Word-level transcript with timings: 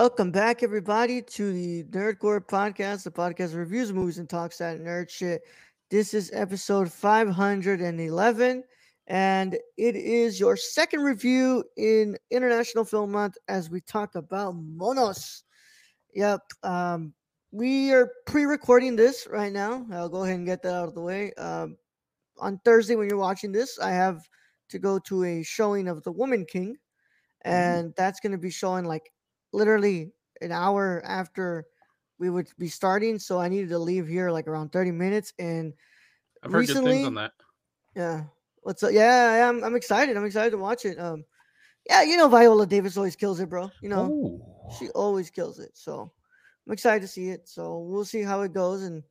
Welcome 0.00 0.30
back, 0.30 0.62
everybody, 0.62 1.20
to 1.20 1.52
the 1.52 1.84
Nerd 1.90 2.20
Corps 2.20 2.40
podcast, 2.40 3.04
the 3.04 3.10
podcast 3.10 3.54
reviews 3.54 3.92
movies 3.92 4.16
and 4.16 4.30
talks 4.30 4.56
that 4.56 4.80
nerd 4.80 5.10
shit. 5.10 5.42
This 5.90 6.14
is 6.14 6.30
episode 6.32 6.90
511, 6.90 8.64
and 9.08 9.58
it 9.76 9.96
is 9.96 10.40
your 10.40 10.56
second 10.56 11.02
review 11.02 11.62
in 11.76 12.16
International 12.30 12.82
Film 12.82 13.12
Month 13.12 13.36
as 13.48 13.68
we 13.68 13.82
talk 13.82 14.14
about 14.14 14.54
Monos. 14.56 15.44
Yep, 16.14 16.40
um, 16.62 17.12
we 17.52 17.92
are 17.92 18.10
pre-recording 18.24 18.96
this 18.96 19.28
right 19.30 19.52
now. 19.52 19.84
I'll 19.92 20.08
go 20.08 20.24
ahead 20.24 20.36
and 20.36 20.46
get 20.46 20.62
that 20.62 20.72
out 20.72 20.88
of 20.88 20.94
the 20.94 21.02
way. 21.02 21.34
Um, 21.34 21.76
on 22.38 22.58
Thursday, 22.64 22.96
when 22.96 23.06
you're 23.06 23.18
watching 23.18 23.52
this, 23.52 23.78
I 23.78 23.90
have 23.90 24.26
to 24.70 24.78
go 24.78 24.98
to 25.00 25.24
a 25.24 25.42
showing 25.42 25.88
of 25.88 26.02
The 26.04 26.12
Woman 26.12 26.46
King, 26.46 26.78
and 27.42 27.92
that's 27.98 28.20
going 28.20 28.32
to 28.32 28.38
be 28.38 28.48
showing 28.48 28.86
like 28.86 29.12
literally 29.52 30.12
an 30.40 30.52
hour 30.52 31.02
after 31.04 31.66
we 32.18 32.30
would 32.30 32.48
be 32.58 32.68
starting. 32.68 33.18
So 33.18 33.40
I 33.40 33.48
needed 33.48 33.70
to 33.70 33.78
leave 33.78 34.06
here 34.06 34.30
like 34.30 34.46
around 34.46 34.72
30 34.72 34.92
minutes. 34.92 35.32
And 35.38 35.72
I've 36.42 36.52
heard 36.52 36.66
good 36.66 36.68
recently, 36.68 36.92
things 36.92 37.06
on 37.06 37.14
that. 37.14 37.32
yeah, 37.96 38.24
what's 38.62 38.82
up? 38.82 38.92
Yeah, 38.92 39.48
I'm, 39.48 39.64
I'm 39.64 39.74
excited. 39.74 40.16
I'm 40.16 40.24
excited 40.24 40.50
to 40.50 40.58
watch 40.58 40.84
it. 40.84 40.98
Um, 40.98 41.24
yeah, 41.88 42.02
you 42.02 42.16
know, 42.16 42.28
Viola 42.28 42.66
Davis 42.66 42.96
always 42.96 43.16
kills 43.16 43.40
it, 43.40 43.48
bro. 43.48 43.70
You 43.82 43.88
know, 43.88 44.06
Ooh. 44.06 44.42
she 44.78 44.90
always 44.90 45.30
kills 45.30 45.58
it. 45.58 45.70
So 45.74 46.12
I'm 46.66 46.72
excited 46.72 47.00
to 47.00 47.08
see 47.08 47.30
it. 47.30 47.48
So 47.48 47.78
we'll 47.78 48.04
see 48.04 48.22
how 48.22 48.42
it 48.42 48.52
goes. 48.52 48.82
And 48.82 49.02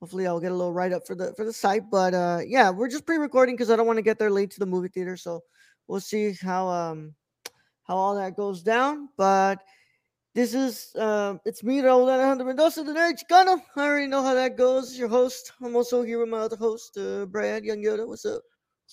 hopefully 0.00 0.26
I'll 0.26 0.40
get 0.40 0.52
a 0.52 0.54
little 0.54 0.72
write 0.72 0.92
up 0.92 1.06
for 1.06 1.14
the, 1.14 1.34
for 1.34 1.44
the 1.44 1.52
site. 1.52 1.90
But 1.90 2.14
uh, 2.14 2.40
yeah, 2.46 2.70
we're 2.70 2.88
just 2.88 3.06
pre-recording 3.06 3.56
because 3.56 3.70
I 3.70 3.76
don't 3.76 3.86
want 3.86 3.98
to 3.98 4.02
get 4.02 4.18
there 4.18 4.30
late 4.30 4.50
to 4.52 4.58
the 4.58 4.66
movie 4.66 4.88
theater. 4.88 5.18
So 5.18 5.42
we'll 5.86 6.00
see 6.00 6.32
how, 6.32 6.68
um, 6.68 7.14
how 7.82 7.96
all 7.96 8.14
that 8.14 8.36
goes 8.36 8.62
down. 8.62 9.10
But 9.18 9.60
this 10.34 10.52
is 10.52 10.94
uh, 10.96 11.36
it's 11.44 11.62
me, 11.62 11.80
Raul 11.80 12.10
Alejandro 12.10 12.46
Mendoza, 12.46 12.82
the 12.82 12.92
Nerd 12.92 13.22
Chicano. 13.22 13.60
I 13.76 13.80
already 13.80 14.08
know 14.08 14.22
how 14.22 14.34
that 14.34 14.56
goes. 14.56 14.98
Your 14.98 15.08
host. 15.08 15.52
I'm 15.62 15.76
also 15.76 16.02
here 16.02 16.18
with 16.18 16.28
my 16.28 16.38
other 16.38 16.56
host, 16.56 16.98
uh, 16.98 17.26
Brad 17.26 17.64
Young 17.64 17.78
Yoda. 17.78 18.06
What's 18.06 18.24
up? 18.24 18.42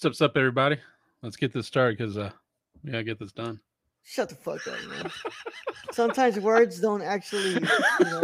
What's 0.02 0.22
up, 0.22 0.38
everybody? 0.38 0.78
Let's 1.24 1.36
get 1.36 1.52
this 1.52 1.66
started 1.66 1.98
because 1.98 2.18
uh, 2.18 2.32
we 2.84 2.92
gotta 2.92 3.04
get 3.04 3.20
this 3.20 3.32
done. 3.32 3.60
Shut 4.04 4.30
the 4.30 4.36
fuck 4.36 4.66
up, 4.68 4.78
man. 4.90 5.12
Sometimes 5.92 6.40
words 6.40 6.80
don't 6.80 7.02
actually, 7.02 7.54
you 7.54 8.06
know, 8.06 8.24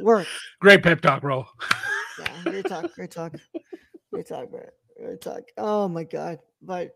work. 0.00 0.26
Great 0.60 0.82
pep 0.82 1.00
talk, 1.00 1.22
bro. 1.22 1.46
Yeah, 2.18 2.42
great 2.44 2.66
talk, 2.66 2.92
great 2.94 3.10
talk, 3.10 3.34
great 4.12 4.26
talk, 4.26 4.50
Brad. 4.50 4.70
Great 4.98 5.20
talk. 5.20 5.42
Oh 5.58 5.86
my 5.88 6.04
god, 6.04 6.38
but 6.62 6.94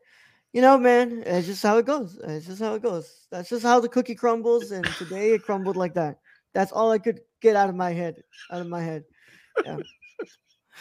you 0.52 0.60
know, 0.60 0.78
man, 0.78 1.22
it's 1.24 1.46
just 1.46 1.62
how 1.62 1.78
it 1.78 1.86
goes. 1.86 2.18
It's 2.22 2.46
just 2.46 2.60
how 2.60 2.74
it 2.74 2.82
goes. 2.82 3.26
That's 3.30 3.48
just 3.48 3.62
how 3.62 3.80
the 3.80 3.88
cookie 3.88 4.14
crumbles, 4.14 4.70
and 4.70 4.84
today 4.84 5.34
it 5.34 5.44
crumbled 5.44 5.76
like 5.76 5.94
that. 5.94 6.18
That's 6.54 6.72
all 6.72 6.90
I 6.90 6.98
could 6.98 7.20
get 7.40 7.56
out 7.56 7.68
of 7.68 7.76
my 7.76 7.92
head. 7.92 8.16
Out 8.50 8.60
of 8.60 8.66
my 8.66 8.82
head. 8.82 9.04
Yeah. 9.64 9.78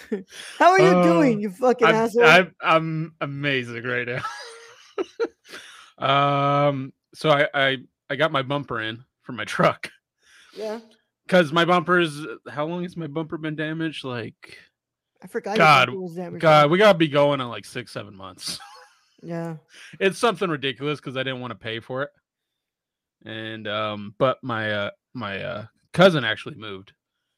how 0.57 0.71
are 0.71 0.79
you 0.79 0.95
Uh, 0.95 1.03
doing, 1.03 1.41
you 1.41 1.51
fucking 1.51 1.87
I'm, 1.87 1.95
asshole? 1.95 2.23
I'm, 2.23 2.55
I'm 2.61 3.15
amazing 3.21 3.83
right 3.83 4.07
now. 4.07 4.23
um, 6.69 6.93
so 7.13 7.29
I, 7.29 7.47
I 7.53 7.77
I 8.09 8.15
got 8.15 8.31
my 8.31 8.41
bumper 8.41 8.81
in 8.81 9.03
for 9.21 9.33
my 9.33 9.45
truck 9.45 9.91
yeah, 10.55 10.79
because 11.25 11.53
my 11.53 11.65
bumper 11.65 11.99
is 11.99 12.25
how 12.49 12.65
long 12.65 12.83
has 12.83 12.97
my 12.97 13.07
bumper 13.07 13.37
been 13.37 13.55
damaged? 13.55 14.03
Like, 14.03 14.57
I 15.23 15.27
forgot. 15.27 15.57
God. 15.57 15.89
God, 16.37 16.71
we 16.71 16.77
gotta 16.77 16.97
be 16.97 17.07
going 17.07 17.39
in 17.39 17.47
like 17.47 17.65
six, 17.65 17.91
seven 17.91 18.15
months. 18.15 18.59
Yeah. 19.21 19.57
it's 19.99 20.17
something 20.17 20.49
ridiculous 20.49 20.99
because 20.99 21.17
I 21.17 21.23
didn't 21.23 21.41
want 21.41 21.51
to 21.51 21.55
pay 21.59 21.79
for 21.79 22.03
it. 22.03 22.09
And 23.25 23.67
um, 23.67 24.15
but 24.17 24.37
my 24.43 24.71
uh 24.71 24.89
my 25.13 25.41
uh 25.43 25.65
cousin 25.93 26.23
actually 26.23 26.55
moved. 26.55 26.93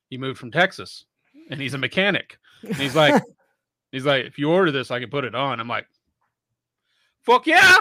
He 0.09 0.18
moved 0.18 0.40
from 0.40 0.52
Texas 0.52 1.06
and 1.50 1.59
he's 1.59 1.74
a 1.74 1.78
mechanic. 1.80 2.38
And 2.64 2.75
he's 2.75 2.96
like, 2.96 3.22
he's 3.92 4.06
like, 4.06 4.25
if 4.25 4.38
you 4.38 4.52
order 4.52 4.72
this, 4.72 4.92
I 4.92 5.00
can 5.00 5.09
put 5.09 5.25
it 5.25 5.34
on. 5.34 5.59
I'm 5.59 5.68
like, 5.68 5.88
fuck 7.24 7.47
yeah. 7.47 7.78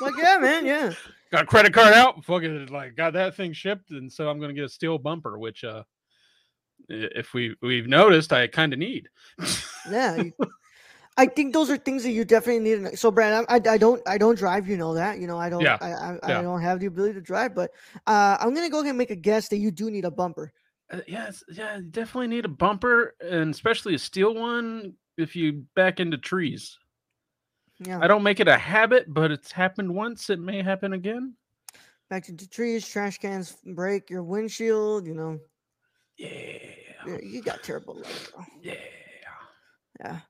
like, 0.00 0.16
yeah, 0.16 0.38
man, 0.38 0.66
yeah. 0.66 0.92
got 1.30 1.44
a 1.44 1.46
credit 1.46 1.72
card 1.72 1.94
out, 1.94 2.24
fucking 2.24 2.66
like 2.66 2.96
got 2.96 3.12
that 3.12 3.36
thing 3.36 3.52
shipped, 3.52 3.90
and 3.90 4.12
so 4.12 4.28
I'm 4.28 4.40
gonna 4.40 4.52
get 4.52 4.64
a 4.64 4.68
steel 4.68 4.98
bumper, 4.98 5.38
which 5.38 5.62
uh 5.64 5.84
if 6.88 7.32
we 7.34 7.54
we've 7.62 7.86
noticed 7.86 8.32
I 8.32 8.48
kind 8.48 8.72
of 8.72 8.78
need. 8.80 9.08
Yeah. 9.90 10.16
you- 10.16 10.32
I 11.16 11.26
think 11.26 11.52
those 11.52 11.68
are 11.68 11.76
things 11.76 12.02
that 12.04 12.12
you 12.12 12.24
definitely 12.24 12.76
need. 12.76 12.98
So, 12.98 13.10
Brad, 13.10 13.44
I, 13.48 13.60
I, 13.70 13.76
don't, 13.76 14.00
I 14.06 14.16
don't 14.16 14.36
drive. 14.36 14.66
You 14.66 14.76
know 14.76 14.94
that. 14.94 15.18
You 15.18 15.26
know, 15.26 15.38
I 15.38 15.50
don't. 15.50 15.60
Yeah, 15.60 15.76
I, 15.80 15.90
I, 15.90 16.18
yeah. 16.28 16.38
I 16.38 16.42
don't 16.42 16.62
have 16.62 16.80
the 16.80 16.86
ability 16.86 17.14
to 17.14 17.20
drive. 17.20 17.54
But 17.54 17.70
uh, 18.06 18.38
I'm 18.40 18.54
gonna 18.54 18.70
go 18.70 18.78
ahead 18.78 18.90
and 18.90 18.98
make 18.98 19.10
a 19.10 19.16
guess 19.16 19.48
that 19.48 19.58
you 19.58 19.70
do 19.70 19.90
need 19.90 20.04
a 20.04 20.10
bumper. 20.10 20.52
Uh, 20.90 21.00
yeah, 21.06 21.30
yeah, 21.50 21.76
you 21.76 21.82
definitely 21.84 22.28
need 22.28 22.44
a 22.44 22.48
bumper, 22.48 23.14
and 23.20 23.52
especially 23.52 23.94
a 23.94 23.98
steel 23.98 24.34
one 24.34 24.94
if 25.18 25.36
you 25.36 25.64
back 25.74 26.00
into 26.00 26.16
trees. 26.16 26.78
Yeah. 27.78 27.98
I 28.00 28.06
don't 28.06 28.22
make 28.22 28.40
it 28.40 28.48
a 28.48 28.56
habit, 28.56 29.12
but 29.12 29.30
it's 29.30 29.50
happened 29.52 29.94
once. 29.94 30.30
It 30.30 30.38
may 30.38 30.62
happen 30.62 30.92
again. 30.92 31.34
Back 32.08 32.28
into 32.28 32.48
trees, 32.48 32.86
trash 32.86 33.18
cans 33.18 33.56
break 33.74 34.08
your 34.10 34.22
windshield. 34.22 35.06
You 35.06 35.14
know, 35.14 35.38
Yeah, 36.16 36.28
you 37.06 37.20
you 37.22 37.42
got 37.42 37.62
terrible 37.62 37.96
luck. 37.96 38.32
Bro. 38.34 38.44
yeah. 38.62 38.74
Yeah. 40.00 40.20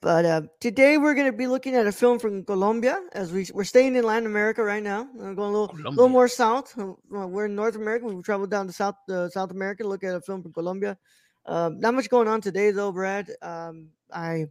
But 0.00 0.24
uh, 0.24 0.42
today 0.60 0.96
we're 0.96 1.14
going 1.14 1.26
to 1.26 1.36
be 1.36 1.48
looking 1.48 1.74
at 1.74 1.88
a 1.88 1.92
film 1.92 2.20
from 2.20 2.44
Colombia 2.44 3.02
as 3.14 3.32
we, 3.32 3.48
we're 3.52 3.64
staying 3.64 3.96
in 3.96 4.04
Latin 4.04 4.26
America 4.26 4.62
right 4.62 4.82
now. 4.82 5.08
We're 5.12 5.34
going 5.34 5.52
a 5.52 5.58
little, 5.58 5.76
little 5.90 6.08
more 6.08 6.28
south. 6.28 6.72
Uh, 6.78 6.94
We're 7.08 7.46
in 7.46 7.56
North 7.56 7.74
America. 7.74 8.06
We've 8.06 8.22
traveled 8.22 8.50
down 8.50 8.68
to 8.68 8.72
South 8.72 8.94
uh, 9.10 9.28
South 9.28 9.50
America 9.50 9.82
to 9.82 9.88
look 9.88 10.04
at 10.04 10.14
a 10.14 10.20
film 10.20 10.42
from 10.42 10.52
Colombia. 10.52 10.96
Um, 11.46 11.80
not 11.80 11.94
much 11.94 12.08
going 12.08 12.28
on 12.28 12.40
today, 12.40 12.70
though, 12.70 12.92
Brad. 12.92 13.28
Um, 13.42 13.88
I 14.12 14.46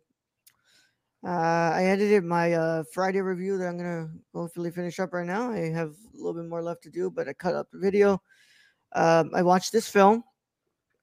uh, 1.26 1.72
I 1.76 1.86
edited 1.86 2.26
my 2.26 2.54
uh, 2.54 2.84
Friday 2.92 3.22
review 3.22 3.58
that 3.58 3.68
I'm 3.68 3.78
going 3.78 4.06
to 4.06 4.10
hopefully 4.38 4.72
finish 4.72 5.00
up 5.00 5.14
right 5.14 5.26
now. 5.26 5.50
I 5.52 5.70
have 5.70 5.92
a 6.14 6.18
little 6.18 6.34
bit 6.34 6.50
more 6.50 6.62
left 6.62 6.84
to 6.84 6.90
do, 6.90 7.10
but 7.10 7.30
I 7.30 7.34
cut 7.34 7.56
up 7.56 7.72
the 7.72 7.80
video. 7.80 8.22
Um, 8.94 9.32
I 9.34 9.44
watched 9.44 9.72
this 9.72 9.90
film, 9.90 10.26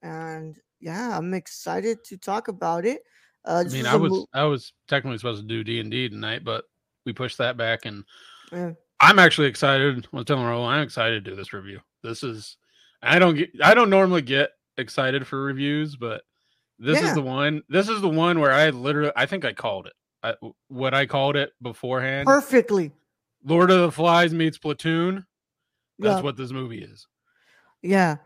and 0.03 0.55
yeah, 0.79 1.17
I'm 1.17 1.33
excited 1.33 2.03
to 2.05 2.17
talk 2.17 2.47
about 2.47 2.85
it. 2.85 3.01
Uh, 3.45 3.63
I 3.65 3.69
mean, 3.69 3.85
I 3.85 3.95
was 3.95 4.11
mo- 4.11 4.27
I 4.33 4.43
was 4.43 4.73
technically 4.87 5.17
supposed 5.17 5.41
to 5.41 5.47
do 5.47 5.63
D 5.63 5.79
and 5.79 5.91
D 5.91 6.09
tonight, 6.09 6.43
but 6.43 6.65
we 7.05 7.13
pushed 7.13 7.37
that 7.37 7.57
back, 7.57 7.85
and 7.85 8.03
Yeah. 8.51 8.71
I'm 8.99 9.19
actually 9.19 9.47
excited. 9.47 10.07
I 10.11 10.15
was 10.15 10.25
telling 10.25 10.43
Raul, 10.45 10.67
I'm 10.67 10.81
excited 10.83 11.23
to 11.23 11.29
do 11.31 11.35
this 11.35 11.53
review. 11.53 11.79
This 12.03 12.23
is 12.23 12.57
I 13.01 13.19
don't 13.19 13.35
get 13.35 13.51
I 13.63 13.73
don't 13.73 13.89
normally 13.89 14.21
get 14.23 14.51
excited 14.77 15.27
for 15.27 15.43
reviews, 15.43 15.95
but 15.95 16.23
this 16.79 17.01
Yeah. 17.01 17.07
is 17.09 17.13
the 17.13 17.21
one. 17.21 17.61
This 17.69 17.87
is 17.89 18.01
the 18.01 18.09
one 18.09 18.39
where 18.39 18.51
I 18.51 18.69
literally 18.71 19.11
I 19.15 19.25
think 19.25 19.45
I 19.45 19.53
called 19.53 19.87
it. 19.87 19.93
I, 20.23 20.33
what 20.69 20.93
I 20.95 21.05
called 21.05 21.35
it 21.35 21.51
beforehand. 21.61 22.25
perfectly. 22.25 22.91
Lord 23.43 23.69
of 23.69 23.81
the 23.81 23.91
Flies 23.91 24.33
meets 24.33 24.57
Platoon. 24.57 25.25
That's 25.99 26.17
Yeah. 26.17 26.21
what 26.21 26.35
this 26.35 26.51
movie 26.51 26.81
is. 26.83 27.05
Yeah. 27.83 28.17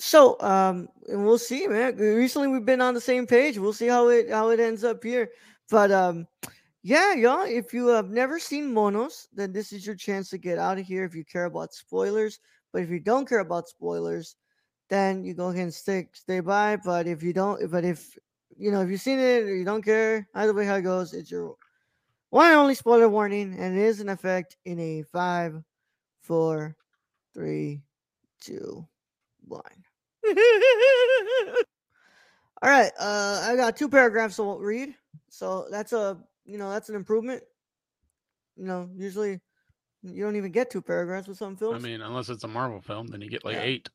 So, 0.00 0.40
um, 0.40 0.88
we'll 1.08 1.36
see, 1.36 1.66
man. 1.66 1.94
Recently, 1.96 2.48
we've 2.48 2.64
been 2.64 2.80
on 2.80 2.94
the 2.94 3.00
same 3.02 3.26
page. 3.26 3.58
We'll 3.58 3.74
see 3.74 3.86
how 3.86 4.08
it 4.08 4.30
how 4.30 4.48
it 4.48 4.58
ends 4.58 4.82
up 4.82 5.04
here. 5.04 5.28
But 5.68 5.92
um, 5.92 6.26
yeah, 6.82 7.12
y'all. 7.12 7.44
If 7.44 7.74
you 7.74 7.88
have 7.88 8.08
never 8.08 8.38
seen 8.38 8.72
Monos, 8.72 9.28
then 9.34 9.52
this 9.52 9.72
is 9.72 9.84
your 9.84 9.94
chance 9.94 10.30
to 10.30 10.38
get 10.38 10.58
out 10.58 10.78
of 10.78 10.86
here. 10.86 11.04
If 11.04 11.14
you 11.14 11.22
care 11.22 11.44
about 11.44 11.74
spoilers, 11.74 12.40
but 12.72 12.80
if 12.80 12.88
you 12.88 12.98
don't 12.98 13.28
care 13.28 13.40
about 13.40 13.68
spoilers, 13.68 14.36
then 14.88 15.22
you 15.22 15.34
go 15.34 15.48
ahead 15.48 15.64
and 15.64 15.74
stay 15.74 16.08
stay 16.14 16.40
by. 16.40 16.76
But 16.76 17.06
if 17.06 17.22
you 17.22 17.34
don't, 17.34 17.70
but 17.70 17.84
if 17.84 18.16
you 18.56 18.70
know 18.70 18.80
if 18.80 18.88
you've 18.88 19.02
seen 19.02 19.18
it 19.18 19.42
or 19.42 19.54
you 19.54 19.66
don't 19.66 19.84
care, 19.84 20.26
either 20.34 20.54
way 20.54 20.64
how 20.64 20.76
it 20.76 20.82
goes, 20.82 21.12
it's 21.12 21.30
your 21.30 21.56
one 22.30 22.46
and 22.46 22.56
only 22.56 22.74
spoiler 22.74 23.10
warning, 23.10 23.54
and 23.58 23.76
it 23.76 23.82
is 23.82 24.00
in 24.00 24.08
effect 24.08 24.56
in 24.64 24.80
a 24.80 25.02
five, 25.12 25.62
four, 26.22 26.74
three, 27.34 27.82
two, 28.40 28.86
one. 29.46 29.79
All 32.62 32.68
right, 32.70 32.92
uh, 32.98 33.46
I 33.48 33.56
got 33.56 33.76
two 33.76 33.88
paragraphs 33.88 34.36
to 34.36 34.58
read, 34.58 34.94
so 35.28 35.66
that's 35.70 35.92
a 35.92 36.18
you 36.44 36.58
know 36.58 36.70
that's 36.70 36.88
an 36.88 36.94
improvement. 36.94 37.42
You 38.56 38.66
know, 38.66 38.90
usually 38.94 39.40
you 40.02 40.22
don't 40.22 40.36
even 40.36 40.52
get 40.52 40.70
two 40.70 40.82
paragraphs 40.82 41.26
with 41.28 41.38
some 41.38 41.56
films. 41.56 41.82
I 41.82 41.88
mean, 41.88 42.02
unless 42.02 42.28
it's 42.28 42.44
a 42.44 42.48
Marvel 42.48 42.80
film, 42.80 43.06
then 43.06 43.22
you 43.22 43.30
get 43.30 43.44
like 43.44 43.56
Yeah. 43.56 43.62
eight. 43.62 43.88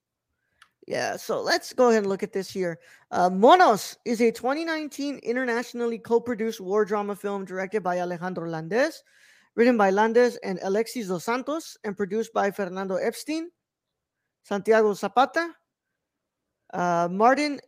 Yeah, 0.87 1.15
so 1.15 1.41
let's 1.41 1.73
go 1.73 1.89
ahead 1.89 2.03
and 2.03 2.09
look 2.09 2.21
at 2.21 2.31
this 2.31 2.49
here. 2.49 2.79
Uh, 3.09 3.29
Monos 3.29 3.97
is 4.05 4.21
a 4.21 4.31
2019 4.31 5.17
internationally 5.19 5.97
co-produced 5.97 6.61
war 6.61 6.85
drama 6.85 7.15
film 7.15 7.43
directed 7.43 7.81
by 7.81 7.99
Alejandro 7.99 8.47
Landes, 8.47 9.03
written 9.55 9.77
by 9.77 9.89
Landes 9.89 10.37
and 10.43 10.59
Alexis 10.61 11.07
Dos 11.07 11.23
Santos, 11.23 11.75
and 11.83 11.97
produced 11.97 12.33
by 12.33 12.51
Fernando 12.51 12.97
Epstein, 12.97 13.49
Santiago 14.43 14.93
Zapata, 14.93 15.55
uh, 16.73 17.07
Martin 17.11 17.59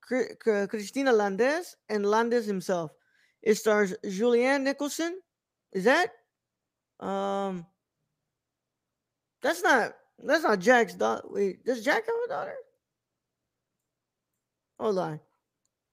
Cri- 0.00 0.66
Cristina 0.68 1.12
Landes, 1.12 1.76
and 1.88 2.06
Landes 2.06 2.46
himself. 2.46 2.92
It 3.42 3.56
stars 3.56 3.94
Julianne 4.04 4.62
Nicholson. 4.62 5.20
Is 5.72 5.84
that? 5.84 6.10
Um, 7.00 7.66
that's 9.42 9.62
not. 9.62 9.92
That's 10.18 10.42
not 10.42 10.58
Jack's 10.58 10.94
daughter. 10.94 11.22
Wait, 11.28 11.64
does 11.64 11.84
Jack 11.84 12.06
have 12.06 12.14
a 12.24 12.28
daughter? 12.28 12.56
Hold 14.80 14.98
on, 14.98 15.20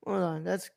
hold 0.03 0.23
on. 0.23 0.43
That's 0.43 0.69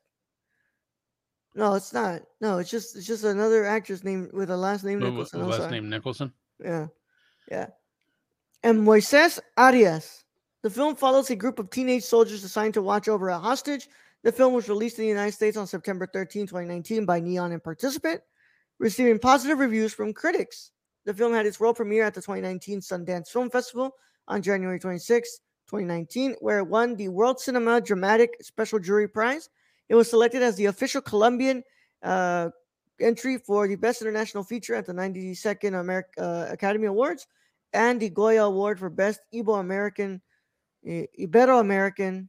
no, 1.54 1.74
it's 1.74 1.92
not. 1.92 2.22
No, 2.40 2.58
it's 2.58 2.70
just 2.70 2.96
it's 2.96 3.06
just 3.06 3.24
another 3.24 3.64
actress 3.64 4.04
named 4.04 4.32
with 4.32 4.50
a 4.50 4.56
last 4.56 4.84
name 4.84 5.00
Nicholson. 5.00 5.46
Last 5.46 5.70
name 5.70 5.88
Nicholson. 5.88 6.32
Yeah. 6.62 6.86
Yeah. 7.50 7.68
And 8.62 8.86
Moises 8.86 9.38
Arias. 9.56 10.24
The 10.62 10.70
film 10.70 10.96
follows 10.96 11.30
a 11.30 11.36
group 11.36 11.58
of 11.58 11.70
teenage 11.70 12.02
soldiers 12.02 12.42
assigned 12.42 12.74
to 12.74 12.82
watch 12.82 13.08
over 13.08 13.28
a 13.28 13.38
hostage. 13.38 13.88
The 14.24 14.32
film 14.32 14.52
was 14.52 14.68
released 14.68 14.98
in 14.98 15.04
the 15.04 15.08
United 15.08 15.32
States 15.32 15.56
on 15.56 15.66
September 15.66 16.08
13, 16.12 16.46
2019 16.46 17.06
by 17.06 17.20
Neon 17.20 17.52
and 17.52 17.62
Participant, 17.62 18.20
receiving 18.80 19.18
positive 19.20 19.60
reviews 19.60 19.94
from 19.94 20.12
critics. 20.12 20.72
The 21.04 21.14
film 21.14 21.32
had 21.32 21.46
its 21.46 21.60
world 21.60 21.76
premiere 21.76 22.02
at 22.02 22.14
the 22.14 22.20
2019 22.20 22.80
Sundance 22.80 23.28
Film 23.28 23.48
Festival 23.48 23.94
on 24.26 24.42
January 24.42 24.80
26, 24.80 25.38
2019, 25.68 26.34
where 26.40 26.58
it 26.58 26.66
won 26.66 26.96
the 26.96 27.08
World 27.08 27.38
Cinema 27.38 27.80
Dramatic 27.80 28.36
Special 28.42 28.80
Jury 28.80 29.08
Prize. 29.08 29.48
It 29.88 29.94
was 29.94 30.10
selected 30.10 30.42
as 30.42 30.56
the 30.56 30.66
official 30.66 31.00
Colombian 31.00 31.62
uh, 32.02 32.50
entry 33.00 33.38
for 33.38 33.68
the 33.68 33.76
Best 33.76 34.02
International 34.02 34.42
Feature 34.42 34.74
at 34.74 34.84
the 34.84 34.92
92nd 34.92 35.72
Ameri- 35.72 36.02
uh, 36.18 36.52
Academy 36.52 36.86
Awards 36.86 37.28
and 37.72 38.00
the 38.00 38.10
Goya 38.10 38.44
Award 38.44 38.78
for 38.78 38.90
Best 38.90 39.20
Ibo 39.32 39.54
American 39.54 40.20
Ibero 40.86 41.60
American 41.60 42.28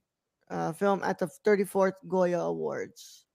uh, 0.49 0.73
film 0.73 1.01
at 1.03 1.19
the 1.19 1.29
34th 1.45 1.93
Goya 2.07 2.39
Awards. 2.39 3.25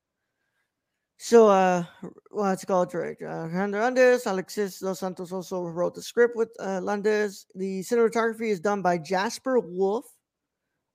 So, 1.17 1.49
uh, 1.49 1.85
what's 2.31 2.65
it 2.65 2.67
called? 2.67 2.91
Director 2.91 3.29
uh, 3.29 3.45
Alejandro 3.45 3.81
Landes, 3.81 4.27
Alexis 4.27 4.81
Dos 4.81 4.99
Santos 4.99 5.33
also 5.33 5.63
wrote 5.65 5.95
the 5.95 6.03
script 6.03 6.37
with 6.37 6.51
uh, 6.61 6.81
Landes. 6.81 7.47
The 7.55 7.81
cinematography 7.81 8.51
is 8.51 8.61
done 8.61 8.83
by 8.83 8.99
Jasper 8.99 9.61
Wolf, 9.61 10.05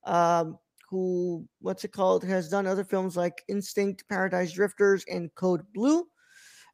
um, 0.04 0.58
who, 0.88 1.48
what's 1.60 1.84
it 1.84 1.92
called, 1.92 2.22
has 2.24 2.48
done 2.48 2.66
other 2.66 2.84
films 2.84 3.16
like 3.16 3.42
Instinct, 3.48 4.04
Paradise 4.08 4.52
Drifters, 4.52 5.04
and 5.10 5.34
Code 5.34 5.62
Blue. 5.74 6.06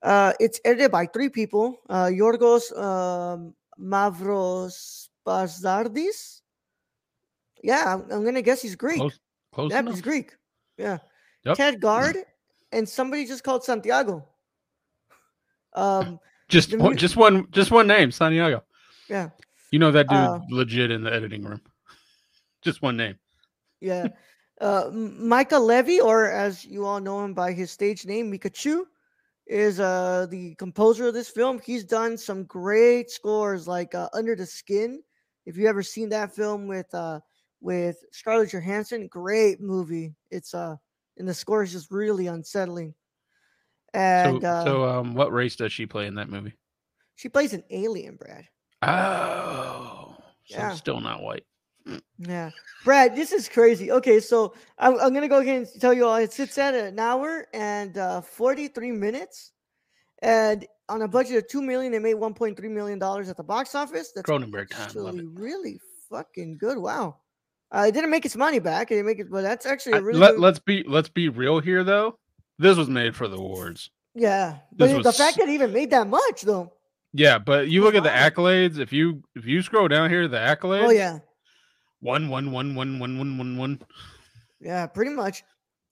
Uh, 0.03 0.33
it's 0.39 0.61
edited 0.65 0.91
by 0.91 1.07
three 1.07 1.29
people 1.29 1.79
uh, 1.89 2.07
Yorgos 2.07 2.77
um, 2.79 3.55
Mavros 3.81 5.09
Pazardis. 5.27 6.41
Yeah, 7.63 7.95
I'm, 7.95 8.11
I'm 8.11 8.25
gonna 8.25 8.43
guess 8.43 8.63
he's 8.63 8.77
Greek. 8.77 8.99
Close, 8.99 9.19
close 9.53 9.71
Yep, 9.73 9.87
he's 9.89 10.01
Greek. 10.03 10.37
Yeah. 10.79 10.99
Yep. 11.45 11.57
Ted 11.57 11.81
Guard 11.81 12.17
and 12.73 12.89
somebody 12.89 13.25
just 13.27 13.45
called 13.45 13.65
Santiago. 13.65 14.27
Um, 15.75 16.19
Just 16.49 16.71
the 16.71 16.79
one, 16.79 16.97
just 16.97 17.17
one, 17.17 17.49
just 17.51 17.73
one 17.73 17.89
name, 17.89 18.13
Santiago. 18.13 18.63
yeah, 19.09 19.31
You 19.73 19.81
know 19.81 19.91
that 19.91 20.09
dude 20.09 20.17
Uh, 20.17 20.39
legit 20.49 20.93
in 20.93 21.03
the 21.03 21.13
editing 21.13 21.43
room. 21.43 21.61
Just 22.63 22.83
one 22.83 22.97
name. 22.97 23.17
yeah. 23.81 24.07
Uh, 24.61 24.89
Mica 24.93 25.59
Levi, 25.59 26.01
or 26.01 26.31
as 26.31 26.65
you 26.65 26.87
all 26.87 27.01
know 27.01 27.25
him 27.25 27.35
by 27.35 27.53
his 27.53 27.73
stage 27.73 28.07
name, 28.07 28.31
Micachu, 28.33 28.85
is 29.47 29.79
uh 29.81 30.27
the 30.31 30.55
composer 30.57 31.07
of 31.09 31.15
this 31.15 31.29
film. 31.29 31.61
He's 31.65 31.85
done 31.85 32.17
some 32.19 32.45
great 32.45 33.11
scores 33.11 33.69
like 33.69 33.95
uh, 33.95 34.09
Under 34.13 34.35
the 34.35 34.47
Skin. 34.47 35.03
If 35.47 35.57
you 35.57 35.69
ever 35.69 35.83
seen 35.83 36.09
that 36.11 36.35
film 36.35 36.67
with 36.67 36.93
uh 36.95 37.21
with 37.61 37.97
Scarlett 38.13 38.53
Johansson, 38.53 39.07
great 39.09 39.61
movie. 39.61 40.15
It's 40.31 40.55
uh 40.55 40.77
and 41.19 41.29
the 41.29 41.35
score 41.35 41.63
is 41.63 41.73
just 41.73 41.91
really 41.91 42.27
unsettling. 42.27 42.95
And 43.95 44.43
so, 44.43 44.49
uh, 44.49 44.65
so 44.65 44.85
um, 44.85 45.15
what 45.15 45.33
race 45.33 45.57
does 45.57 45.73
she 45.73 45.87
play 45.87 46.07
in 46.07 46.17
that 46.17 46.29
movie? 46.29 46.55
she 47.15 47.29
plays 47.31 47.55
an 47.55 47.65
alien, 47.71 48.17
Brad. 48.17 48.45
Oh, 48.83 50.17
so 50.45 50.55
Yeah. 50.59 50.75
still 50.75 51.01
not 51.01 51.23
white. 51.23 51.45
Yeah, 52.19 52.51
Brad, 52.85 53.15
this 53.15 53.33
is 53.33 53.49
crazy. 53.49 53.93
Okay, 53.93 54.21
so 54.21 54.55
I'm, 54.79 54.99
I'm 54.99 55.15
gonna 55.15 55.29
go 55.29 55.41
ahead 55.41 55.57
and 55.57 55.81
tell 55.81 55.93
you 55.93 56.07
all 56.07 56.17
it 56.17 56.33
sits 56.33 56.59
at 56.59 56.75
an 56.75 56.99
hour 56.99 57.47
and 57.55 57.97
uh, 57.99 58.21
43 58.23 58.91
minutes, 58.93 59.53
and 60.23 60.67
on 60.89 61.03
a 61.03 61.09
budget 61.09 61.37
of 61.37 61.49
two 61.49 61.63
million, 61.63 61.93
they 61.93 61.99
made 61.99 62.17
1.3 62.17 62.59
million 62.71 62.99
dollars 62.99 63.29
at 63.29 63.37
the 63.37 63.45
box 63.45 63.75
office. 63.75 64.13
That's 64.15 64.29
Cronenberg 64.29 64.71
time, 64.71 65.19
it. 65.19 65.25
really 65.35 65.79
fucking 66.11 66.59
good. 66.59 66.79
Wow, 66.79 67.19
uh, 67.71 67.85
it 67.89 67.93
didn't 67.93 68.11
make 68.11 68.25
its 68.25 68.37
money 68.37 68.59
back. 68.59 68.91
It 68.91 68.95
didn't 68.95 69.07
make 69.07 69.19
it, 69.21 69.31
but 69.31 69.43
that's 69.43 69.67
actually 69.67 69.93
a 69.93 69.97
I- 69.97 70.01
really 70.01 70.19
let, 70.19 70.33
good, 70.33 70.41
let's 70.41 70.59
be 70.59 70.85
let's 70.89 71.09
be 71.09 71.29
real 71.29 71.61
here 71.61 71.85
though. 71.85 72.19
This 72.59 72.77
was 72.77 72.89
made 72.89 73.15
for 73.15 73.29
the 73.29 73.37
awards. 73.37 73.91
yeah. 74.15 74.57
But 74.73 74.87
this 74.87 74.93
the 74.93 75.03
was 75.03 75.19
fact 75.19 75.37
that 75.37 75.49
it 75.49 75.53
even 75.53 75.73
made 75.73 75.91
that 75.91 76.09
much 76.09 76.43
though. 76.43 76.73
Yeah, 77.13 77.39
but 77.39 77.69
you 77.69 77.83
look 77.83 77.95
at 77.95 78.03
the 78.03 78.09
accolades. 78.11 78.79
If 78.79 78.93
you 78.93 79.23
if 79.35 79.47
you 79.47 79.63
scroll 79.63 79.89
down 79.89 80.11
here, 80.11 80.27
the 80.29 80.37
accolades. 80.39 80.87
Oh 80.87 80.91
yeah, 80.91 81.19
One 82.07 82.29
one 82.29 82.53
one 82.53 82.77
one 82.77 83.01
one 83.01 83.19
one 83.19 83.37
one 83.37 83.57
one. 83.57 83.81
Yeah, 84.61 84.87
pretty 84.87 85.11
much. 85.11 85.43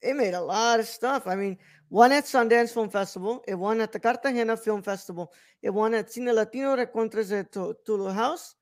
It 0.01 0.15
made 0.15 0.33
a 0.33 0.39
lot 0.41 0.79
of 0.79 0.87
stuff. 0.87 1.27
I 1.27 1.35
mean, 1.35 1.57
won 1.89 2.13
at 2.13 2.23
Sundance 2.23 2.71
Film 2.71 2.89
Festival. 2.89 3.43
It 3.49 3.55
won 3.55 3.81
at 3.81 3.91
the 3.91 3.99
Cartagena 3.99 4.55
Film 4.55 4.81
Festival. 4.81 5.33
It 5.61 5.71
won 5.71 5.93
at 5.93 6.07
Cine 6.07 6.33
Latino 6.33 6.77
Rencontres 6.77 7.27
de 7.27 7.43
Tu- 7.43 7.75
Toulouse. 7.85 8.55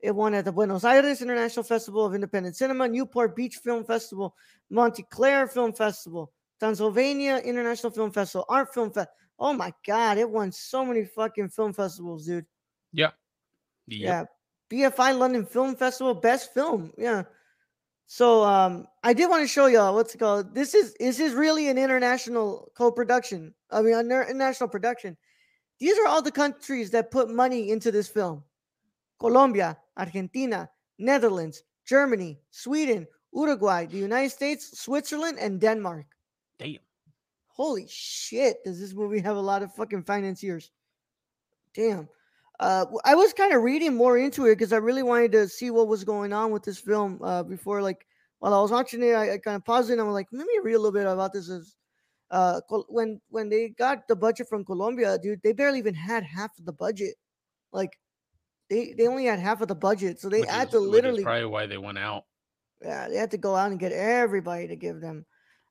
It 0.00 0.16
won 0.16 0.32
at 0.32 0.46
the 0.46 0.52
Buenos 0.52 0.86
Aires 0.86 1.20
International 1.20 1.62
Festival 1.62 2.06
of 2.06 2.14
Independent 2.14 2.56
Cinema, 2.56 2.88
Newport 2.88 3.36
Beach 3.36 3.56
Film 3.56 3.84
Festival, 3.84 4.34
Montclair 4.70 5.46
Film 5.46 5.74
Festival, 5.74 6.32
Transylvania 6.58 7.36
International 7.36 7.92
Film 7.92 8.12
Festival, 8.12 8.46
Art 8.48 8.72
Film 8.72 8.90
Fest. 8.90 9.10
Oh 9.38 9.52
my 9.52 9.74
God, 9.86 10.16
it 10.16 10.30
won 10.30 10.50
so 10.52 10.86
many 10.86 11.04
fucking 11.04 11.50
film 11.50 11.74
festivals, 11.74 12.24
dude. 12.24 12.46
Yep. 12.94 13.12
Yeah. 13.88 14.24
BFI 14.70 15.18
London 15.18 15.44
Film 15.44 15.76
Festival, 15.76 16.14
best 16.14 16.52
film. 16.54 16.92
Yeah. 16.96 17.24
So 18.06 18.44
um 18.44 18.86
I 19.02 19.12
did 19.12 19.30
want 19.30 19.42
to 19.42 19.48
show 19.48 19.66
y'all 19.66 19.94
what's 19.94 20.14
it 20.14 20.18
called. 20.18 20.54
This 20.54 20.74
is 20.74 20.94
this 20.98 21.20
is 21.20 21.34
really 21.34 21.68
an 21.68 21.78
international 21.78 22.70
co-production. 22.74 23.54
I 23.70 23.82
mean 23.82 23.94
an 23.94 24.10
international 24.10 24.68
production. 24.68 25.16
These 25.78 25.98
are 25.98 26.06
all 26.06 26.22
the 26.22 26.30
countries 26.30 26.90
that 26.90 27.10
put 27.10 27.30
money 27.30 27.70
into 27.70 27.90
this 27.90 28.08
film. 28.08 28.44
Colombia, 29.18 29.76
Argentina, 29.96 30.68
Netherlands, 30.98 31.62
Germany, 31.86 32.40
Sweden, 32.50 33.06
Uruguay, 33.32 33.86
the 33.86 33.96
United 33.96 34.30
States, 34.30 34.78
Switzerland, 34.78 35.38
and 35.40 35.60
Denmark. 35.60 36.06
Damn. 36.58 36.78
Holy 37.48 37.86
shit, 37.88 38.64
does 38.64 38.80
this 38.80 38.94
movie 38.94 39.20
have 39.20 39.36
a 39.36 39.40
lot 39.40 39.62
of 39.62 39.74
fucking 39.74 40.04
financiers? 40.04 40.70
Damn. 41.74 42.08
Uh, 42.60 42.86
I 43.04 43.14
was 43.14 43.32
kind 43.32 43.52
of 43.52 43.62
reading 43.62 43.94
more 43.96 44.16
into 44.16 44.46
it 44.46 44.56
because 44.56 44.72
I 44.72 44.76
really 44.76 45.02
wanted 45.02 45.32
to 45.32 45.48
see 45.48 45.70
what 45.70 45.88
was 45.88 46.04
going 46.04 46.32
on 46.32 46.52
with 46.52 46.62
this 46.62 46.78
film 46.78 47.20
uh, 47.22 47.42
before, 47.42 47.82
like, 47.82 48.06
while 48.38 48.54
I 48.54 48.60
was 48.60 48.70
watching 48.70 49.02
it, 49.02 49.12
I, 49.14 49.34
I 49.34 49.38
kind 49.38 49.56
of 49.56 49.64
paused 49.64 49.90
it 49.90 49.94
and 49.94 50.00
I 50.02 50.04
was 50.04 50.14
like, 50.14 50.28
let 50.30 50.46
me 50.46 50.60
read 50.62 50.74
a 50.74 50.78
little 50.78 50.92
bit 50.92 51.06
about 51.06 51.32
this. 51.32 51.48
Is 51.48 51.74
uh, 52.30 52.60
when 52.88 53.20
when 53.30 53.48
they 53.48 53.70
got 53.70 54.06
the 54.06 54.14
budget 54.16 54.48
from 54.48 54.64
Colombia, 54.64 55.18
dude, 55.18 55.40
they 55.42 55.52
barely 55.52 55.78
even 55.78 55.94
had 55.94 56.22
half 56.22 56.56
of 56.58 56.64
the 56.64 56.72
budget. 56.72 57.14
Like, 57.72 57.98
they 58.70 58.92
they 58.96 59.08
only 59.08 59.24
had 59.24 59.40
half 59.40 59.60
of 59.60 59.68
the 59.68 59.74
budget, 59.74 60.20
so 60.20 60.28
they 60.28 60.40
Which 60.40 60.50
had 60.50 60.68
is- 60.68 60.72
to 60.74 60.78
literally 60.78 61.22
probably 61.24 61.46
why 61.46 61.66
they 61.66 61.78
went 61.78 61.98
out. 61.98 62.24
yeah, 62.82 63.08
they 63.08 63.16
had 63.16 63.30
to 63.32 63.38
go 63.38 63.56
out 63.56 63.70
and 63.70 63.80
get 63.80 63.92
everybody 63.92 64.68
to 64.68 64.76
give 64.76 65.00
them 65.00 65.26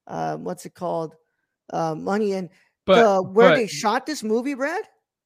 uh, 0.07 0.35
what's 0.37 0.65
it 0.65 0.73
called 0.73 1.15
uh, 1.71 1.95
money 1.95 2.33
and 2.33 2.49
But 2.85 2.95
the 3.03 3.21
where 3.21 3.51
but, 3.51 3.55
they 3.55 3.67
shot 3.67 4.05
this 4.05 4.21
movie, 4.23 4.53
Brad. 4.53 4.83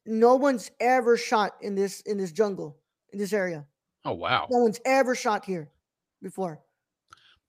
No 0.07 0.35
one's 0.35 0.71
ever 0.79 1.17
shot 1.17 1.55
in 1.61 1.75
this 1.75 2.01
in 2.01 2.17
this 2.17 2.31
jungle 2.31 2.77
in 3.11 3.19
this 3.19 3.33
area. 3.33 3.65
oh 4.05 4.13
wow. 4.13 4.47
No 4.49 4.59
one's 4.59 4.79
ever 4.85 5.13
shot 5.15 5.45
here 5.45 5.69
before. 6.21 6.59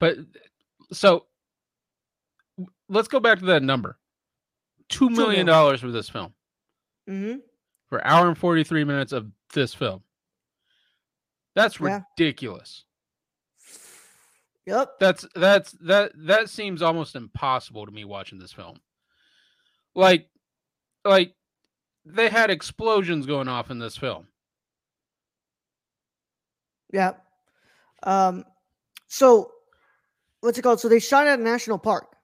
But 0.00 0.16
so 0.92 1.26
let's 2.88 3.08
go 3.08 3.20
back 3.20 3.38
to 3.40 3.46
that 3.46 3.62
number. 3.62 3.98
Two 4.88 5.08
million 5.10 5.46
dollars 5.46 5.80
for 5.80 5.90
this 5.90 6.08
film. 6.08 6.32
hmm 7.06 7.36
For 7.88 8.04
hour 8.06 8.26
and 8.28 8.36
forty 8.38 8.64
three 8.64 8.84
minutes 8.84 9.12
of 9.12 9.26
this 9.54 9.72
film. 9.74 10.02
That's 11.54 11.78
Yeah. 11.80 12.00
ridiculous. 12.16 12.84
Yep. 14.66 14.98
That's 15.00 15.26
that's 15.34 15.72
that 15.80 16.12
that 16.26 16.50
seems 16.50 16.82
almost 16.82 17.16
impossible 17.16 17.86
to 17.86 17.92
me 17.92 18.04
watching 18.04 18.38
this 18.38 18.52
film. 18.52 18.78
Like 19.94 20.28
like 21.04 21.34
they 22.14 22.28
had 22.28 22.50
explosions 22.50 23.26
going 23.26 23.48
off 23.48 23.70
in 23.70 23.78
this 23.78 23.96
film. 23.96 24.26
Yeah. 26.92 27.12
Um, 28.02 28.44
so 29.08 29.52
what's 30.40 30.58
it 30.58 30.62
called? 30.62 30.80
So 30.80 30.88
they 30.88 31.00
shot 31.00 31.26
at 31.26 31.38
a 31.38 31.42
national 31.42 31.78
park. 31.78 32.16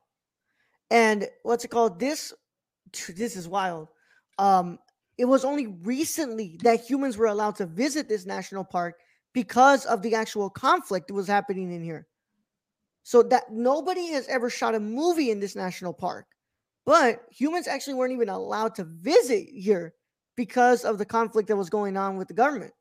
And 0.90 1.28
what's 1.42 1.64
it 1.64 1.68
called? 1.68 1.98
This 1.98 2.32
this 3.08 3.36
is 3.36 3.48
wild. 3.48 3.88
Um, 4.38 4.78
it 5.18 5.24
was 5.24 5.44
only 5.44 5.66
recently 5.66 6.58
that 6.62 6.84
humans 6.84 7.16
were 7.16 7.26
allowed 7.26 7.56
to 7.56 7.66
visit 7.66 8.08
this 8.08 8.26
national 8.26 8.64
park 8.64 8.96
because 9.32 9.84
of 9.86 10.02
the 10.02 10.14
actual 10.14 10.50
conflict 10.50 11.08
that 11.08 11.14
was 11.14 11.26
happening 11.26 11.72
in 11.72 11.82
here. 11.82 12.06
So 13.02 13.22
that 13.24 13.52
nobody 13.52 14.08
has 14.12 14.26
ever 14.28 14.48
shot 14.48 14.74
a 14.74 14.80
movie 14.80 15.30
in 15.30 15.40
this 15.40 15.56
national 15.56 15.92
park. 15.92 16.26
But 16.86 17.22
humans 17.30 17.66
actually 17.66 17.94
weren't 17.94 18.12
even 18.12 18.28
allowed 18.28 18.74
to 18.76 18.84
visit 18.84 19.48
here 19.48 19.94
because 20.36 20.84
of 20.84 20.98
the 20.98 21.06
conflict 21.06 21.48
that 21.48 21.56
was 21.56 21.70
going 21.70 21.96
on 21.96 22.16
with 22.16 22.28
the 22.28 22.34
government. 22.34 22.74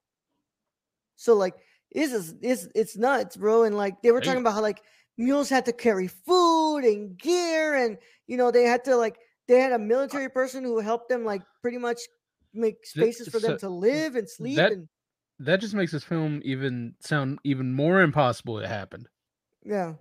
So 1.16 1.34
like 1.36 1.56
this 1.94 2.12
is 2.12 2.36
it's 2.42 2.68
it's 2.76 2.98
nuts, 2.98 3.38
bro. 3.38 3.64
And 3.64 3.78
like 3.78 4.02
they 4.02 4.12
were 4.12 4.22
talking 4.22 4.42
about 4.42 4.54
how 4.54 4.62
like 4.62 4.84
mules 5.18 5.50
had 5.50 5.66
to 5.66 5.74
carry 5.74 6.08
food 6.08 6.80
and 6.80 7.18
gear, 7.18 7.76
and 7.76 7.98
you 8.28 8.38
know 8.38 8.52
they 8.52 8.64
had 8.64 8.84
to 8.86 8.96
like 8.96 9.20
they 9.48 9.60
had 9.60 9.72
a 9.72 9.76
uh 9.76 9.80
military 9.80 10.30
person 10.30 10.64
who 10.64 10.80
helped 10.80 11.10
them 11.10 11.24
like 11.26 11.44
pretty 11.62 11.78
much 11.78 12.00
make 12.54 12.86
spaces 12.86 13.28
for 13.28 13.40
them 13.40 13.52
so 13.52 13.58
to 13.58 13.70
live 13.70 14.16
and 14.16 14.30
sleep. 14.30 14.58
that- 14.58 14.72
and 14.72 14.90
That 15.40 15.60
just 15.62 15.74
makes 15.74 15.92
this 15.92 16.04
film 16.04 16.42
even 16.44 16.96
sound 17.00 17.40
even 17.44 17.74
more 17.74 18.02
impossible 18.02 18.60
it 18.60 18.68
happened. 18.68 19.08
yeah, 19.64 19.96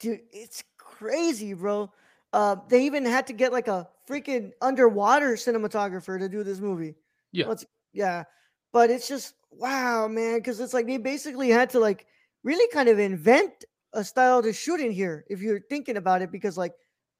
dude, 0.00 0.20
it's 0.32 0.62
crazy, 0.78 1.54
bro. 1.54 1.92
Uh, 2.32 2.56
they 2.68 2.84
even 2.84 3.04
had 3.04 3.26
to 3.26 3.32
get 3.32 3.52
like 3.52 3.68
a 3.68 3.88
freaking 4.08 4.52
underwater 4.60 5.32
cinematographer 5.32 6.18
to 6.18 6.28
do 6.28 6.42
this 6.42 6.60
movie. 6.60 6.94
Yeah. 7.32 7.48
What's 7.48 7.64
yeah, 7.92 8.24
but 8.72 8.90
it's 8.90 9.08
just 9.08 9.34
wow, 9.50 10.06
man, 10.08 10.38
because 10.38 10.60
it's 10.60 10.74
like 10.74 10.86
they 10.86 10.98
basically 10.98 11.48
had 11.48 11.70
to 11.70 11.80
like 11.80 12.06
really 12.42 12.70
kind 12.72 12.88
of 12.88 12.98
invent 12.98 13.64
a 13.94 14.04
style 14.04 14.42
to 14.42 14.52
shoot 14.52 14.80
in 14.80 14.90
here 14.90 15.24
if 15.28 15.40
you're 15.40 15.60
thinking 15.68 15.96
about 15.96 16.22
it, 16.22 16.30
because 16.30 16.58
like 16.58 16.74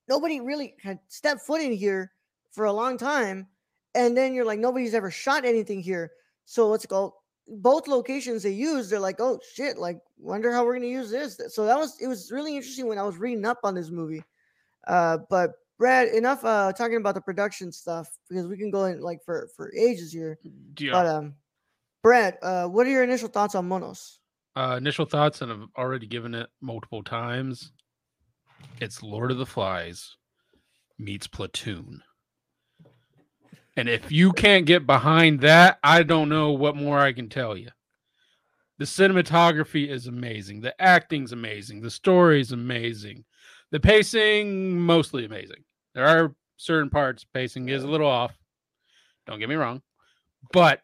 nobody 0.09 0.41
really 0.41 0.75
had 0.83 0.99
stepped 1.09 1.41
foot 1.41 1.63
in 1.63 1.73
here 1.73 2.13
for 2.53 2.67
a 2.67 2.73
long 2.73 2.99
time, 2.99 3.47
and 3.95 4.17
then 4.17 4.35
you're 4.35 4.45
like 4.45 4.59
nobody's 4.59 4.95
ever 4.95 5.11
shot 5.11 5.45
anything 5.45 5.81
here. 5.81 6.13
So 6.45 6.73
it 6.75 6.87
called? 6.89 7.13
Both 7.49 7.87
locations 7.87 8.43
they 8.43 8.51
use, 8.51 8.91
they're 8.91 8.99
like, 8.99 9.21
oh 9.21 9.39
shit, 9.55 9.79
like 9.79 10.01
wonder 10.19 10.53
how 10.53 10.65
we're 10.65 10.75
gonna 10.75 10.87
use 10.87 11.11
this. 11.11 11.41
So 11.55 11.65
that 11.65 11.79
was 11.79 11.97
it 12.01 12.09
was 12.09 12.33
really 12.33 12.57
interesting 12.57 12.89
when 12.89 12.99
I 12.99 13.03
was 13.05 13.19
reading 13.19 13.45
up 13.45 13.61
on 13.63 13.75
this 13.75 13.89
movie. 13.89 14.25
Uh, 14.87 15.19
but 15.28 15.52
Brad, 15.78 16.09
enough 16.09 16.45
uh 16.45 16.73
talking 16.73 16.97
about 16.97 17.14
the 17.14 17.21
production 17.21 17.71
stuff 17.73 18.09
because 18.28 18.47
we 18.47 18.57
can 18.57 18.71
go 18.71 18.85
in 18.85 19.00
like 19.00 19.23
for 19.25 19.49
for 19.57 19.73
ages 19.75 20.12
here. 20.12 20.38
Yeah. 20.78 20.93
But 20.93 21.07
um, 21.07 21.35
Brad, 22.02 22.38
uh, 22.43 22.66
what 22.66 22.87
are 22.87 22.90
your 22.90 23.05
initial 23.05 23.28
thoughts 23.28 23.55
on 23.55 23.69
Monos? 23.69 24.21
Uh, 24.55 24.76
initial 24.78 25.05
thoughts, 25.05 25.43
and 25.43 25.52
I've 25.52 25.69
already 25.76 26.07
given 26.07 26.35
it 26.35 26.49
multiple 26.62 27.02
times. 27.02 27.73
It's 28.81 29.02
Lord 29.02 29.31
of 29.31 29.38
the 29.38 29.47
Flies 29.47 30.16
meets 30.99 31.26
Platoon. 31.26 32.02
And 33.76 33.88
if 33.88 34.11
you 34.11 34.33
can't 34.33 34.64
get 34.64 34.87
behind 34.87 35.40
that, 35.40 35.78
I 35.83 36.02
don't 36.02 36.31
know 36.31 36.52
what 36.52 36.76
more 36.76 36.99
I 36.99 37.12
can 37.12 37.28
tell 37.28 37.57
you. 37.57 37.69
The 38.78 38.87
cinematography 38.87 39.88
is 39.88 40.07
amazing. 40.07 40.61
The 40.61 40.81
acting's 40.81 41.33
amazing. 41.33 41.83
The 41.83 41.90
story's 41.90 42.52
amazing. 42.52 43.25
The 43.73 43.80
pacing, 43.80 44.78
mostly 44.78 45.25
amazing. 45.25 45.64
There 45.94 46.06
are 46.06 46.35
certain 46.56 46.90
parts 46.90 47.25
pacing 47.25 47.68
is 47.68 47.85
a 47.85 47.88
little 47.88 48.06
off. 48.06 48.32
Don't 49.26 49.38
get 49.38 49.49
me 49.49 49.56
wrong, 49.56 49.82
but 50.52 50.82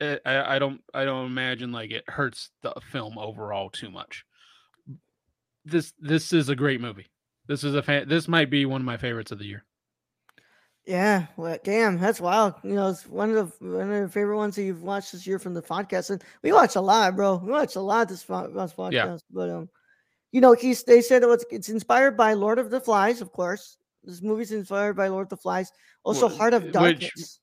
uh, 0.00 0.16
I, 0.26 0.56
I 0.56 0.58
don't 0.58 0.82
I 0.92 1.04
don't 1.04 1.26
imagine 1.26 1.72
like 1.72 1.90
it 1.90 2.04
hurts 2.08 2.50
the 2.62 2.74
film 2.92 3.18
overall 3.18 3.70
too 3.70 3.90
much. 3.90 4.24
This 5.64 5.92
this 5.98 6.32
is 6.32 6.48
a 6.48 6.56
great 6.56 6.80
movie. 6.80 7.06
This 7.46 7.64
is 7.64 7.74
a 7.74 7.82
fan. 7.82 8.08
This 8.08 8.28
might 8.28 8.50
be 8.50 8.66
one 8.66 8.82
of 8.82 8.84
my 8.84 8.98
favorites 8.98 9.32
of 9.32 9.38
the 9.38 9.46
year. 9.46 9.64
Yeah, 10.88 11.26
well, 11.36 11.58
damn, 11.62 11.98
that's 11.98 12.18
wild. 12.18 12.54
You 12.62 12.74
know, 12.74 12.88
it's 12.88 13.06
one 13.06 13.34
of 13.34 13.58
the 13.58 13.66
one 13.66 13.92
of 13.92 14.02
the 14.02 14.08
favorite 14.08 14.36
ones 14.38 14.56
that 14.56 14.62
you've 14.62 14.82
watched 14.82 15.12
this 15.12 15.26
year 15.26 15.38
from 15.38 15.52
the 15.52 15.62
podcast, 15.62 16.10
and 16.10 16.24
we 16.42 16.52
watch 16.52 16.76
a 16.76 16.80
lot, 16.80 17.14
bro. 17.14 17.36
We 17.36 17.52
watch 17.52 17.76
a 17.76 17.80
lot 17.80 18.08
this, 18.08 18.22
this 18.22 18.28
podcast. 18.28 18.92
Yeah. 18.92 19.16
But 19.30 19.50
um, 19.50 19.68
you 20.32 20.40
know, 20.40 20.52
he's 20.52 20.82
they 20.84 21.00
said 21.02 21.22
it 21.22 21.28
was 21.28 21.44
it's 21.50 21.68
inspired 21.68 22.16
by 22.16 22.32
Lord 22.34 22.58
of 22.58 22.70
the 22.70 22.80
Flies, 22.80 23.20
of 23.20 23.32
course. 23.32 23.76
This 24.04 24.22
movie's 24.22 24.52
inspired 24.52 24.94
by 24.96 25.08
Lord 25.08 25.24
of 25.26 25.30
the 25.30 25.36
Flies. 25.36 25.70
Also, 26.04 26.28
Heart 26.28 26.54
of 26.54 26.62
which- 26.64 26.72
Darkness. 26.72 27.40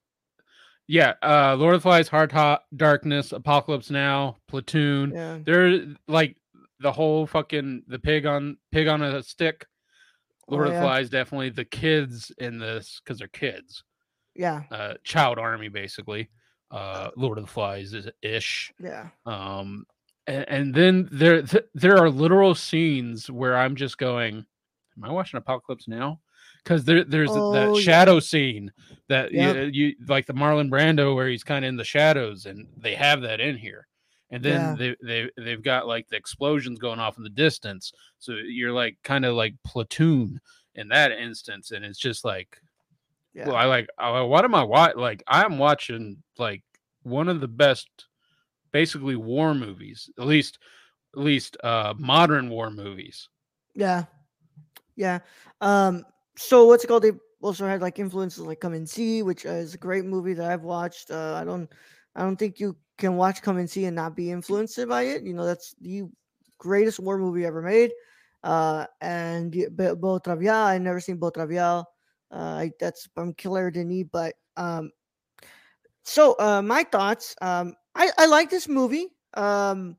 Yeah, 0.87 1.13
uh 1.23 1.55
Lord 1.57 1.73
of 1.75 1.81
the 1.81 1.89
Flies, 1.89 2.07
Heart 2.07 2.31
Hot 2.31 2.61
Darkness, 2.75 3.31
Apocalypse 3.31 3.89
Now, 3.89 4.37
Platoon. 4.47 5.11
Yeah, 5.13 5.39
They're 5.43 5.85
like 6.07 6.37
the 6.79 6.91
whole 6.91 7.25
fucking 7.25 7.83
the 7.87 7.97
pig 7.99 8.25
on 8.27 8.57
pig 8.71 8.87
on 8.87 9.01
a 9.01 9.23
stick. 9.23 9.65
Lord 10.47 10.67
Oh, 10.67 10.69
of 10.69 10.75
the. 10.75 10.81
Flies 10.81 11.09
definitely 11.09 11.49
the 11.49 11.65
kids 11.65 12.31
in 12.37 12.59
this 12.59 13.01
because 13.03 13.17
they're 13.17 13.27
kids. 13.29 13.83
yeah, 14.35 14.63
Uh 14.71 14.93
child 15.03 15.39
army 15.39 15.69
basically. 15.69 16.29
Uh 16.69 17.09
Lord 17.17 17.39
of 17.39 17.45
the 17.45 17.51
Flies 17.51 17.93
is 17.93 18.07
ish. 18.21 18.71
yeah. 18.79 19.07
um 19.25 19.85
and, 20.27 20.45
and 20.49 20.73
then 20.73 21.07
there 21.11 21.41
th- 21.41 21.65
there 21.73 21.97
are 21.97 22.09
literal 22.09 22.55
scenes 22.55 23.29
where 23.29 23.55
i'm 23.57 23.75
just 23.75 23.97
going 23.97 24.37
am 24.97 25.03
i 25.03 25.11
watching 25.11 25.37
apocalypse 25.37 25.87
now 25.87 26.19
because 26.63 26.83
there 26.83 27.03
there's 27.03 27.31
Oh, 27.35 27.51
that 27.51 27.75
yeah. 27.75 27.81
shadow 27.81 28.19
scene 28.19 28.71
that 29.07 29.31
Yep. 29.31 29.55
you, 29.55 29.63
you 29.89 29.95
like 30.07 30.25
the 30.25 30.33
marlon 30.33 30.69
brando 30.69 31.15
where 31.15 31.27
he's 31.27 31.43
kind 31.43 31.63
of 31.65 31.69
in 31.69 31.77
the 31.77 31.83
shadows 31.83 32.45
and 32.45 32.67
they 32.77 32.95
have 32.95 33.21
that 33.21 33.39
in 33.39 33.57
here 33.57 33.87
and 34.31 34.43
then 34.43 34.61
Yeah. 34.61 34.75
they, 34.75 34.95
they 35.03 35.29
they've 35.43 35.63
got 35.63 35.87
like 35.87 36.07
the 36.09 36.15
explosions 36.17 36.79
going 36.79 36.99
off 36.99 37.17
in 37.17 37.23
the 37.23 37.29
distance 37.29 37.91
so 38.19 38.33
you're 38.33 38.73
like 38.73 38.97
kind 39.03 39.25
of 39.25 39.35
like 39.35 39.55
platoon 39.63 40.39
in 40.75 40.87
that 40.89 41.11
instance 41.11 41.71
and 41.71 41.85
it's 41.85 41.99
just 41.99 42.25
like 42.25 42.59
Yeah. 43.33 43.47
well 43.47 43.55
i 43.55 43.65
like 43.65 43.87
I, 43.99 44.21
what 44.21 44.43
am 44.43 44.55
i 44.55 44.63
watching 44.63 44.99
like 44.99 45.23
i'm 45.27 45.57
watching 45.59 46.21
like 46.39 46.63
one 47.03 47.27
of 47.29 47.39
the 47.39 47.47
best 47.47 47.87
basically 48.75 49.15
war 49.15 49.55
movies 49.55 50.09
at 50.19 50.27
least 50.27 50.59
at 51.15 51.23
least 51.23 51.55
uh 51.63 51.93
modern 51.97 52.49
war 52.49 52.69
movies 52.69 53.29
Yeah. 53.73 54.03
Yeah. 54.97 55.19
Um, 55.61 56.03
so 56.35 56.65
what's 56.67 56.83
it 56.83 56.87
called? 56.87 57.03
They 57.03 57.13
also 57.41 57.67
had 57.67 57.79
like 57.79 57.99
influences 57.99 58.43
like 58.43 58.59
Come 58.59 58.73
and 58.73 58.89
See, 58.89 59.23
which 59.23 59.45
is 59.45 59.73
a 59.75 59.77
great 59.77 60.03
movie 60.03 60.33
that 60.35 60.51
I've 60.51 60.67
watched. 60.67 61.11
Uh, 61.11 61.39
I 61.39 61.43
don't 61.45 61.71
I 62.15 62.21
don't 62.21 62.35
think 62.35 62.59
you 62.59 62.75
can 62.97 63.15
watch 63.15 63.41
Come 63.41 63.59
and 63.59 63.69
See 63.69 63.85
and 63.85 63.95
not 63.95 64.15
be 64.15 64.31
influenced 64.31 64.75
by 64.87 65.03
it. 65.03 65.23
You 65.23 65.33
know, 65.33 65.45
that's 65.45 65.75
the 65.79 66.03
greatest 66.57 66.99
war 66.99 67.17
movie 67.17 67.45
ever 67.45 67.61
made. 67.61 67.91
Uh, 68.43 68.87
and 68.99 69.55
Beau 69.75 70.19
Travail, 70.19 70.67
I've 70.67 70.81
never 70.81 70.99
seen 70.99 71.17
Beau 71.17 71.31
Travail. 71.31 71.87
Uh, 72.31 72.67
I, 72.67 72.71
that's 72.79 73.07
from 73.15 73.33
Claire 73.35 73.71
Denis, 73.71 74.07
but 74.11 74.35
um, 74.57 74.91
so 76.03 76.35
uh, 76.39 76.61
my 76.61 76.83
thoughts. 76.83 77.35
Um, 77.41 77.73
I 77.95 78.11
I 78.17 78.25
like 78.27 78.49
this 78.49 78.67
movie. 78.67 79.07
Um, 79.33 79.97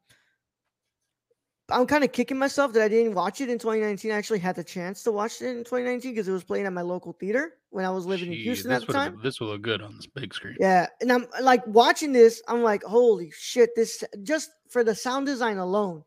I'm 1.69 1.87
kind 1.87 2.05
of 2.05 2.13
kicking 2.13 2.39
myself 2.39 2.73
that 2.75 2.83
I 2.83 2.89
didn't 2.89 3.15
watch 3.15 3.41
it 3.41 3.49
in 3.49 3.59
2019. 3.59 4.13
I 4.13 4.15
actually 4.15 4.39
had 4.39 4.55
the 4.55 4.63
chance 4.63 5.03
to 5.03 5.11
watch 5.11 5.43
it 5.43 5.47
in 5.47 5.59
2019 5.59 6.13
because 6.13 6.29
it 6.29 6.33
was 6.33 6.45
playing 6.45 6.67
at 6.67 6.73
my 6.73 6.83
local 6.83 7.13
theater 7.13 7.55
when 7.71 7.85
I 7.85 7.91
was 7.91 8.07
living 8.07 8.33
in 8.33 8.39
Houston 8.39 8.71
at 8.71 8.87
the 8.87 8.93
time. 8.93 9.19
this 9.23 9.41
will 9.41 9.49
look 9.49 9.63
good 9.63 9.83
on 9.83 9.97
this 9.97 10.07
big 10.07 10.33
screen 10.33 10.57
Yeah, 10.61 10.87
and 11.01 11.11
I'm 11.11 11.27
like 11.41 11.67
watching 11.67 12.13
this. 12.13 12.41
I'm 12.47 12.63
like, 12.63 12.85
holy 12.85 13.33
shit! 13.37 13.71
This 13.75 14.05
just 14.23 14.51
for 14.69 14.85
the 14.85 14.95
sound 14.95 15.27
design 15.27 15.59
alone, 15.59 16.05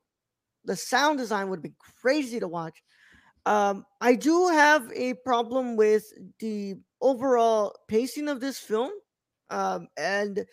the 0.64 0.76
sound 0.76 1.18
design 1.18 1.50
would 1.50 1.62
be 1.62 1.74
crazy 2.02 2.40
to 2.40 2.48
watch. 2.48 2.82
Um, 3.46 3.86
I 4.00 4.16
do 4.16 4.48
have 4.48 4.92
a 4.94 5.16
problem 5.26 5.76
with 5.76 6.06
the 6.40 6.76
overall 7.02 7.76
pacing 7.88 8.30
of 8.30 8.40
this 8.40 8.60
film, 8.60 8.92
um, 9.50 9.88
and 9.98 10.46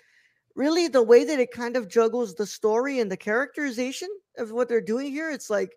really 0.57 0.89
the 0.89 1.03
way 1.03 1.23
that 1.23 1.39
it 1.39 1.53
kind 1.53 1.77
of 1.77 1.89
juggles 1.89 2.35
the 2.35 2.47
story 2.47 2.99
and 2.99 3.13
the 3.13 3.17
characterization 3.17 4.09
of 4.39 4.51
what 4.51 4.69
they're 4.69 4.81
doing 4.81 5.13
here. 5.13 5.31
It's 5.31 5.51
like 5.51 5.77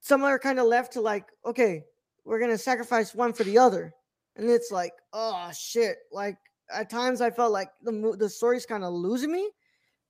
some 0.00 0.24
are 0.24 0.38
kind 0.38 0.58
of 0.58 0.66
left 0.66 0.92
to 0.94 1.00
like, 1.00 1.26
okay, 1.46 1.84
we're 2.24 2.40
gonna 2.40 2.58
sacrifice 2.58 3.14
one 3.14 3.32
for 3.32 3.44
the 3.44 3.56
other, 3.56 3.94
and 4.36 4.50
it's 4.50 4.70
like, 4.70 4.92
oh 5.14 5.50
shit! 5.56 5.96
Like 6.12 6.36
at 6.70 6.90
times 6.90 7.22
I 7.22 7.30
felt 7.30 7.52
like 7.52 7.70
the 7.82 8.16
the 8.18 8.28
story's 8.28 8.66
kind 8.66 8.84
of 8.84 8.92
losing 8.92 9.32
me. 9.32 9.48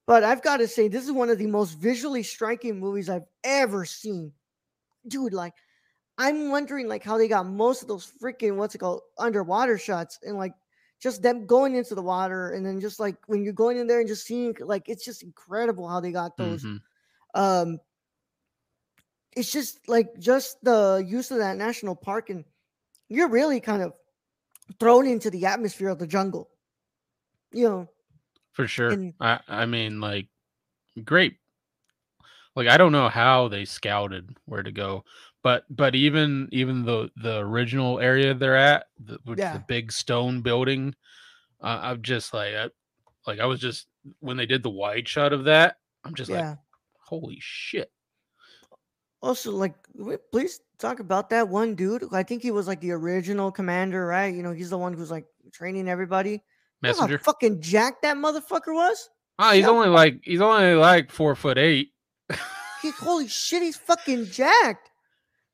But 0.07 0.25
I've 0.25 0.43
got 0.43 0.57
to 0.57 0.67
say, 0.67 0.89
this 0.89 1.05
is 1.05 1.13
one 1.13 1.29
of 1.29 1.37
the 1.37 1.47
most 1.47 1.75
visually 1.75 2.23
striking 2.23 2.81
movies 2.81 3.11
I've 3.11 3.27
ever 3.45 3.85
seen, 3.85 4.33
dude. 5.07 5.35
Like, 5.35 5.53
I'm 6.17 6.51
wondering 6.51 6.89
like 6.89 7.05
how 7.05 7.19
they 7.19 7.29
got 7.29 7.47
most 7.47 7.83
of 7.83 7.89
those 7.89 8.11
freaking 8.21 8.57
what's 8.57 8.75
it 8.75 8.79
called 8.79 9.03
underwater 9.19 9.77
shots 9.77 10.19
and 10.23 10.39
like 10.39 10.55
just 11.01 11.23
them 11.23 11.47
going 11.47 11.75
into 11.77 11.95
the 11.95 12.03
water 12.03 12.51
and 12.51 12.67
then 12.67 12.81
just 12.81 12.99
like 13.01 13.17
when 13.27 13.43
you're 13.45 13.53
going 13.53 13.77
in 13.77 13.87
there 13.87 14.01
and 14.01 14.09
just 14.09 14.27
seeing 14.27 14.55
like 14.61 14.89
it's 14.89 15.05
just 15.05 15.23
incredible 15.23 15.89
how 15.89 16.01
they 16.01 16.11
got 16.13 16.37
those 16.37 16.65
Mhm. 16.65 16.81
um 17.35 17.79
it's 19.37 19.53
just 19.53 19.87
like 19.89 20.19
just 20.19 20.63
the 20.65 21.05
use 21.07 21.31
of 21.31 21.39
that 21.39 21.57
national 21.57 21.95
park, 21.95 22.31
and 22.31 22.45
you're 23.09 23.29
really 23.29 23.61
kind 23.61 23.83
of 23.83 23.93
thrown 24.81 25.07
into 25.07 25.31
the 25.31 25.47
atmosphere 25.47 25.89
of 25.91 25.99
the 25.99 26.07
jungle. 26.07 26.51
You 27.53 27.69
know, 27.69 27.89
for 28.53 28.67
sure. 28.67 28.91
And- 28.91 29.15
I 29.21 29.41
I 29.47 29.67
mean, 29.67 30.01
like, 30.01 30.29
great. 31.05 31.37
Like, 32.57 32.67
I 32.67 32.77
don't 32.77 32.91
know 32.93 33.09
how 33.09 33.47
they 33.47 33.65
scouted 33.65 34.37
where 34.47 34.65
to 34.65 34.73
go, 34.73 35.05
but 35.49 35.65
but 35.71 35.95
even 35.95 36.47
even 36.53 36.85
the 36.85 37.11
the 37.17 37.39
original 37.39 38.01
area 38.01 38.35
they're 38.35 38.55
at, 38.55 38.85
the, 39.03 39.19
which 39.25 39.39
Yeah. 39.39 39.55
the 39.55 39.65
big 39.67 39.91
stone 39.91 40.43
building, 40.43 40.95
uh, 41.63 41.79
I'm 41.85 42.03
just 42.03 42.35
like, 42.35 42.53
I, 42.55 42.69
like 43.27 43.41
I 43.41 43.47
was 43.47 43.59
just 43.59 43.87
when 44.21 44.37
they 44.37 44.45
did 44.45 44.63
the 44.63 44.69
wide 44.69 45.09
shot 45.09 45.33
of 45.33 45.45
that, 45.45 45.77
I'm 46.05 46.15
just 46.15 46.29
yeah. 46.31 46.51
like, 46.51 46.59
holy 47.01 47.39
shit. 47.41 47.91
Also, 49.23 49.53
like, 49.53 49.75
please 50.31 50.61
talk 50.79 51.01
about 51.01 51.31
that 51.31 51.49
one 51.49 51.75
dude. 51.75 52.05
I 52.13 52.25
think 52.25 52.43
he 52.43 52.51
was 52.51 52.69
like 52.69 52.83
the 52.83 52.91
original 52.91 53.51
commander, 53.51 54.05
right? 54.05 54.35
You 54.35 54.43
know, 54.43 54.53
he's 54.53 54.69
the 54.69 54.77
one 54.77 54.93
who's 54.93 55.11
like 55.11 55.25
training 55.51 55.89
everybody. 55.89 56.43
You 56.83 56.93
know 56.93 57.07
how 57.07 57.17
fucking 57.17 57.63
jacked 57.63 58.03
that 58.03 58.19
motherfucker 58.19 58.75
was. 58.75 59.09
Oh, 59.39 59.53
he's 59.53 59.63
Yeah. 59.63 59.71
only 59.71 59.89
like 59.89 60.21
he's 60.25 60.43
only 60.43 60.75
like 60.75 61.11
four 61.11 61.35
foot 61.35 61.57
eight. 61.57 61.89
He, 62.81 62.91
holy 62.91 63.27
shit, 63.27 63.61
he's 63.61 63.77
fucking 63.77 64.27
jacked. 64.27 64.89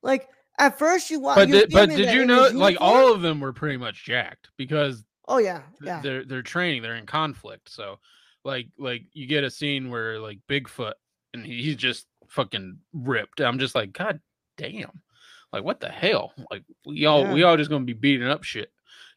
Like 0.04 0.28
at 0.58 0.78
first 0.78 1.10
you 1.10 1.18
watch, 1.18 1.36
But 1.36 1.48
did, 1.48 1.72
but 1.72 1.88
did 1.88 2.14
you 2.14 2.24
know 2.24 2.48
like 2.52 2.76
all 2.80 3.12
of 3.12 3.22
them 3.22 3.40
were 3.40 3.52
pretty 3.52 3.76
much 3.76 4.04
jacked 4.04 4.50
because 4.56 5.04
Oh 5.26 5.38
yeah, 5.38 5.62
yeah, 5.82 6.00
they're 6.00 6.24
they're 6.24 6.42
training 6.42 6.82
they're 6.82 6.96
in 6.96 7.06
conflict 7.06 7.70
so 7.70 7.98
like 8.44 8.68
like 8.78 9.04
you 9.14 9.26
get 9.26 9.42
a 9.42 9.50
scene 9.50 9.88
where 9.88 10.20
like 10.20 10.38
bigfoot 10.48 10.92
and 11.32 11.46
he, 11.46 11.62
he's 11.62 11.76
just 11.76 12.06
fucking 12.28 12.78
ripped 12.92 13.40
i'm 13.40 13.58
just 13.58 13.74
like 13.74 13.92
god 13.92 14.20
damn. 14.56 15.02
Like 15.52 15.64
what 15.64 15.80
the 15.80 15.88
hell? 15.88 16.32
Like 16.50 16.64
we 16.84 17.06
all 17.06 17.32
we 17.32 17.42
all 17.42 17.56
just 17.56 17.70
gonna 17.70 17.84
be 17.84 17.92
beating 17.92 18.28
up 18.28 18.44
shit. 18.44 18.72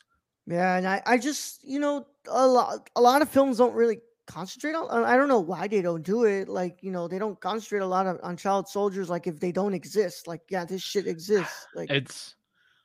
Yeah. 0.48 0.76
And 0.76 0.88
I, 0.88 1.02
I 1.06 1.18
just, 1.20 1.64
you 1.64 1.80
know, 1.80 2.08
a 2.28 2.46
lot, 2.46 2.90
a 2.96 3.00
lot 3.00 3.22
of 3.22 3.30
films 3.30 3.60
don't 3.60 3.76
really 3.76 4.00
concentrate 4.28 4.74
on. 4.76 5.04
I 5.04 5.16
don't 5.18 5.28
know 5.28 5.40
why 5.40 5.68
they 5.68 5.82
don't 5.82 6.04
do 6.04 6.24
it. 6.26 6.48
Like, 6.50 6.80
you 6.82 6.92
know, 6.92 7.08
they 7.08 7.20
don't 7.20 7.40
concentrate 7.40 7.80
a 7.80 7.86
lot 7.88 8.08
of, 8.08 8.20
on 8.24 8.38
child 8.38 8.68
soldiers. 8.68 9.10
Like, 9.10 9.28
if 9.28 9.40
they 9.40 9.52
don't 9.52 9.74
exist, 9.74 10.28
like, 10.28 10.42
yeah, 10.50 10.66
this 10.66 10.82
shit 10.82 11.08
exists. 11.08 11.68
Like, 11.76 11.90
it's 11.90 12.36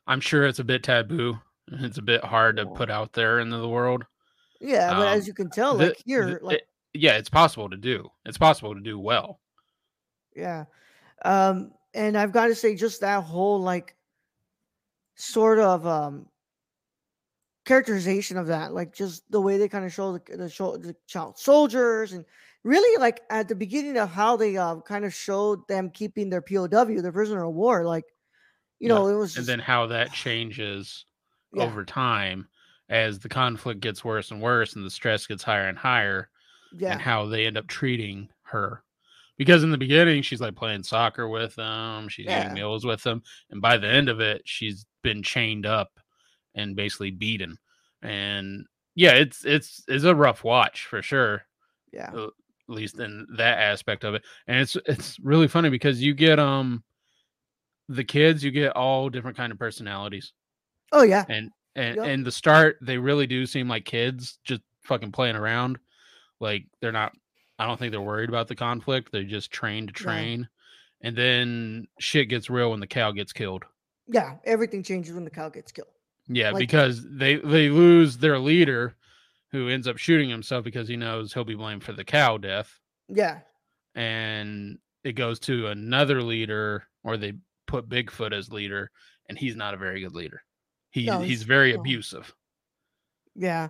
i'm 0.09 0.21
sure 0.21 0.47
it's 0.47 0.61
a 0.61 0.65
bit 0.65 0.85
taboo 0.85 1.37
it's 1.73 1.99
a 1.99 2.03
bit 2.03 2.23
hard 2.25 2.57
to 2.57 2.65
put 2.65 2.89
out 2.91 3.13
there 3.13 3.41
into 3.41 3.57
the 3.59 3.69
world 3.69 4.05
yeah, 4.61 4.95
but 4.95 5.09
as 5.09 5.25
um, 5.25 5.27
you 5.27 5.35
can 5.35 5.51
tell, 5.51 5.77
the- 5.77 5.89
like 5.89 6.03
here, 6.07 6.39
the- 6.39 6.45
like. 6.47 6.57
it- 6.59 6.69
yeah 6.95 7.17
it's 7.17 7.29
possible 7.29 7.69
to 7.69 7.77
do 7.77 8.09
it's 8.25 8.39
possible 8.39 8.73
to 8.75 8.81
do 8.81 8.99
well 8.99 9.41
Yeah. 10.37 10.65
Um, 11.25 11.73
and 11.93 12.17
I've 12.17 12.31
got 12.33 12.47
to 12.49 12.55
say, 12.55 12.77
just 12.77 13.01
that 13.01 13.25
whole 13.25 13.59
like 13.61 13.97
sort 15.17 15.59
of 15.59 15.87
um 15.87 16.27
characterization 17.67 18.39
of 18.39 18.49
that, 18.49 18.75
like 18.75 18.95
just 18.95 19.31
the 19.31 19.41
way 19.43 19.59
they 19.59 19.69
kind 19.69 19.85
of 19.85 19.93
show 19.93 20.13
the 20.19 20.37
the, 20.37 20.49
show, 20.51 20.77
the 20.79 20.97
child 21.07 21.39
soldiers, 21.39 22.13
and 22.15 22.25
really 22.65 22.99
like 23.01 23.23
at 23.31 23.49
the 23.49 23.57
beginning 23.57 23.99
of 23.99 24.11
how 24.11 24.37
they 24.37 24.57
uh, 24.57 24.81
kind 24.83 25.05
of 25.05 25.15
showed 25.15 25.69
them 25.69 25.91
keeping 25.91 26.31
their 26.31 26.43
POW, 26.43 27.03
their 27.03 27.13
prisoner 27.13 27.45
of 27.45 27.55
war, 27.55 27.85
like 27.87 28.07
you 28.81 28.89
Yeah, 28.89 28.91
know, 28.91 29.09
it 29.09 29.15
was 29.17 29.37
and 29.37 29.47
then 29.49 29.59
how 29.59 29.87
that 29.87 30.13
changes 30.13 31.05
yeah, 31.53 31.73
over 31.73 31.85
time 31.85 32.49
as 32.89 33.19
the 33.19 33.29
conflict 33.29 33.81
gets 33.81 34.05
worse 34.05 34.31
and 34.31 34.41
worse 34.41 34.75
and 34.77 34.85
the 34.85 34.91
stress 34.91 35.27
gets 35.27 35.43
higher 35.43 35.69
and 35.69 35.79
higher 35.79 36.31
yeah, 36.71 36.89
and 36.89 37.03
how 37.03 37.27
they 37.27 37.47
end 37.47 37.59
up 37.59 37.67
treating 37.69 38.31
her. 38.45 38.85
Because 39.39 39.65
in 39.65 39.71
the 39.71 39.79
beginning 39.79 40.23
she's 40.23 40.41
like 40.43 40.57
playing 40.57 40.85
soccer 40.85 41.29
with 41.29 41.55
them 41.57 42.09
she's 42.09 42.27
Yeah. 42.27 42.37
eating 42.37 42.55
meals 42.55 42.87
with 42.87 43.03
them 43.03 43.23
and 43.51 43.63
by 43.63 43.79
the 43.79 43.89
end 43.89 44.09
of 44.11 44.21
it 44.21 44.43
she's 44.47 44.87
been 45.03 45.23
chained 45.23 45.67
up 45.67 46.01
and 46.57 46.75
basically 46.75 47.11
beaten 47.13 47.57
and 48.03 48.67
yeah 48.97 49.13
it's 49.13 49.45
it's 49.45 49.85
it's 49.87 50.05
a 50.05 50.15
rough 50.15 50.43
watch 50.43 50.87
for 50.87 51.01
sure 51.03 51.43
yeah, 51.93 52.11
at 52.13 52.31
least 52.69 52.99
in 52.99 53.27
that 53.37 53.59
aspect 53.59 54.05
of 54.05 54.15
it. 54.15 54.23
And 54.47 54.59
it's 54.61 54.77
it's 54.87 55.19
really 55.21 55.49
funny 55.49 55.71
because 55.71 56.03
you 56.03 56.15
get 56.15 56.39
um 56.39 56.83
the 57.89 58.05
kids 58.05 58.43
you 58.45 58.51
get 58.51 58.77
all 58.77 59.09
different 59.09 59.37
kind 59.37 59.53
of 59.53 59.59
personalities. 59.59 60.33
Oh 60.93 61.03
yeah, 61.03 61.25
and 61.29 61.51
and 61.75 61.97
Yep. 61.97 62.07
and 62.07 62.27
the 62.27 62.33
start 62.33 62.79
they 62.83 62.99
really 62.99 63.27
do 63.27 63.47
seem 63.47 63.69
like 63.69 63.85
kids 63.85 64.39
just 64.45 64.61
fucking 64.85 65.13
playing 65.13 65.37
around. 65.37 65.79
Like 66.41 66.67
they're 66.81 66.93
not 66.93 67.13
i 67.59 67.67
don't 67.67 67.79
think 67.79 67.93
they're 67.93 68.01
worried 68.01 68.29
about 68.29 68.49
the 68.49 68.55
conflict. 68.57 69.11
They're 69.11 69.23
just 69.25 69.51
trained 69.51 69.89
to 69.89 69.95
train. 69.95 70.49
And 71.03 71.17
then 71.17 71.87
shit 71.99 72.29
gets 72.29 72.51
real 72.51 72.73
when 72.73 72.81
the 72.81 72.87
cow 72.87 73.13
gets 73.13 73.33
killed. 73.33 73.65
Yeah. 74.09 74.35
Everything 74.45 74.83
changes 74.83 75.15
when 75.15 75.25
the 75.25 75.31
cow 75.31 75.49
gets 75.49 75.73
killed. 75.73 75.89
Yeah 76.29 76.51
Like- 76.51 76.61
because 76.61 77.03
they 77.09 77.37
they 77.37 77.69
lose 77.69 78.17
their 78.19 78.39
leader 78.39 78.97
who 79.53 79.69
ends 79.69 79.87
up 79.89 79.97
shooting 79.97 80.29
himself 80.29 80.65
because 80.65 80.89
he 80.89 80.97
knows 80.97 81.33
he'll 81.33 81.45
be 81.45 81.55
blamed 81.55 81.85
for 81.85 81.93
the 81.93 82.05
cow 82.05 82.37
death 82.37 82.79
Yeah, 83.09 83.41
and 83.95 84.79
it 85.05 85.13
goes 85.13 85.39
to 85.41 85.69
another 85.69 86.21
leader 86.23 86.85
or 87.05 87.17
they 87.17 87.35
put 87.67 87.89
bigfoot 87.89 88.33
as 88.33 88.51
leader 88.53 88.91
and 89.29 89.39
he's 89.39 89.57
not 89.57 89.75
a 89.75 89.77
very 89.77 90.01
good 90.01 90.15
leader 90.15 90.43
he, 90.91 91.07
No, 91.07 91.21
he's 91.21 91.29
he's- 91.29 91.43
very 91.43 91.73
no. 91.73 91.81
abusive 91.81 92.35
Yeah. 93.35 93.69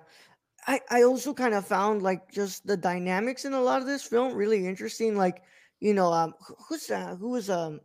I, 0.68 0.80
I 0.90 1.02
also 1.02 1.32
kind 1.32 1.54
of 1.54 1.64
found 1.66 2.02
like 2.02 2.30
just 2.32 2.66
the 2.66 2.76
dynamics 2.76 3.44
in 3.44 3.52
a 3.52 3.60
lot 3.60 3.80
of 3.80 3.86
this 3.86 4.02
film 4.02 4.34
really 4.34 4.66
interesting. 4.66 5.14
Like, 5.16 5.42
you 5.78 5.94
know, 5.94 6.12
um 6.12 6.34
who's 6.68 6.88
that? 6.88 7.18
Who 7.18 7.28
was 7.30 7.48
um 7.50 7.80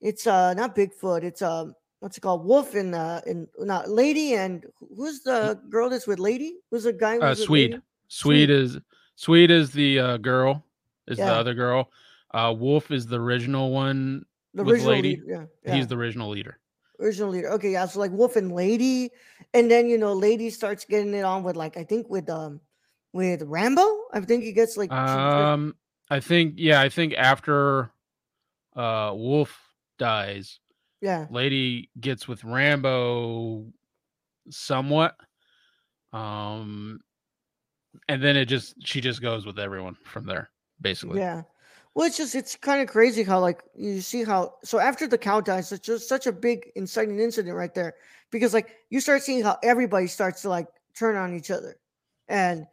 it's 0.00 0.26
uh 0.26 0.54
not 0.54 0.76
Bigfoot, 0.76 1.24
it's 1.24 1.42
um 1.42 1.74
what's 2.04 2.18
it 2.18 2.20
called? 2.20 2.44
Wolf 2.44 2.74
and 2.74 2.94
uh 2.94 3.22
and 3.26 3.48
not 3.58 3.88
Lady 3.88 4.34
and 4.34 4.66
who's 4.94 5.22
the 5.22 5.58
girl 5.70 5.88
that's 5.88 6.06
with 6.06 6.18
Lady? 6.18 6.58
Who's 6.70 6.84
the 6.84 6.92
guy 6.92 7.16
uh 7.16 7.34
swede 7.34 7.70
Lady? 7.72 7.82
Swede 8.08 8.50
is 8.50 8.78
Swede 9.16 9.50
is 9.50 9.70
the 9.70 9.98
uh, 9.98 10.16
girl, 10.18 10.66
is 11.08 11.16
the 11.16 11.32
other 11.32 11.54
girl. 11.54 11.90
Uh, 12.32 12.54
Wolf 12.56 12.90
is 12.90 13.06
the 13.06 13.18
original 13.18 13.70
one. 13.70 14.24
The 14.52 14.64
with 14.64 14.74
original 14.74 14.92
Lady, 14.92 15.08
leader. 15.10 15.24
Yeah, 15.26 15.44
yeah. 15.64 15.76
He's 15.76 15.86
the 15.86 15.96
original 15.96 16.28
leader. 16.28 16.58
original 17.00 17.30
leader. 17.30 17.50
Okay, 17.52 17.72
yeah. 17.72 17.86
So 17.86 18.00
like 18.00 18.10
Wolf 18.10 18.36
and 18.36 18.52
Lady, 18.52 19.10
and 19.54 19.70
then 19.70 19.86
you 19.86 19.96
know, 19.96 20.12
Lady 20.12 20.50
starts 20.50 20.84
getting 20.84 21.14
it 21.14 21.24
on 21.24 21.42
with 21.42 21.56
like 21.56 21.78
I 21.78 21.84
think 21.84 22.10
with 22.10 22.28
um 22.28 22.60
with 23.12 23.40
Rambo. 23.42 24.02
I 24.12 24.20
think 24.20 24.44
he 24.44 24.52
gets 24.52 24.76
like 24.76 24.92
Um, 24.92 25.74
I 26.10 26.20
think 26.20 26.54
yeah, 26.58 26.82
I 26.82 26.90
think 26.90 27.14
after 27.14 27.92
uh 28.76 29.12
Wolf 29.14 29.56
dies, 29.98 30.60
yeah, 31.04 31.26
Lady 31.30 31.90
gets 32.00 32.26
with 32.26 32.42
Rambo 32.44 33.66
somewhat. 34.48 35.14
Um, 36.14 36.98
and 38.08 38.22
then 38.22 38.36
it 38.36 38.46
just 38.46 38.74
she 38.86 39.02
just 39.02 39.20
goes 39.20 39.44
with 39.44 39.58
everyone 39.58 39.96
from 40.04 40.24
there, 40.24 40.48
basically. 40.80 41.18
Yeah. 41.18 41.42
Well, 41.94 42.06
it's 42.06 42.16
just 42.16 42.34
it's 42.34 42.56
kind 42.56 42.80
of 42.80 42.88
crazy 42.88 43.22
how 43.22 43.38
like 43.40 43.62
you 43.76 44.00
see 44.00 44.24
how 44.24 44.54
so 44.64 44.78
after 44.78 45.06
the 45.06 45.18
cow 45.18 45.42
dies, 45.42 45.70
it's 45.72 45.86
just 45.86 46.08
such 46.08 46.26
a 46.26 46.32
big 46.32 46.72
inciting 46.74 47.20
incident 47.20 47.54
right 47.54 47.74
there 47.74 47.96
because 48.30 48.54
like 48.54 48.76
you 48.88 48.98
start 48.98 49.22
seeing 49.22 49.42
how 49.44 49.58
everybody 49.62 50.06
starts 50.06 50.40
to 50.42 50.48
like 50.48 50.68
turn 50.96 51.16
on 51.16 51.36
each 51.36 51.50
other, 51.50 51.76
and 52.28 52.66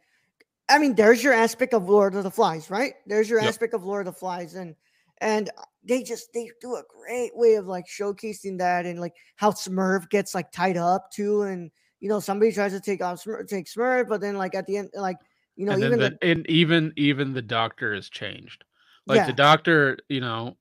I 0.70 0.78
mean 0.78 0.94
there's 0.94 1.22
your 1.22 1.34
aspect 1.34 1.74
of 1.74 1.86
Lord 1.86 2.14
of 2.14 2.24
the 2.24 2.30
Flies, 2.30 2.70
right? 2.70 2.94
There's 3.06 3.28
your 3.28 3.40
Yep. 3.40 3.48
aspect 3.48 3.74
of 3.74 3.84
Lord 3.84 4.06
of 4.06 4.14
the 4.14 4.18
Flies, 4.18 4.54
and 4.54 4.74
and 5.22 5.48
uh, 5.56 5.62
they 5.84 6.02
just 6.02 6.32
they 6.34 6.50
do 6.60 6.74
a 6.74 6.82
great 7.00 7.34
way 7.34 7.54
of 7.54 7.66
like 7.66 7.86
showcasing 7.86 8.58
that 8.58 8.84
and 8.84 9.00
like 9.00 9.14
how 9.36 9.52
Smurf 9.52 10.10
gets 10.10 10.34
like 10.34 10.50
tied 10.52 10.76
up 10.76 11.10
too, 11.10 11.42
and 11.42 11.70
you 12.00 12.08
know 12.08 12.20
somebody 12.20 12.52
tries 12.52 12.72
to 12.72 12.80
take 12.80 13.02
off 13.02 13.24
Smurf, 13.24 13.48
take 13.48 13.66
Smurf, 13.66 14.08
but 14.08 14.20
then 14.20 14.36
like 14.36 14.54
at 14.54 14.66
the 14.66 14.76
end 14.76 14.90
like 14.94 15.16
you 15.56 15.64
know 15.64 15.72
and 15.72 15.82
even 15.84 15.98
the, 15.98 16.10
the, 16.10 16.28
and 16.28 16.50
even 16.50 16.92
even 16.96 17.32
the 17.32 17.40
doctor 17.40 17.94
has 17.94 18.10
changed. 18.10 18.64
Like 19.06 19.16
yeah 19.16 19.26
the 19.26 19.32
doctor, 19.32 19.98
you 20.08 20.20
know, 20.20 20.56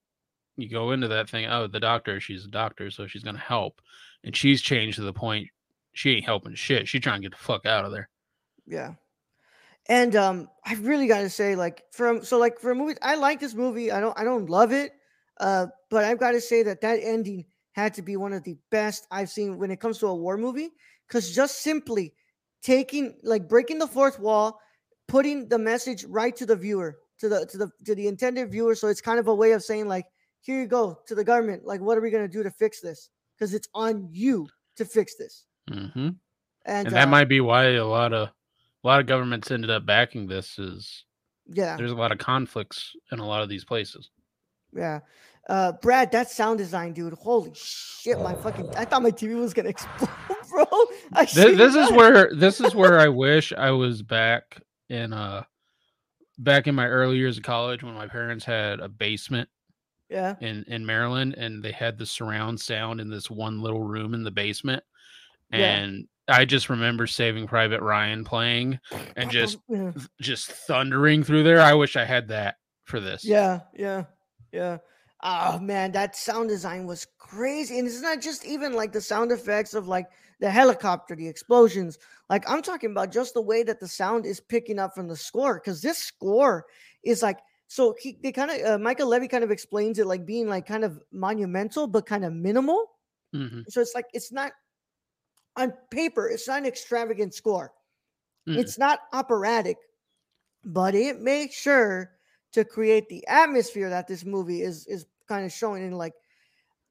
you 0.57 0.69
go 0.69 0.91
into 0.91 1.07
that 1.09 1.29
thing. 1.29 1.47
Oh, 1.47 1.67
the 1.67 1.79
doctor, 1.79 2.19
she's 2.19 2.45
a 2.45 2.49
doctor, 2.49 2.91
so 2.91 3.07
she's 3.07 3.23
gonna 3.23 3.39
help, 3.39 3.81
and 4.23 4.35
she's 4.35 4.61
changed 4.61 4.97
to 4.97 5.03
the 5.03 5.13
point 5.13 5.49
she 5.93 6.15
ain't 6.15 6.25
helping 6.25 6.55
shit. 6.55 6.87
She 6.87 6.99
trying 6.99 7.21
to 7.21 7.29
get 7.29 7.37
the 7.37 7.43
fuck 7.43 7.65
out 7.65 7.83
of 7.83 7.91
there. 7.91 8.09
Yeah. 8.67 8.93
And 9.87 10.15
um 10.15 10.49
I 10.65 10.75
really 10.75 11.07
got 11.07 11.21
to 11.21 11.29
say 11.29 11.55
like 11.55 11.83
from 11.91 12.23
so 12.23 12.37
like 12.37 12.59
for 12.59 12.71
a 12.71 12.75
movie 12.75 12.95
I 13.01 13.15
like 13.15 13.39
this 13.39 13.53
movie. 13.53 13.91
I 13.91 13.99
don't 13.99 14.17
I 14.17 14.23
don't 14.23 14.49
love 14.49 14.71
it. 14.71 14.93
Uh 15.39 15.67
but 15.89 16.05
I've 16.05 16.19
got 16.19 16.31
to 16.31 16.41
say 16.41 16.63
that 16.63 16.81
that 16.81 16.99
ending 17.01 17.45
had 17.73 17.93
to 17.95 18.01
be 18.01 18.17
one 18.17 18.33
of 18.33 18.43
the 18.43 18.57
best 18.69 19.07
I've 19.11 19.29
seen 19.29 19.57
when 19.57 19.71
it 19.71 19.79
comes 19.79 19.97
to 19.99 20.07
a 20.07 20.15
war 20.15 20.37
movie 20.37 20.71
cuz 21.09 21.33
just 21.33 21.61
simply 21.61 22.13
taking 22.61 23.17
like 23.23 23.49
breaking 23.49 23.79
the 23.79 23.87
fourth 23.87 24.19
wall, 24.19 24.59
putting 25.07 25.49
the 25.49 25.57
message 25.57 26.05
right 26.05 26.35
to 26.35 26.45
the 26.45 26.55
viewer, 26.55 26.99
to 27.19 27.29
the 27.29 27.45
to 27.47 27.57
the 27.57 27.71
to 27.85 27.95
the 27.95 28.07
intended 28.07 28.51
viewer 28.51 28.75
so 28.75 28.87
it's 28.87 29.01
kind 29.01 29.19
of 29.19 29.27
a 29.27 29.35
way 29.35 29.51
of 29.53 29.63
saying 29.63 29.87
like 29.87 30.05
here 30.41 30.59
you 30.59 30.67
go 30.67 30.99
to 31.07 31.15
the 31.15 31.23
government 31.23 31.65
like 31.65 31.81
what 31.81 31.97
are 31.97 32.01
we 32.01 32.09
going 32.09 32.23
to 32.23 32.31
do 32.31 32.43
to 32.43 32.51
fix 32.51 32.81
this? 32.81 33.09
Cuz 33.39 33.53
it's 33.53 33.67
on 33.73 34.09
you 34.11 34.47
to 34.75 34.85
fix 34.85 35.15
this. 35.15 35.45
hmm 35.67 36.09
And, 36.65 36.87
And 36.87 36.95
that 36.95 37.07
uh, 37.07 37.11
might 37.11 37.29
be 37.29 37.41
why 37.41 37.65
a 37.73 37.85
lot 37.85 38.13
of 38.13 38.29
a 38.83 38.87
lot 38.87 38.99
of 38.99 39.05
governments 39.05 39.51
ended 39.51 39.69
up 39.69 39.85
backing 39.85 40.27
this. 40.27 40.57
Is 40.57 41.05
yeah. 41.47 41.77
there's 41.77 41.91
a 41.91 41.95
lot 41.95 42.11
of 42.11 42.17
conflicts 42.17 42.95
in 43.11 43.19
a 43.19 43.25
lot 43.25 43.43
of 43.43 43.49
these 43.49 43.65
places. 43.65 44.09
Yeah. 44.73 44.99
Uh, 45.49 45.73
Brad, 45.81 46.11
that 46.11 46.29
sound 46.29 46.59
design, 46.59 46.93
dude. 46.93 47.13
Holy 47.13 47.51
shit, 47.55 48.19
my 48.19 48.35
fucking! 48.35 48.69
I 48.75 48.85
thought 48.85 49.01
my 49.01 49.11
TV 49.11 49.39
was 49.39 49.53
gonna 49.53 49.69
explode, 49.75 50.09
bro. 50.49 50.65
This, 51.11 51.33
this 51.33 51.75
is 51.75 51.91
where 51.91 52.33
this 52.35 52.61
is 52.61 52.75
where 52.75 52.99
I 52.99 53.07
wish 53.09 53.51
I 53.53 53.71
was 53.71 54.01
back 54.01 54.61
in 54.89 55.13
uh 55.13 55.43
back 56.37 56.67
in 56.67 56.75
my 56.75 56.87
early 56.87 57.17
years 57.17 57.37
of 57.37 57.43
college 57.43 57.83
when 57.83 57.93
my 57.93 58.07
parents 58.07 58.45
had 58.45 58.79
a 58.79 58.87
basement 58.87 59.49
Yeah. 60.09 60.35
in 60.41 60.63
in 60.67 60.85
Maryland 60.85 61.35
and 61.37 61.63
they 61.63 61.71
had 61.71 61.97
the 61.97 62.05
surround 62.05 62.59
sound 62.59 63.01
in 63.01 63.09
this 63.09 63.29
one 63.29 63.61
little 63.61 63.83
room 63.83 64.13
in 64.13 64.23
the 64.23 64.31
basement 64.31 64.83
and 65.51 66.07
I 66.31 66.45
just 66.45 66.69
remember 66.69 67.07
Saving 67.07 67.47
Private 67.47 67.81
Ryan 67.81 68.23
playing 68.23 68.79
and 69.15 69.29
just 69.29 69.59
Yeah. 69.67 69.91
just 70.19 70.51
thundering 70.51 71.23
through 71.23 71.43
there. 71.43 71.61
I 71.61 71.73
wish 71.73 71.95
I 71.95 72.05
had 72.05 72.27
that 72.29 72.55
for 72.85 72.99
this. 72.99 73.23
Yeah, 73.23 73.61
yeah, 73.75 74.05
yeah. 74.51 74.77
Oh 75.23 75.59
man, 75.59 75.91
that 75.91 76.15
sound 76.15 76.49
design 76.49 76.87
was 76.87 77.05
crazy. 77.19 77.77
And 77.77 77.87
it's 77.87 78.01
not 78.01 78.21
just 78.21 78.45
even 78.45 78.73
like 78.73 78.91
the 78.91 79.01
sound 79.01 79.31
effects 79.31 79.73
of 79.73 79.87
like 79.87 80.07
the 80.39 80.49
helicopter, 80.49 81.15
the 81.15 81.27
explosions. 81.27 81.99
Like 82.29 82.49
I'm 82.49 82.61
talking 82.63 82.91
about 82.91 83.11
just 83.11 83.35
the 83.35 83.41
way 83.41 83.61
that 83.63 83.79
the 83.79 83.87
sound 83.87 84.25
is 84.25 84.39
picking 84.39 84.79
up 84.79 84.95
from 84.95 85.07
the 85.07 85.15
score. 85.15 85.55
Because 85.55 85.81
this 85.81 85.99
score 85.99 86.65
is 87.03 87.21
like 87.21 87.37
so 87.67 87.95
he 87.99 88.17
they 88.23 88.31
kind 88.31 88.49
of 88.51 88.65
uh, 88.65 88.77
Michael 88.79 89.07
Levy 89.07 89.27
kind 89.27 89.43
of 89.43 89.51
explains 89.51 89.99
it 89.99 90.07
like 90.07 90.25
being 90.25 90.47
like 90.49 90.65
kind 90.65 90.83
of 90.83 90.99
monumental 91.11 91.87
but 91.87 92.05
kind 92.05 92.25
of 92.25 92.33
minimal. 92.33 92.87
Mhm. 93.35 93.63
So 93.69 93.79
it's 93.79 93.93
like 93.93 94.05
it's 94.13 94.31
not 94.31 94.51
on 95.57 95.73
paper, 95.89 96.29
it's 96.29 96.47
not 96.47 96.59
an 96.59 96.65
extravagant 96.65 97.33
score. 97.33 97.73
Mm-mm. 98.47 98.57
It's 98.57 98.77
not 98.79 98.99
operatic, 99.13 99.77
but 100.65 100.95
it 100.95 101.21
makes 101.21 101.55
sure 101.55 102.11
to 102.53 102.65
create 102.65 103.07
the 103.09 103.25
atmosphere 103.27 103.89
that 103.89 104.07
this 104.07 104.25
movie 104.25 104.61
is 104.61 104.85
is 104.87 105.05
kind 105.27 105.45
of 105.45 105.51
showing. 105.51 105.83
And 105.83 105.97
like, 105.97 106.13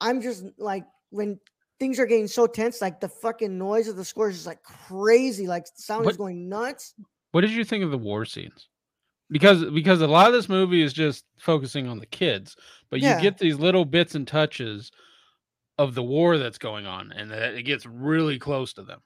I'm 0.00 0.20
just 0.20 0.44
like 0.58 0.84
when 1.10 1.38
things 1.78 1.98
are 1.98 2.06
getting 2.06 2.28
so 2.28 2.46
tense, 2.46 2.80
like 2.80 3.00
the 3.00 3.08
fucking 3.08 3.56
noise 3.58 3.88
of 3.88 3.96
the 3.96 4.04
score 4.04 4.28
is 4.28 4.36
just 4.36 4.46
like 4.46 4.62
crazy. 4.62 5.46
Like 5.46 5.66
sound 5.74 6.02
is 6.02 6.06
What- 6.06 6.18
going 6.18 6.48
nuts. 6.48 6.94
What 7.32 7.42
did 7.42 7.52
you 7.52 7.64
think 7.64 7.84
of 7.84 7.90
the 7.92 7.98
war 7.98 8.24
scenes? 8.24 8.68
Because 9.30 9.64
because 9.66 10.02
a 10.02 10.08
lot 10.08 10.26
of 10.26 10.32
this 10.32 10.48
movie 10.48 10.82
is 10.82 10.92
just 10.92 11.24
focusing 11.38 11.86
on 11.86 12.00
the 12.00 12.06
kids, 12.06 12.56
but 12.90 13.00
you 13.00 13.08
get 13.20 13.38
these 13.38 13.56
little 13.56 13.84
bits 13.84 14.16
and 14.16 14.26
touches 14.26 14.90
of 15.80 15.94
the 15.94 16.02
war 16.02 16.36
that's 16.36 16.58
going 16.58 16.86
on, 16.86 17.10
and 17.16 17.30
that 17.30 17.54
it 17.54 17.62
gets 17.62 17.86
really 17.86 18.38
close 18.38 18.74
to 18.74 18.82
them. 18.82 19.00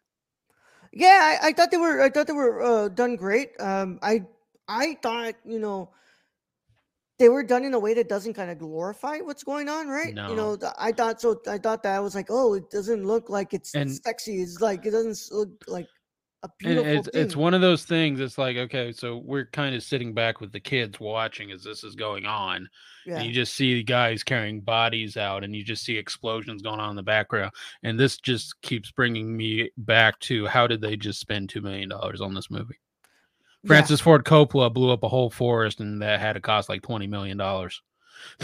Yeah, 0.93 1.39
I, 1.43 1.49
I 1.49 1.53
thought 1.53 1.71
they 1.71 1.77
were 1.77 2.03
I 2.03 2.11
thought 2.11 2.27
they 2.27 2.33
were 2.33 2.63
uh, 2.63 2.89
done 2.89 3.15
great. 3.17 3.51
Um, 3.61 3.99
I 4.03 4.23
I 4.69 4.99
thought 5.03 5.35
you 5.45 5.61
know 5.61 5.91
they 7.19 7.29
were 7.29 7.45
done 7.45 7.65
in 7.65 7.75
a 7.75 7.79
way 7.79 7.95
that 7.95 8.09
doesn't 8.09 8.35
kind 8.35 8.51
of 8.51 8.59
glorify 8.59 9.19
what's 9.19 9.45
going 9.45 9.69
on, 9.69 9.87
right? 9.89 10.09
You 10.09 10.35
know, 10.35 10.59
I 10.79 10.91
thought 10.91 11.21
so. 11.21 11.41
I 11.47 11.59
thought 11.59 11.85
that 11.85 11.95
I 11.95 12.01
was 12.01 12.15
like, 12.17 12.27
oh, 12.29 12.55
it 12.55 12.71
doesn't 12.71 13.07
look 13.07 13.31
like 13.31 13.55
it's 13.55 13.73
And- 13.75 13.91
sexy. 13.91 14.43
It's 14.43 14.61
like 14.61 14.85
it 14.85 14.91
doesn't 14.91 15.19
look 15.33 15.51
like 15.69 15.87
a 16.45 16.51
beautiful 16.59 16.93
it's 16.93 17.09
thing. 17.09 17.23
it's 17.23 17.35
one 17.35 17.55
of 17.55 17.63
those 17.63 17.85
things. 17.85 18.21
It's 18.21 18.37
like 18.37 18.59
okay, 18.59 18.93
so 18.93 19.17
we're 19.17 19.47
kind 19.47 19.75
of 19.75 19.83
sitting 19.83 20.13
back 20.13 20.43
with 20.43 20.53
the 20.53 20.61
kids 20.61 21.01
watching 21.01 21.51
as 21.51 21.65
this 21.65 21.83
is 21.83 21.95
going 21.95 22.27
on, 22.27 22.69
yeah. 23.07 23.17
and 23.17 23.27
you 23.27 23.33
just 23.33 23.55
see 23.55 23.75
the 23.75 23.83
guys 23.83 24.23
carrying 24.23 24.61
bodies 24.61 25.17
out, 25.17 25.43
and 25.43 25.57
you 25.57 25.65
just 25.65 25.85
see 25.85 25.97
explosions 25.97 26.61
going 26.61 26.81
on 26.81 26.91
in 26.91 26.97
the 26.97 27.03
background, 27.03 27.51
and 27.83 27.99
this 27.99 28.19
just 28.19 28.61
keeps 28.61 28.91
bringing 28.91 29.35
me 29.35 29.71
back 29.79 30.19
to 30.21 30.47
how 30.47 30.67
did 30.67 30.83
they 30.83 30.97
just 30.97 31.19
spend 31.19 31.49
two 31.49 31.63
million 31.63 31.89
dollars 31.89 32.21
on 32.21 32.35
this 32.35 32.51
movie? 32.51 32.79
Yeah. 33.63 33.69
Francis 33.69 34.03
Ford 34.03 34.25
Coppola 34.25 34.73
blew 34.73 34.91
up 34.91 35.03
a 35.03 35.09
whole 35.09 35.31
forest, 35.31 35.81
and 35.81 36.03
that 36.03 36.21
had 36.21 36.35
to 36.35 36.41
cost 36.41 36.69
like 36.69 36.83
twenty 36.83 37.07
million 37.07 37.39
dollars. 37.39 37.81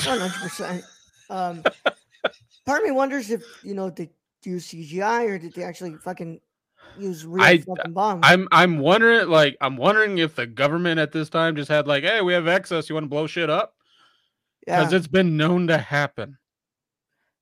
One 0.06 0.20
hundred 0.20 0.40
percent. 0.40 0.84
Um, 1.28 1.62
part 2.64 2.80
of 2.80 2.84
me 2.84 2.92
wonders 2.92 3.30
if 3.30 3.44
you 3.62 3.74
know 3.74 3.90
they 3.90 4.10
use 4.42 4.68
CGI 4.68 5.28
or 5.28 5.38
did 5.38 5.52
they 5.52 5.64
actually 5.64 5.96
fucking 5.96 6.40
use 7.00 7.24
real 7.24 7.42
I- 7.42 7.58
fucking 7.58 7.92
bombs? 7.92 8.20
I'm 8.24 8.48
I'm 8.52 8.78
wondering, 8.78 9.28
like, 9.28 9.56
I'm 9.60 9.76
wondering 9.76 10.18
if 10.18 10.34
the 10.34 10.46
government 10.46 11.00
at 11.00 11.12
this 11.12 11.28
time 11.28 11.56
just 11.56 11.68
had 11.70 11.86
like, 11.86 12.04
hey, 12.04 12.20
we 12.20 12.32
have 12.32 12.46
excess, 12.48 12.88
you 12.88 12.94
want 12.94 13.04
to 13.04 13.08
blow 13.08 13.26
shit 13.26 13.50
up? 13.50 13.74
yeah, 14.66 14.80
Because 14.80 14.92
it's 14.92 15.06
been 15.08 15.36
known 15.36 15.66
to 15.68 15.78
happen. 15.78 16.36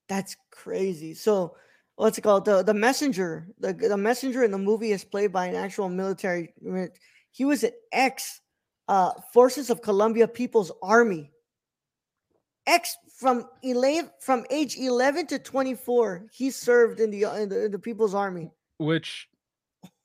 that's 0.08 0.36
crazy. 0.50 1.14
So 1.14 1.56
what's 1.96 2.16
it 2.18 2.22
called? 2.22 2.44
The 2.44 2.62
the 2.62 2.74
messenger, 2.74 3.48
the 3.58 3.72
the 3.72 3.96
messenger 3.96 4.42
in 4.44 4.50
the 4.50 4.58
movie 4.58 4.92
is 4.92 5.04
played 5.04 5.32
by 5.32 5.46
an 5.46 5.54
actual 5.54 5.88
military. 5.88 6.54
He 7.30 7.44
was 7.44 7.62
an 7.64 7.72
ex 7.92 8.40
uh, 8.88 9.12
Forces 9.34 9.68
of 9.70 9.82
Colombia 9.82 10.26
People's 10.26 10.72
Army. 10.82 11.30
Ex 12.66 12.96
from 13.18 13.46
11 13.62 14.10
from 14.20 14.44
age 14.50 14.76
11 14.76 15.26
to 15.28 15.38
24 15.38 16.26
he 16.30 16.50
served 16.50 17.00
in 17.00 17.10
the 17.10 17.24
in 17.40 17.48
the, 17.48 17.64
in 17.64 17.70
the 17.72 17.78
people's 17.78 18.14
army 18.14 18.50
Which 18.78 19.26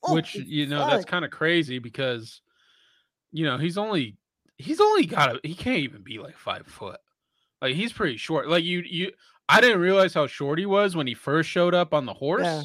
Oh, 0.05 0.13
which 0.13 0.35
you 0.35 0.67
know 0.67 0.85
that's 0.89 1.05
kind 1.05 1.23
of 1.23 1.31
crazy 1.31 1.79
because 1.79 2.41
you 3.31 3.45
know 3.45 3.57
he's 3.57 3.77
only 3.77 4.17
he's 4.57 4.81
only 4.81 5.05
got 5.05 5.35
a 5.35 5.39
he 5.47 5.55
can't 5.55 5.77
even 5.79 6.01
be 6.03 6.19
like 6.19 6.37
five 6.37 6.67
foot 6.67 6.99
like 7.61 7.73
he's 7.75 7.93
pretty 7.93 8.17
short 8.17 8.47
like 8.49 8.63
you 8.63 8.79
you 8.85 9.11
i 9.49 9.61
didn't 9.61 9.79
realize 9.79 10.13
how 10.13 10.27
short 10.27 10.59
he 10.59 10.65
was 10.65 10.95
when 10.95 11.07
he 11.07 11.13
first 11.13 11.49
showed 11.49 11.73
up 11.73 11.93
on 11.93 12.05
the 12.05 12.13
horse 12.13 12.43
Yeah. 12.43 12.63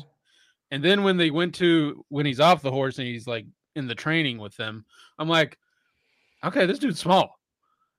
and 0.72 0.82
then 0.84 1.02
when 1.04 1.16
they 1.16 1.30
went 1.30 1.54
to 1.56 2.04
when 2.08 2.26
he's 2.26 2.40
off 2.40 2.60
the 2.60 2.70
horse 2.72 2.98
and 2.98 3.06
he's 3.06 3.26
like 3.26 3.46
in 3.76 3.86
the 3.86 3.94
training 3.94 4.38
with 4.38 4.56
them 4.56 4.84
i'm 5.18 5.28
like 5.28 5.56
okay 6.44 6.66
this 6.66 6.78
dude's 6.80 6.98
small 7.00 7.38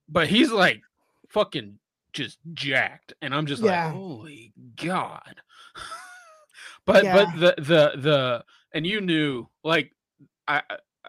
but 0.08 0.28
he's 0.28 0.50
like 0.52 0.82
fucking 1.30 1.78
just 2.12 2.38
jacked 2.52 3.14
and 3.22 3.34
i'm 3.34 3.46
just 3.46 3.62
Yeah. 3.62 3.86
like 3.86 3.94
holy 3.94 4.52
god 4.76 5.36
but 6.86 7.04
Yeah. 7.04 7.14
but 7.14 7.40
the 7.40 7.54
the 7.62 7.92
the 8.00 8.44
and 8.74 8.86
you 8.86 9.00
knew 9.00 9.48
like 9.64 9.92
I, 10.46 10.62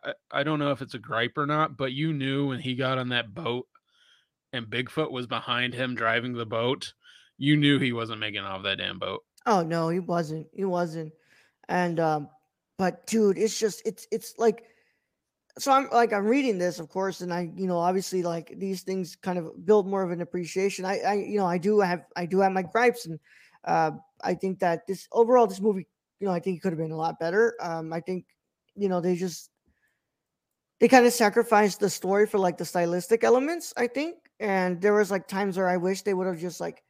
I 0.04 0.13
I 0.32 0.43
don't 0.43 0.60
know 0.60 0.71
if 0.71 0.82
it's 0.82 0.93
a 0.93 1.00
gripe 1.00 1.38
or 1.38 1.45
not, 1.45 1.78
but 1.78 1.93
you 1.93 2.13
knew 2.13 2.47
when 2.47 2.60
he 2.60 2.76
got 2.76 2.97
on 2.97 3.10
that 3.10 3.34
boat 3.34 3.67
and 4.54 4.65
Bigfoot 4.65 5.12
was 5.12 5.28
behind 5.28 5.74
him 5.74 5.95
driving 5.95 6.34
the 6.34 6.45
boat, 6.45 6.93
you 7.38 7.58
knew 7.58 7.80
he 7.80 7.93
wasn't 7.93 8.19
making 8.19 8.41
off 8.41 8.63
that 8.63 8.78
damn 8.78 9.00
boat. 9.00 9.24
Oh 9.45 9.62
no, 9.62 9.89
he 9.89 10.00
wasn't. 10.00 10.47
He 10.54 10.65
wasn't. 10.65 11.13
And 11.67 12.00
um, 12.00 12.30
but 12.78 13.06
dude, 13.08 13.38
it's 13.38 13.60
just 13.60 13.82
it's 13.86 14.08
it's 14.12 14.36
like 14.38 14.65
so 15.58 15.71
I'm 15.71 15.89
like 15.91 16.13
I'm 16.13 16.26
reading 16.26 16.58
this, 16.58 16.80
of 16.80 16.89
course, 16.89 17.21
and 17.21 17.34
I, 17.34 17.52
you 17.56 17.67
know, 17.67 17.78
obviously 17.78 18.24
like 18.24 18.54
these 18.58 18.84
things 18.84 19.15
kind 19.15 19.38
of 19.38 19.65
build 19.65 19.88
more 19.88 20.04
of 20.04 20.12
an 20.12 20.21
appreciation. 20.21 20.86
I 20.86 21.00
I 21.00 21.13
you 21.13 21.38
know, 21.38 21.45
I 21.45 21.58
do 21.58 21.80
have 21.80 22.06
I 22.15 22.26
do 22.26 22.39
have 22.39 22.52
my 22.52 22.62
gripes 22.62 23.06
and 23.06 23.19
uh 23.65 23.91
I 24.24 24.36
think 24.36 24.60
that 24.60 24.88
this 24.88 25.08
overall 25.12 25.47
this 25.47 25.62
movie, 25.62 25.88
you 26.21 26.27
know, 26.27 26.34
I 26.34 26.39
think 26.39 26.57
it 26.57 26.62
could 26.62 26.71
have 26.71 26.79
been 26.79 26.91
a 26.91 26.97
lot 26.97 27.19
better. 27.19 27.55
Um, 27.62 27.91
I 27.91 27.99
think, 27.99 28.25
you 28.75 28.88
know, 28.88 29.01
they 29.01 29.15
just 29.15 29.49
they 30.79 30.88
kind 30.88 31.05
of 31.05 31.13
sacrificed 31.13 31.79
the 31.79 31.89
story 31.89 32.25
for 32.25 32.39
like 32.39 32.57
the 32.57 32.65
stylistic 32.65 33.23
elements, 33.23 33.73
I 33.77 33.88
think. 33.88 34.17
And 34.39 34.81
there 34.81 34.93
was 34.93 35.12
like 35.12 35.27
times 35.27 35.57
where 35.57 35.67
I 35.67 35.77
wish 35.77 36.03
they 36.03 36.13
would 36.13 36.27
have 36.27 36.39
just 36.39 36.60
like 36.62 36.84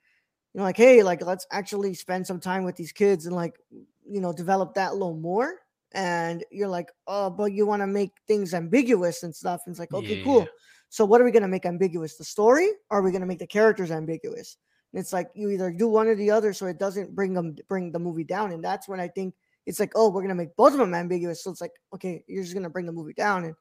you 0.53 0.59
know, 0.59 0.63
like, 0.65 0.77
hey, 0.77 1.03
like 1.03 1.25
let's 1.25 1.47
actually 1.51 1.93
spend 1.93 2.27
some 2.27 2.39
time 2.39 2.63
with 2.63 2.75
these 2.75 2.91
kids 2.91 3.25
and 3.25 3.35
like, 3.35 3.55
you 3.71 4.19
know, 4.21 4.33
develop 4.33 4.73
that 4.75 4.91
a 4.91 4.93
little 4.93 5.15
more. 5.15 5.55
And 5.93 6.43
you're 6.51 6.67
like, 6.67 6.89
oh, 7.07 7.29
but 7.29 7.53
you 7.53 7.65
want 7.65 7.81
to 7.81 7.87
make 7.87 8.11
things 8.27 8.53
ambiguous 8.53 9.23
and 9.23 9.35
stuff. 9.35 9.61
And 9.65 9.73
it's 9.73 9.79
like, 9.79 9.93
okay, 9.93 10.17
cool. 10.23 10.47
So 10.89 11.05
what 11.05 11.21
are 11.21 11.23
we 11.23 11.31
gonna 11.31 11.47
make 11.47 11.65
ambiguous? 11.65 12.17
The 12.17 12.25
story, 12.25 12.69
or 12.89 12.99
are 12.99 13.01
we 13.01 13.11
gonna 13.11 13.25
make 13.25 13.39
the 13.39 13.47
characters 13.47 13.91
ambiguous? 13.91 14.57
It's 14.93 15.13
like 15.13 15.29
you 15.33 15.49
either 15.49 15.71
do 15.71 15.87
one 15.87 16.07
or 16.07 16.15
the 16.15 16.31
other, 16.31 16.53
so 16.53 16.65
it 16.65 16.77
doesn't 16.77 17.15
bring 17.15 17.33
them 17.33 17.55
bring 17.67 17.91
the 17.91 17.99
movie 17.99 18.25
down. 18.25 18.51
And 18.51 18.63
that's 18.63 18.87
when 18.87 18.99
I 18.99 19.07
think 19.07 19.35
it's 19.65 19.79
like, 19.79 19.93
oh, 19.95 20.09
we're 20.09 20.21
gonna 20.21 20.35
make 20.35 20.55
both 20.55 20.73
of 20.73 20.79
them 20.79 20.93
ambiguous. 20.93 21.43
So 21.43 21.51
it's 21.51 21.61
like, 21.61 21.71
okay, 21.93 22.23
you're 22.27 22.43
just 22.43 22.53
gonna 22.53 22.69
bring 22.69 22.85
the 22.85 22.91
movie 22.91 23.13
down. 23.13 23.45
And 23.45 23.55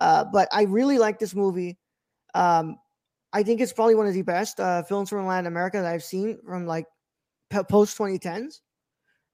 uh, 0.00 0.24
but 0.24 0.48
I 0.52 0.62
really 0.64 0.98
like 0.98 1.18
this 1.18 1.34
movie. 1.34 1.78
Um, 2.34 2.76
I 3.32 3.42
think 3.42 3.60
it's 3.60 3.72
probably 3.72 3.94
one 3.94 4.06
of 4.06 4.14
the 4.14 4.22
best 4.22 4.60
uh, 4.60 4.82
films 4.82 5.08
from 5.08 5.26
Latin 5.26 5.46
America 5.46 5.78
that 5.78 5.92
I've 5.92 6.04
seen 6.04 6.38
from 6.44 6.66
like 6.66 6.86
post 7.68 7.96
2010s. 7.96 8.60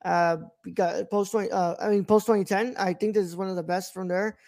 Uh, 0.04 0.36
because 0.62 1.04
post 1.10 1.32
20, 1.32 1.50
uh, 1.50 1.74
I 1.80 1.88
mean 1.88 2.04
post 2.04 2.26
2010. 2.26 2.76
I 2.78 2.92
think 2.92 3.14
this 3.14 3.24
is 3.24 3.36
one 3.36 3.48
of 3.48 3.56
the 3.56 3.62
best 3.62 3.92
from 3.92 4.06
there. 4.06 4.38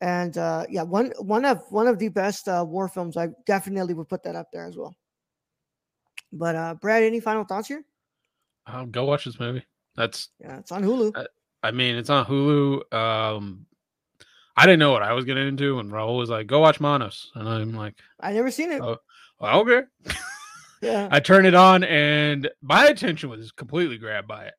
And 0.00 0.36
uh, 0.36 0.66
yeah, 0.68 0.82
one 0.82 1.12
one 1.18 1.44
of 1.44 1.62
one 1.70 1.86
of 1.86 1.98
the 1.98 2.08
best 2.08 2.48
uh, 2.48 2.64
war 2.66 2.88
films. 2.88 3.16
I 3.16 3.28
definitely 3.46 3.94
would 3.94 4.08
put 4.08 4.22
that 4.24 4.36
up 4.36 4.48
there 4.52 4.66
as 4.66 4.76
well. 4.76 4.94
But 6.36 6.54
uh, 6.56 6.74
Brad, 6.74 7.02
any 7.02 7.20
final 7.20 7.44
thoughts 7.44 7.68
here? 7.68 7.84
Um, 8.66 8.90
go 8.90 9.04
watch 9.04 9.24
this 9.24 9.38
movie. 9.38 9.64
That's 9.96 10.28
Yeah, 10.40 10.58
it's 10.58 10.72
on 10.72 10.82
Hulu. 10.82 11.26
I 11.62 11.70
mean, 11.70 11.96
it's 11.96 12.10
on 12.10 12.26
Hulu. 12.26 12.92
Um 12.92 13.66
I 14.56 14.64
didn't 14.64 14.78
know 14.78 14.92
what 14.92 15.02
I 15.02 15.12
was 15.12 15.24
getting 15.26 15.48
into 15.48 15.76
when 15.76 15.90
Raul 15.90 16.16
was 16.16 16.30
like, 16.30 16.46
go 16.46 16.60
watch 16.60 16.80
Monos. 16.80 17.30
And 17.34 17.46
I'm 17.46 17.74
like, 17.74 17.94
I 18.20 18.32
never 18.32 18.50
seen 18.50 18.72
it. 18.72 18.80
oh, 18.80 18.96
well, 19.38 19.60
okay. 19.60 19.82
yeah, 20.82 21.08
I 21.10 21.20
turned 21.20 21.46
it 21.46 21.54
on 21.54 21.84
and 21.84 22.50
my 22.62 22.86
attention 22.86 23.28
was 23.28 23.52
completely 23.52 23.98
grabbed 23.98 24.28
by 24.28 24.46
it. 24.46 24.54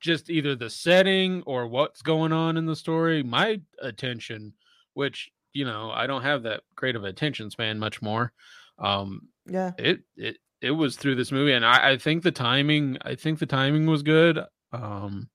Just 0.00 0.30
either 0.30 0.54
the 0.54 0.70
setting 0.70 1.42
or 1.42 1.66
what's 1.66 2.02
going 2.02 2.32
on 2.32 2.56
in 2.56 2.66
the 2.66 2.76
story. 2.76 3.22
My 3.22 3.60
attention, 3.82 4.54
which, 4.94 5.30
you 5.52 5.64
know, 5.64 5.90
I 5.90 6.06
don't 6.06 6.22
have 6.22 6.44
that 6.44 6.62
great 6.76 6.94
of 6.96 7.04
attention 7.04 7.50
span 7.50 7.78
much 7.78 8.00
more. 8.00 8.32
Um, 8.78 9.28
yeah, 9.44 9.72
it 9.76 10.02
it 10.16 10.38
it 10.60 10.70
was 10.72 10.96
through 10.96 11.14
this 11.14 11.32
movie, 11.32 11.52
and 11.52 11.64
I, 11.64 11.92
I 11.92 11.96
think 11.98 12.22
the 12.22 12.32
timing. 12.32 12.98
I 13.02 13.14
think 13.14 13.38
the 13.38 13.46
timing 13.46 13.86
was 13.86 14.02
good. 14.02 14.40
Um, 14.72 15.28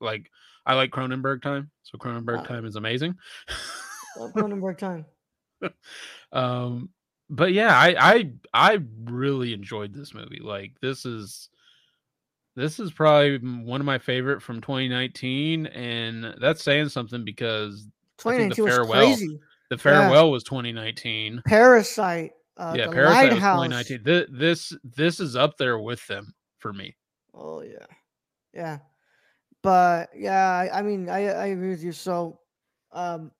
like 0.00 0.30
I 0.66 0.74
like 0.74 0.90
Cronenberg 0.90 1.42
time, 1.42 1.70
so 1.82 1.98
Cronenberg 1.98 2.46
time 2.46 2.64
is 2.64 2.76
amazing. 2.76 3.16
Cronenberg 4.18 4.78
time. 4.78 5.06
um, 6.32 6.90
but 7.28 7.52
yeah, 7.52 7.76
I 7.76 7.94
I 7.98 8.30
I 8.52 8.78
really 9.04 9.52
enjoyed 9.52 9.92
this 9.94 10.14
movie. 10.14 10.40
Like 10.42 10.72
this 10.80 11.04
is 11.04 11.48
this 12.56 12.80
is 12.80 12.92
probably 12.92 13.38
one 13.38 13.80
of 13.80 13.86
my 13.86 13.98
favorite 13.98 14.42
from 14.42 14.60
2019, 14.60 15.66
and 15.66 16.34
that's 16.40 16.62
saying 16.62 16.88
something 16.88 17.24
because 17.24 17.86
I 18.24 18.36
think 18.36 18.50
the 18.50 18.56
2019 18.56 18.64
was 18.64 18.74
farewell- 18.74 19.06
crazy. 19.06 19.40
the 19.70 19.78
farewell 19.78 20.30
was 20.30 20.42
2019. 20.44 21.42
Parasite. 21.46 22.32
Uh, 22.60 22.74
yeah, 22.76 22.88
Parasite 22.88 23.32
was 23.32 23.38
2019. 23.38 24.04
Th- 24.04 24.28
this 24.30 24.76
this 24.84 25.18
is 25.18 25.34
up 25.34 25.56
there 25.56 25.78
with 25.78 26.06
them 26.06 26.34
for 26.58 26.74
me. 26.74 26.94
Oh 27.32 27.62
yeah, 27.62 27.86
yeah. 28.52 28.78
But 29.62 30.10
yeah, 30.14 30.46
I, 30.46 30.80
I 30.80 30.82
mean, 30.82 31.08
I 31.08 31.20
I 31.28 31.46
agree 31.46 31.70
with 31.70 31.82
you. 31.82 31.92
So, 31.92 32.38
um, 32.92 33.30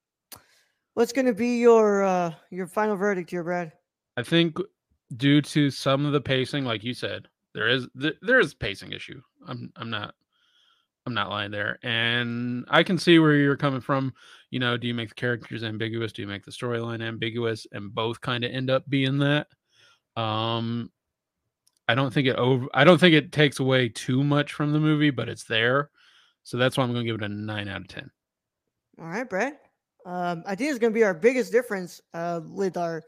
what's 0.94 1.12
gonna 1.12 1.34
be 1.34 1.58
your 1.58 2.02
uh 2.02 2.32
your 2.50 2.66
final 2.66 2.96
verdict 2.96 3.30
here, 3.30 3.44
Brad? 3.44 3.72
I 4.16 4.22
think 4.22 4.56
due 5.14 5.42
to 5.42 5.70
some 5.70 6.06
of 6.06 6.12
the 6.12 6.20
pacing, 6.22 6.64
like 6.64 6.82
you 6.82 6.94
said, 6.94 7.28
there 7.52 7.68
is 7.68 7.88
th- 8.00 8.16
there 8.22 8.40
is 8.40 8.54
pacing 8.54 8.92
issue. 8.92 9.20
I'm 9.46 9.70
I'm 9.76 9.90
not 9.90 10.14
I'm 11.04 11.12
not 11.12 11.28
lying 11.28 11.50
there, 11.50 11.78
and 11.82 12.64
I 12.70 12.82
can 12.84 12.96
see 12.96 13.18
where 13.18 13.34
you're 13.34 13.56
coming 13.56 13.82
from. 13.82 14.14
You 14.50 14.58
know, 14.58 14.76
do 14.76 14.86
you 14.86 14.94
make 14.94 15.08
the 15.10 15.14
characters 15.14 15.62
ambiguous? 15.62 16.12
Do 16.12 16.22
you 16.22 16.28
make 16.28 16.44
the 16.44 16.50
storyline 16.50 17.02
ambiguous? 17.02 17.66
And 17.72 17.94
both 17.94 18.20
kind 18.20 18.44
of 18.44 18.50
end 18.52 18.70
up 18.70 18.88
being 18.88 19.18
that. 19.18 19.46
Um, 20.16 20.90
I 21.88 21.94
don't 21.94 22.12
think 22.12 22.26
it 22.28 22.36
over. 22.36 22.66
I 22.74 22.84
don't 22.84 22.98
think 22.98 23.14
it 23.14 23.32
takes 23.32 23.60
away 23.60 23.88
too 23.88 24.22
much 24.24 24.52
from 24.52 24.72
the 24.72 24.80
movie, 24.80 25.10
but 25.10 25.28
it's 25.28 25.44
there. 25.44 25.90
So 26.42 26.56
that's 26.56 26.76
why 26.76 26.84
I'm 26.84 26.92
going 26.92 27.04
to 27.04 27.12
give 27.12 27.20
it 27.20 27.24
a 27.24 27.28
nine 27.28 27.68
out 27.68 27.82
of 27.82 27.88
ten. 27.88 28.10
All 29.00 29.06
right, 29.06 29.28
Brett. 29.28 29.60
Um, 30.06 30.42
I 30.46 30.54
think 30.54 30.70
it's 30.70 30.78
gonna 30.78 30.94
be 30.94 31.04
our 31.04 31.12
biggest 31.12 31.52
difference 31.52 32.00
uh 32.14 32.40
with 32.42 32.78
our, 32.78 33.02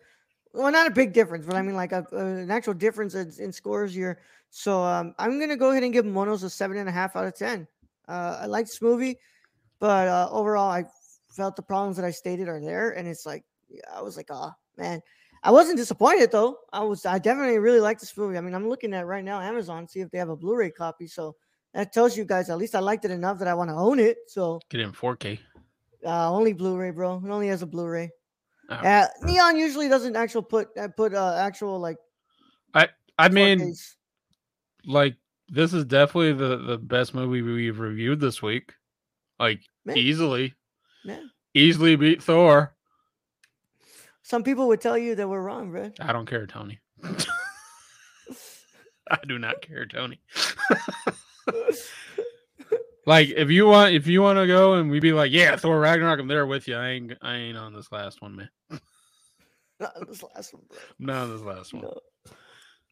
well, 0.52 0.70
not 0.70 0.86
a 0.86 0.90
big 0.90 1.14
difference, 1.14 1.46
but 1.46 1.56
I 1.56 1.62
mean 1.62 1.74
like 1.74 1.92
a, 1.92 2.06
a- 2.12 2.16
an 2.18 2.50
actual 2.50 2.74
difference 2.74 3.14
in, 3.14 3.32
in 3.38 3.50
scores 3.50 3.94
here. 3.94 4.20
So 4.50 4.82
um, 4.82 5.14
I'm 5.18 5.40
gonna 5.40 5.56
go 5.56 5.70
ahead 5.70 5.82
and 5.84 5.92
give 5.92 6.04
Monos 6.04 6.42
a 6.42 6.50
seven 6.50 6.76
and 6.76 6.88
a 6.88 6.92
half 6.92 7.16
out 7.16 7.24
of 7.26 7.34
ten. 7.34 7.66
Uh, 8.08 8.40
I 8.42 8.46
like 8.46 8.66
this 8.66 8.82
movie, 8.82 9.18
but 9.80 10.06
uh, 10.08 10.28
overall, 10.30 10.70
I 10.70 10.84
felt 11.34 11.56
the 11.56 11.62
problems 11.62 11.96
that 11.96 12.04
I 12.04 12.10
stated 12.10 12.48
are 12.48 12.60
there, 12.60 12.90
and 12.90 13.08
it's 13.08 13.26
like 13.26 13.44
I 13.94 14.02
was 14.02 14.16
like, 14.16 14.28
oh 14.30 14.52
man, 14.76 15.00
I 15.42 15.50
wasn't 15.50 15.76
disappointed 15.78 16.30
though. 16.30 16.58
I 16.72 16.82
was, 16.84 17.04
I 17.06 17.18
definitely 17.18 17.58
really 17.58 17.80
like 17.80 17.98
this 17.98 18.16
movie. 18.16 18.38
I 18.38 18.40
mean, 18.40 18.54
I'm 18.54 18.68
looking 18.68 18.94
at 18.94 19.06
right 19.06 19.24
now 19.24 19.40
Amazon, 19.40 19.88
see 19.88 20.00
if 20.00 20.10
they 20.10 20.18
have 20.18 20.28
a 20.28 20.36
Blu-ray 20.36 20.70
copy. 20.70 21.06
So 21.06 21.34
that 21.74 21.92
tells 21.92 22.16
you 22.16 22.24
guys 22.24 22.50
at 22.50 22.58
least 22.58 22.74
I 22.74 22.80
liked 22.80 23.04
it 23.04 23.10
enough 23.10 23.38
that 23.38 23.48
I 23.48 23.54
want 23.54 23.70
to 23.70 23.74
own 23.74 23.98
it. 23.98 24.18
So 24.28 24.60
Get 24.70 24.80
it 24.80 24.84
in 24.84 24.92
4K. 24.92 25.38
uh, 26.04 26.32
only 26.32 26.52
Blu-ray, 26.52 26.90
bro. 26.90 27.22
It 27.24 27.30
only 27.30 27.48
has 27.48 27.62
a 27.62 27.66
Blu-ray. 27.66 28.10
Oh. 28.70 28.78
Yeah, 28.82 29.08
Neon 29.22 29.56
usually 29.56 29.88
doesn't 29.88 30.14
actual 30.16 30.42
put 30.42 30.68
uh, 30.78 30.88
put 30.88 31.14
uh, 31.14 31.34
actual 31.38 31.80
like. 31.80 31.96
I 32.74 32.88
I 33.18 33.28
mean, 33.28 33.58
4Ks. 33.58 33.94
like 34.86 35.16
this 35.48 35.74
is 35.74 35.84
definitely 35.84 36.32
the 36.34 36.56
the 36.58 36.78
best 36.78 37.14
movie 37.14 37.42
we've 37.42 37.78
reviewed 37.80 38.20
this 38.20 38.40
week. 38.40 38.72
Like 39.40 39.60
Man. 39.84 39.96
easily, 39.96 40.54
Yeah. 41.04 41.20
easily 41.54 41.96
beat 41.96 42.22
Thor. 42.22 42.74
Some 44.22 44.44
people 44.44 44.68
would 44.68 44.80
tell 44.80 44.96
you 44.96 45.14
that 45.16 45.28
we're 45.28 45.42
wrong, 45.42 45.70
bro. 45.70 45.92
I 46.00 46.12
don't 46.12 46.26
care, 46.26 46.46
Tony. 46.46 46.78
I 49.10 49.18
do 49.26 49.38
not 49.38 49.60
care, 49.60 49.84
Tony. 49.84 50.20
like 53.06 53.30
if 53.30 53.50
you 53.50 53.66
want, 53.66 53.94
if 53.94 54.06
you 54.06 54.22
want 54.22 54.38
to 54.38 54.46
go 54.46 54.74
and 54.74 54.90
we'd 54.90 55.00
be 55.02 55.12
like, 55.12 55.32
yeah, 55.32 55.56
Thor 55.56 55.80
Ragnarok, 55.80 56.20
I'm 56.20 56.28
there 56.28 56.46
with 56.46 56.68
you. 56.68 56.76
I 56.76 56.90
ain't, 56.90 57.12
I 57.20 57.34
ain't 57.34 57.58
on 57.58 57.74
this 57.74 57.90
last 57.90 58.22
one, 58.22 58.36
man. 58.36 58.48
Not 59.80 60.06
this 60.06 60.22
last 60.22 60.54
one, 60.54 60.62
bro. 60.68 60.78
Not 61.00 61.22
on 61.24 61.30
this 61.32 61.42
last 61.42 61.74
one. 61.74 61.82
No. 61.82 61.98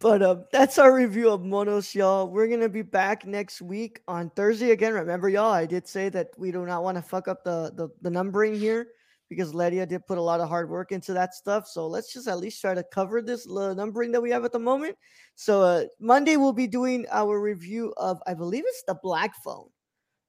But 0.01 0.23
um, 0.23 0.45
that's 0.51 0.79
our 0.79 0.95
review 0.95 1.31
of 1.31 1.45
Monos, 1.45 1.95
y'all. 1.95 2.27
We're 2.27 2.49
gonna 2.49 2.71
be 2.71 2.81
back 2.81 3.27
next 3.27 3.61
week 3.61 4.01
on 4.09 4.31
Thursday 4.31 4.71
again. 4.71 4.95
Remember, 4.95 5.29
y'all, 5.29 5.53
I 5.53 5.67
did 5.67 5.87
say 5.87 6.09
that 6.09 6.29
we 6.39 6.51
do 6.51 6.65
not 6.65 6.83
want 6.83 6.97
to 6.97 7.03
fuck 7.03 7.29
up 7.29 7.45
the, 7.45 7.71
the 7.75 7.91
the 8.01 8.09
numbering 8.09 8.55
here 8.55 8.89
because 9.29 9.53
Ledia 9.53 9.87
did 9.87 10.07
put 10.07 10.17
a 10.17 10.23
lot 10.23 10.41
of 10.41 10.49
hard 10.49 10.71
work 10.71 10.91
into 10.91 11.13
that 11.13 11.35
stuff. 11.35 11.69
So 11.69 11.87
let's 11.87 12.13
just 12.15 12.29
at 12.29 12.39
least 12.39 12.63
try 12.63 12.75
to 12.75 12.83
cover 12.83 13.21
this 13.21 13.47
numbering 13.47 14.11
that 14.13 14.23
we 14.23 14.31
have 14.31 14.45
at 14.47 14.53
the 14.53 14.59
moment. 14.59 14.97
So 15.37 15.61
uh, 15.61 15.85
Monday 16.01 16.37
we'll 16.37 16.55
be 16.55 16.67
doing 16.67 17.07
our 17.11 17.39
review 17.39 17.93
of, 17.99 18.21
I 18.27 18.33
believe 18.35 18.65
it's 18.67 18.83
the 18.89 18.99
Black 19.03 19.33
Phone, 19.45 19.69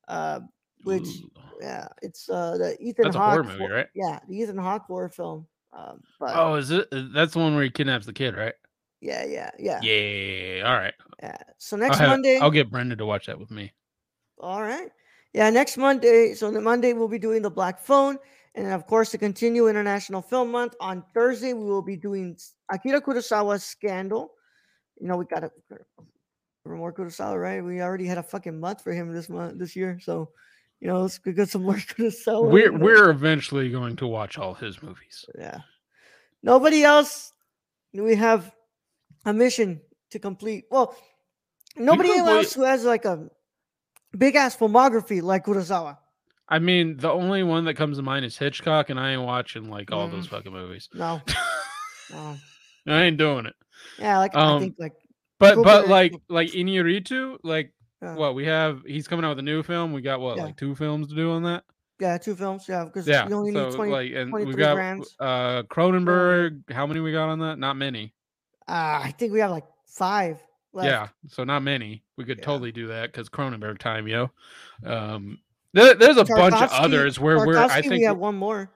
uh, 0.10 0.42
which 0.84 1.08
yeah, 1.62 1.88
it's 2.02 2.30
uh 2.30 2.58
the 2.58 2.78
Ethan 2.82 3.06
That's 3.06 3.16
Hawke 3.16 3.46
movie, 3.46 3.68
right? 3.68 3.88
Yeah, 3.96 4.20
the 4.28 4.38
Ethan 4.38 4.58
Hawke 4.58 4.84
horror 4.86 5.10
film. 5.10 5.48
Um, 5.74 6.02
but 6.20 6.36
Oh, 6.36 6.56
is 6.56 6.72
it? 6.72 6.90
That's 6.92 7.34
the 7.34 7.40
one 7.40 7.56
where 7.56 7.64
he 7.64 7.70
kidnaps 7.70 8.06
the 8.06 8.14
kid, 8.14 8.36
right? 8.36 8.54
Yeah, 9.02 9.26
yeah, 9.26 9.52
yeah, 9.60 9.80
Yeah. 9.82 10.64
All 10.66 10.78
right. 10.78 10.94
yeah. 11.22 11.38
So 11.58 11.76
I'll, 11.76 11.82
next 11.84 11.98
have- 11.98 12.10
Monday, 12.10 12.38
I'll 12.40 12.52
get 12.52 12.70
Brenda 12.72 12.96
to 12.96 13.06
watch 13.06 13.26
that 13.26 13.40
with 13.40 13.52
me. 13.52 13.74
all 14.40 14.62
right. 14.62 14.90
Yeah, 15.34 15.50
next 15.50 15.78
Monday. 15.78 16.34
So 16.34 16.52
the 16.52 16.60
Monday 16.62 16.94
we'll 16.94 17.08
be 17.08 17.20
doing 17.20 17.42
the 17.42 17.50
Black 17.50 17.80
Phone, 17.80 18.18
and 18.56 18.66
then 18.66 18.74
of 18.74 18.86
course 18.86 19.12
to 19.12 19.18
continue 19.18 19.68
International 19.68 20.22
Film 20.22 20.52
Month 20.52 20.76
on 20.82 21.04
Thursday 21.14 21.54
we 21.54 21.64
will 21.64 21.82
be 21.82 21.96
doing 21.96 22.38
Akira 22.72 23.02
Kurosawa's 23.02 23.64
Scandal. 23.64 24.32
You 25.00 25.08
know 25.08 25.18
we 25.18 25.26
got 25.26 25.40
to 25.42 25.52
more 26.66 26.94
Kurosawa, 26.94 27.42
right? 27.42 27.64
We 27.64 27.82
already 27.82 28.06
had 28.06 28.18
a 28.18 28.24
fucking 28.24 28.60
month 28.60 28.84
for 28.84 28.92
him 28.94 29.14
this 29.14 29.30
month 29.30 29.58
this 29.58 29.76
year, 29.76 30.00
so 30.02 30.30
you 30.82 30.88
know 30.88 31.02
let's 31.02 31.18
get 31.18 31.50
some 31.50 31.64
more 31.64 31.76
Kurosawa. 31.92 32.52
We're 32.52 32.78
we're 32.78 33.10
eventually 33.10 33.70
going 33.70 33.96
to 33.98 34.08
watch 34.08 34.38
all 34.38 34.54
his 34.54 34.84
movies. 34.84 35.26
yeah. 35.38 35.60
Nobody 36.44 36.84
else. 36.84 37.34
We 37.94 38.16
have 38.16 38.52
a 39.26 39.34
mission 39.34 39.82
to 40.12 40.20
complete. 40.20 40.66
Well, 40.72 40.96
nobody 41.78 42.10
else 42.12 42.54
who 42.54 42.64
has 42.64 42.84
like 42.84 43.06
a 43.06 43.30
big 44.18 44.36
ass 44.36 44.56
filmography 44.56 45.22
like 45.22 45.46
Kurosawa. 45.46 45.98
I 46.50 46.60
mean, 46.60 46.98
the 46.98 47.10
only 47.10 47.44
one 47.44 47.64
that 47.66 47.76
comes 47.76 47.98
to 47.98 48.04
mind 48.04 48.26
is 48.26 48.38
Hitchcock, 48.38 48.90
and 48.90 49.00
I 49.00 49.12
ain't 49.14 49.22
watching 49.22 49.70
like 49.70 49.92
all 49.92 50.08
Mm. 50.08 50.12
those 50.12 50.28
fucking 50.28 50.52
movies. 50.52 50.90
No, 50.94 51.22
no. 52.12 52.38
I 52.88 53.04
ain't 53.04 53.18
doing 53.18 53.46
it. 53.46 53.56
Yeah, 53.98 54.18
like 54.18 54.36
I 54.36 54.42
Um, 54.56 54.62
think 54.62 54.76
like 54.78 54.94
But 55.40 55.64
but 55.64 55.88
like 55.88 56.14
like 56.30 56.50
Iñárritu, 56.52 57.38
like 57.44 57.72
Yeah. 58.02 58.16
what 58.16 58.36
we 58.36 58.46
have, 58.46 58.82
he's 58.86 59.08
coming 59.08 59.24
out 59.24 59.30
with 59.30 59.40
a 59.40 59.44
new 59.44 59.64
film. 59.64 59.94
We 59.94 60.02
got 60.02 60.20
what 60.20 60.38
Yeah. 60.38 60.46
like 60.46 60.58
two 60.58 60.76
films 60.76 61.08
to 61.08 61.16
do 61.16 61.32
on 61.32 61.44
that. 61.44 61.64
yeah, 62.00 62.18
two 62.18 62.36
films. 62.36 62.66
Yeah, 62.68 62.84
because 62.86 63.08
Yeah. 63.08 63.30
you 63.30 63.36
only 63.36 63.54
so 63.54 63.70
need 63.70 63.76
twenty. 63.76 63.92
like, 63.92 64.12
and 64.14 64.34
we 64.34 64.42
23 64.44 64.56
got 64.64 64.78
uh 65.20 65.64
Cronenberg. 65.64 66.64
How 66.72 66.86
many 66.86 67.00
we 67.00 67.12
got 67.12 67.30
on 67.30 67.40
that? 67.40 67.60
Not 67.60 67.78
many. 67.78 68.14
Uh, 68.68 69.02
I 69.04 69.14
think 69.18 69.34
we 69.34 69.40
have 69.40 69.52
like 69.52 69.66
five. 69.86 70.42
Left. 70.74 70.88
Yeah, 70.88 71.08
so 71.28 71.44
not 71.44 71.64
many. 71.64 72.02
We 72.18 72.24
could 72.24 72.38
Yeah. 72.38 72.46
totally 72.46 72.72
do 72.72 72.88
that 72.88 73.12
because 73.12 73.28
Cronenberg 73.28 73.78
time, 73.80 74.08
yo. 74.08 74.32
Um, 74.86 75.40
there, 75.74 75.96
there's 75.96 76.16
a 76.16 76.24
bunch 76.24 76.56
of 76.56 76.72
others 76.72 77.20
where 77.20 77.46
we're. 77.46 77.58
I 77.58 77.82
think 77.82 77.92
we 77.94 78.04
have 78.04 78.18
one 78.18 78.36
more. 78.36 78.72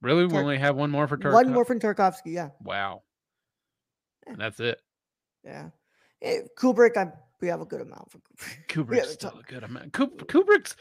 really 0.00 0.24
we 0.26 0.36
only 0.38 0.56
have 0.58 0.76
one 0.76 0.90
more 0.90 1.06
for 1.06 1.18
Tarkov. 1.18 1.32
One 1.34 1.52
more 1.52 1.64
from 1.66 1.78
Tarkovsky. 1.80 2.32
Yeah, 2.32 2.50
Wow. 2.62 3.02
And 4.26 4.38
that's 4.38 4.60
it. 4.60 4.80
yeah. 5.44 5.68
Eh, 6.22 6.40
Kubrick, 6.58 6.96
I 6.96 7.12
we 7.42 7.48
have 7.48 7.60
a 7.60 7.66
good 7.66 7.82
amount 7.82 8.10
for 8.10 8.18
Kubrick. 8.18 8.66
Kubrick's 8.68 9.12
still 9.12 9.32
a- 9.36 9.40
a 9.40 9.42
good 9.42 9.64
amount. 9.64 9.92
Kub- 9.92 10.16
Kubrick's 10.26 10.74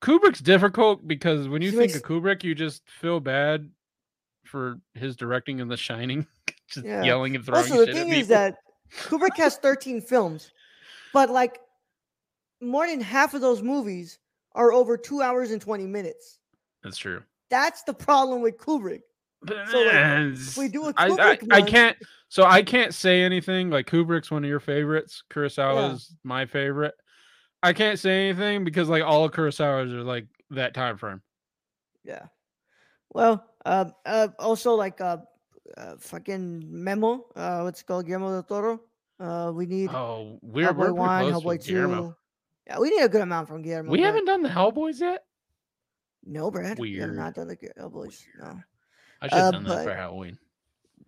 Kubrick's 0.00 0.40
difficult 0.40 1.06
because 1.06 1.48
when 1.48 1.60
you 1.60 1.70
He 1.70 1.76
think 1.76 1.92
makes- 1.92 1.96
of 1.96 2.02
Kubrick, 2.02 2.42
you 2.44 2.54
just 2.54 2.88
feel 2.88 3.20
bad 3.20 3.68
for 4.46 4.78
his 4.94 5.16
directing 5.16 5.58
in 5.60 5.68
The 5.68 5.76
Shining, 5.76 6.26
just 6.68 6.86
Yeah. 6.86 7.02
yelling 7.02 7.36
and 7.36 7.44
throwing 7.44 7.62
Also, 7.62 7.80
the 7.80 7.86
shit 7.86 7.94
thing 7.94 8.08
is 8.10 8.28
that 8.28 8.56
Kubrick 9.02 9.36
has 9.36 9.56
13 9.56 10.00
films, 10.00 10.50
but 11.12 11.30
like 11.30 11.60
more 12.60 12.86
than 12.86 13.00
half 13.00 13.34
of 13.34 13.40
those 13.40 13.62
movies 13.62 14.18
are 14.52 14.72
over 14.72 14.96
two 14.96 15.20
hours 15.22 15.50
and 15.50 15.60
20 15.60 15.86
minutes. 15.86 16.38
That's 16.82 16.96
true. 16.96 17.22
That's 17.50 17.82
the 17.82 17.94
problem 17.94 18.40
with 18.42 18.56
Kubrick. 18.58 19.00
So, 19.46 19.54
like, 19.54 19.94
eh, 19.94 20.30
if 20.32 20.56
we 20.56 20.68
do 20.68 20.86
a 20.88 20.92
I, 20.96 21.04
I, 21.06 21.08
Kubrick 21.10 21.46
I 21.52 21.58
month- 21.60 21.70
can't. 21.70 21.96
So 22.28 22.44
I 22.44 22.62
can't 22.62 22.92
say 22.92 23.22
anything. 23.22 23.70
Like 23.70 23.86
Kubrick's 23.86 24.30
one 24.30 24.42
of 24.42 24.48
your 24.50 24.58
favorites. 24.60 25.22
Kurosawa's 25.30 26.12
my 26.24 26.46
favorite. 26.46 26.94
I 27.62 27.72
can't 27.72 27.98
say 27.98 28.28
anything 28.28 28.64
because 28.64 28.88
like 28.88 29.02
all 29.04 29.24
of 29.24 29.32
Kurosawa's 29.32 29.92
are 29.92 30.02
like 30.02 30.26
that 30.50 30.74
time 30.74 30.96
frame. 30.96 31.22
Yeah. 32.04 32.26
Well, 33.12 33.44
uh, 33.66 33.84
uh, 34.06 34.28
also 34.38 34.74
like 34.74 35.00
uh, 35.00 35.18
uh, 35.76 35.96
fucking 35.98 36.64
Memo. 36.68 37.26
Uh, 37.34 37.60
what's 37.62 37.80
it 37.80 37.86
called? 37.86 38.06
Guillermo 38.06 38.30
del 38.30 38.42
Toro. 38.44 38.80
Uh, 39.18 39.50
we 39.54 39.66
need 39.66 39.90
Oh, 39.90 40.38
we're 40.42 40.68
Hellboy 40.72 40.76
we're 40.76 40.92
one, 40.92 41.24
Hellboy 41.32 41.44
with 41.44 41.66
Guillermo. 41.66 42.08
two. 42.10 42.16
Yeah, 42.66 42.78
we 42.78 42.90
need 42.90 43.02
a 43.02 43.08
good 43.08 43.22
amount 43.22 43.48
from 43.48 43.62
Guillermo. 43.62 43.90
We 43.90 43.98
but- 43.98 44.04
haven't 44.06 44.24
done 44.26 44.42
the 44.42 44.48
Hellboys 44.48 45.00
yet. 45.00 45.24
No, 46.24 46.50
Brad. 46.50 46.78
We 46.78 46.96
have 46.98 47.10
not 47.12 47.34
done 47.34 47.46
the 47.48 47.56
Hellboys. 47.56 48.24
No. 48.40 48.60
I 49.22 49.28
should 49.28 49.38
have 49.38 49.46
Uh, 49.48 49.50
done 49.52 49.64
that 49.64 49.84
for 49.84 49.94
Halloween. 49.94 50.38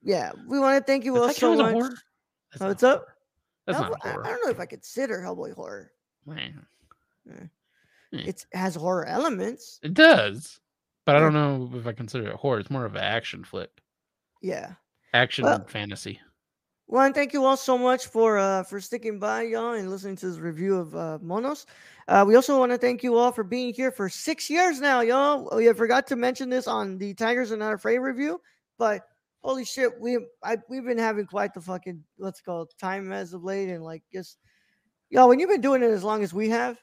Yeah, 0.02 0.32
we 0.46 0.58
want 0.60 0.78
to 0.78 0.84
thank 0.90 1.04
you 1.04 1.16
all 1.20 1.28
so 1.32 1.52
a 1.54 1.56
much. 1.56 1.72
horror. 1.72 1.90
That's 2.52 2.62
Oh, 2.62 2.68
what's 2.68 2.82
up? 2.84 3.06
That's 3.66 3.78
Hellboy- 3.78 3.90
not 3.90 4.06
I, 4.06 4.10
I 4.10 4.30
don't 4.30 4.44
know 4.44 4.50
if 4.50 4.60
I 4.60 4.66
consider 4.66 5.18
Hellboy 5.18 5.54
horror. 5.54 5.92
Man, 6.24 6.64
Hmm. 7.28 7.46
It's, 8.12 8.46
it 8.52 8.56
has 8.56 8.74
horror 8.74 9.04
elements. 9.06 9.80
It 9.82 9.92
does, 9.94 10.60
but 11.08 11.16
I 11.16 11.20
don't 11.20 11.32
know 11.32 11.70
if 11.72 11.86
I 11.86 11.92
consider 11.92 12.28
it 12.28 12.34
horror. 12.34 12.60
It's 12.60 12.68
more 12.70 12.84
of 12.84 12.94
an 12.94 13.00
action 13.02 13.42
flick, 13.42 13.70
Yeah. 14.42 14.74
action 15.14 15.46
Well- 15.46 15.64
fantasy. 15.66 16.20
Well, 16.86 17.06
and 17.06 17.14
thank 17.14 17.32
you 17.32 17.46
all 17.46 17.56
so 17.56 17.78
much 17.78 18.08
for 18.08 18.36
uh 18.38 18.62
for 18.64 18.78
sticking 18.78 19.18
by, 19.18 19.42
y'all, 19.44 19.72
and 19.72 19.90
listening 19.90 20.16
to 20.16 20.26
this 20.28 20.38
review 20.38 20.76
of 20.76 20.94
uh, 20.94 21.18
Monos. 21.22 21.64
Uh, 22.08 22.24
we 22.28 22.36
also 22.36 22.58
want 22.58 22.72
to 22.72 22.76
thank 22.78 23.02
you 23.02 23.16
all 23.16 23.32
for 23.32 23.42
being 23.42 23.72
here 23.72 23.90
for 23.90 24.10
six 24.10 24.50
years 24.50 24.80
now, 24.82 25.00
y'all. 25.00 25.48
We 25.56 25.72
forgot 25.72 26.06
to 26.08 26.16
mention 26.16 26.50
this 26.50 26.66
on 26.66 26.98
the 26.98 27.14
Tigers 27.14 27.52
Are 27.52 27.56
Not 27.56 27.72
Afraid 27.72 28.00
review, 28.00 28.38
but 28.78 29.00
holy 29.42 29.64
shit, 29.64 29.98
we 29.98 30.18
I 30.44 30.58
we've 30.68 30.84
been 30.84 30.98
having 30.98 31.24
quite 31.24 31.54
the 31.54 31.62
fucking 31.62 32.04
it 32.18 32.40
called 32.44 32.70
time 32.78 33.12
as 33.12 33.32
of 33.32 33.44
late, 33.44 33.70
and 33.70 33.82
like 33.82 34.02
just 34.12 34.36
y'all, 35.08 35.28
when 35.28 35.38
you've 35.38 35.48
been 35.48 35.62
doing 35.62 35.82
it 35.82 35.90
as 35.90 36.04
long 36.04 36.22
as 36.22 36.34
we 36.34 36.50
have, 36.50 36.78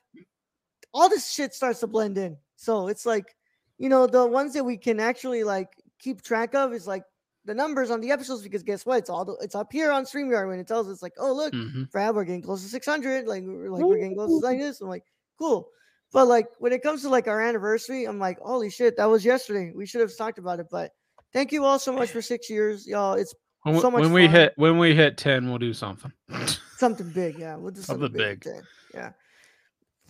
all 0.95 1.09
this 1.09 1.31
shit 1.31 1.53
starts 1.53 1.81
to 1.81 1.87
blend 1.87 2.17
in. 2.17 2.37
So 2.55 2.87
it's 2.87 3.05
like, 3.05 3.35
you 3.77 3.89
know, 3.89 4.07
the 4.07 4.25
ones 4.25 4.53
that 4.53 4.63
we 4.63 4.77
can 4.77 4.99
actually 4.99 5.43
like 5.43 5.69
keep 5.99 6.21
track 6.21 6.55
of 6.55 6.73
is 6.73 6.87
like 6.87 7.03
the 7.45 7.53
numbers 7.53 7.91
on 7.91 8.01
the 8.01 8.11
episodes 8.11 8.41
because 8.41 8.63
guess 8.63 8.85
what? 8.85 8.99
It's 8.99 9.09
all 9.09 9.25
the, 9.25 9.33
it's 9.41 9.55
up 9.55 9.71
here 9.71 9.91
on 9.91 10.05
StreamYard 10.05 10.47
when 10.47 10.59
it 10.59 10.67
tells 10.67 10.87
us 10.87 11.01
like, 11.01 11.13
oh 11.17 11.33
look, 11.33 11.53
hmm 11.53 11.83
Fab, 11.91 12.15
we're 12.15 12.25
getting 12.25 12.41
close 12.41 12.63
to 12.63 12.67
600. 12.67 13.27
Like 13.27 13.43
we're 13.45 13.69
like 13.69 13.83
we're 13.83 13.97
getting 13.97 14.15
close 14.15 14.41
to 14.41 14.45
like 14.45 14.59
this. 14.59 14.81
I'm 14.81 14.87
like, 14.89 15.03
cool. 15.37 15.69
But 16.11 16.27
like 16.27 16.47
when 16.59 16.71
it 16.71 16.81
comes 16.81 17.01
to 17.01 17.09
like 17.09 17.27
our 17.27 17.41
anniversary, 17.41 18.05
I'm 18.05 18.19
like, 18.19 18.39
holy 18.39 18.69
shit, 18.69 18.97
that 18.97 19.05
was 19.05 19.25
yesterday. 19.25 19.71
We 19.75 19.85
should 19.85 20.01
have 20.01 20.15
talked 20.17 20.39
about 20.39 20.59
it. 20.59 20.67
But 20.71 20.91
thank 21.33 21.51
you 21.51 21.65
all 21.65 21.79
so 21.79 21.91
much 21.91 22.09
for 22.09 22.21
six 22.21 22.49
years, 22.49 22.87
y'all. 22.87 23.13
It's 23.13 23.35
When, 23.63 23.79
So 23.79 23.91
much 23.91 24.01
when 24.01 24.13
we 24.13 24.27
hit 24.27 24.53
when 24.55 24.77
we 24.77 24.95
hit 24.95 25.17
ten, 25.17 25.49
we'll 25.49 25.59
do 25.59 25.73
something. 25.73 26.11
something 26.77 27.09
big. 27.09 27.37
Yeah, 27.37 27.57
we'll 27.57 27.71
do 27.71 27.81
something, 27.81 28.05
Something 28.05 28.17
big. 28.17 28.43
big. 28.43 28.63
Yeah. 28.93 29.11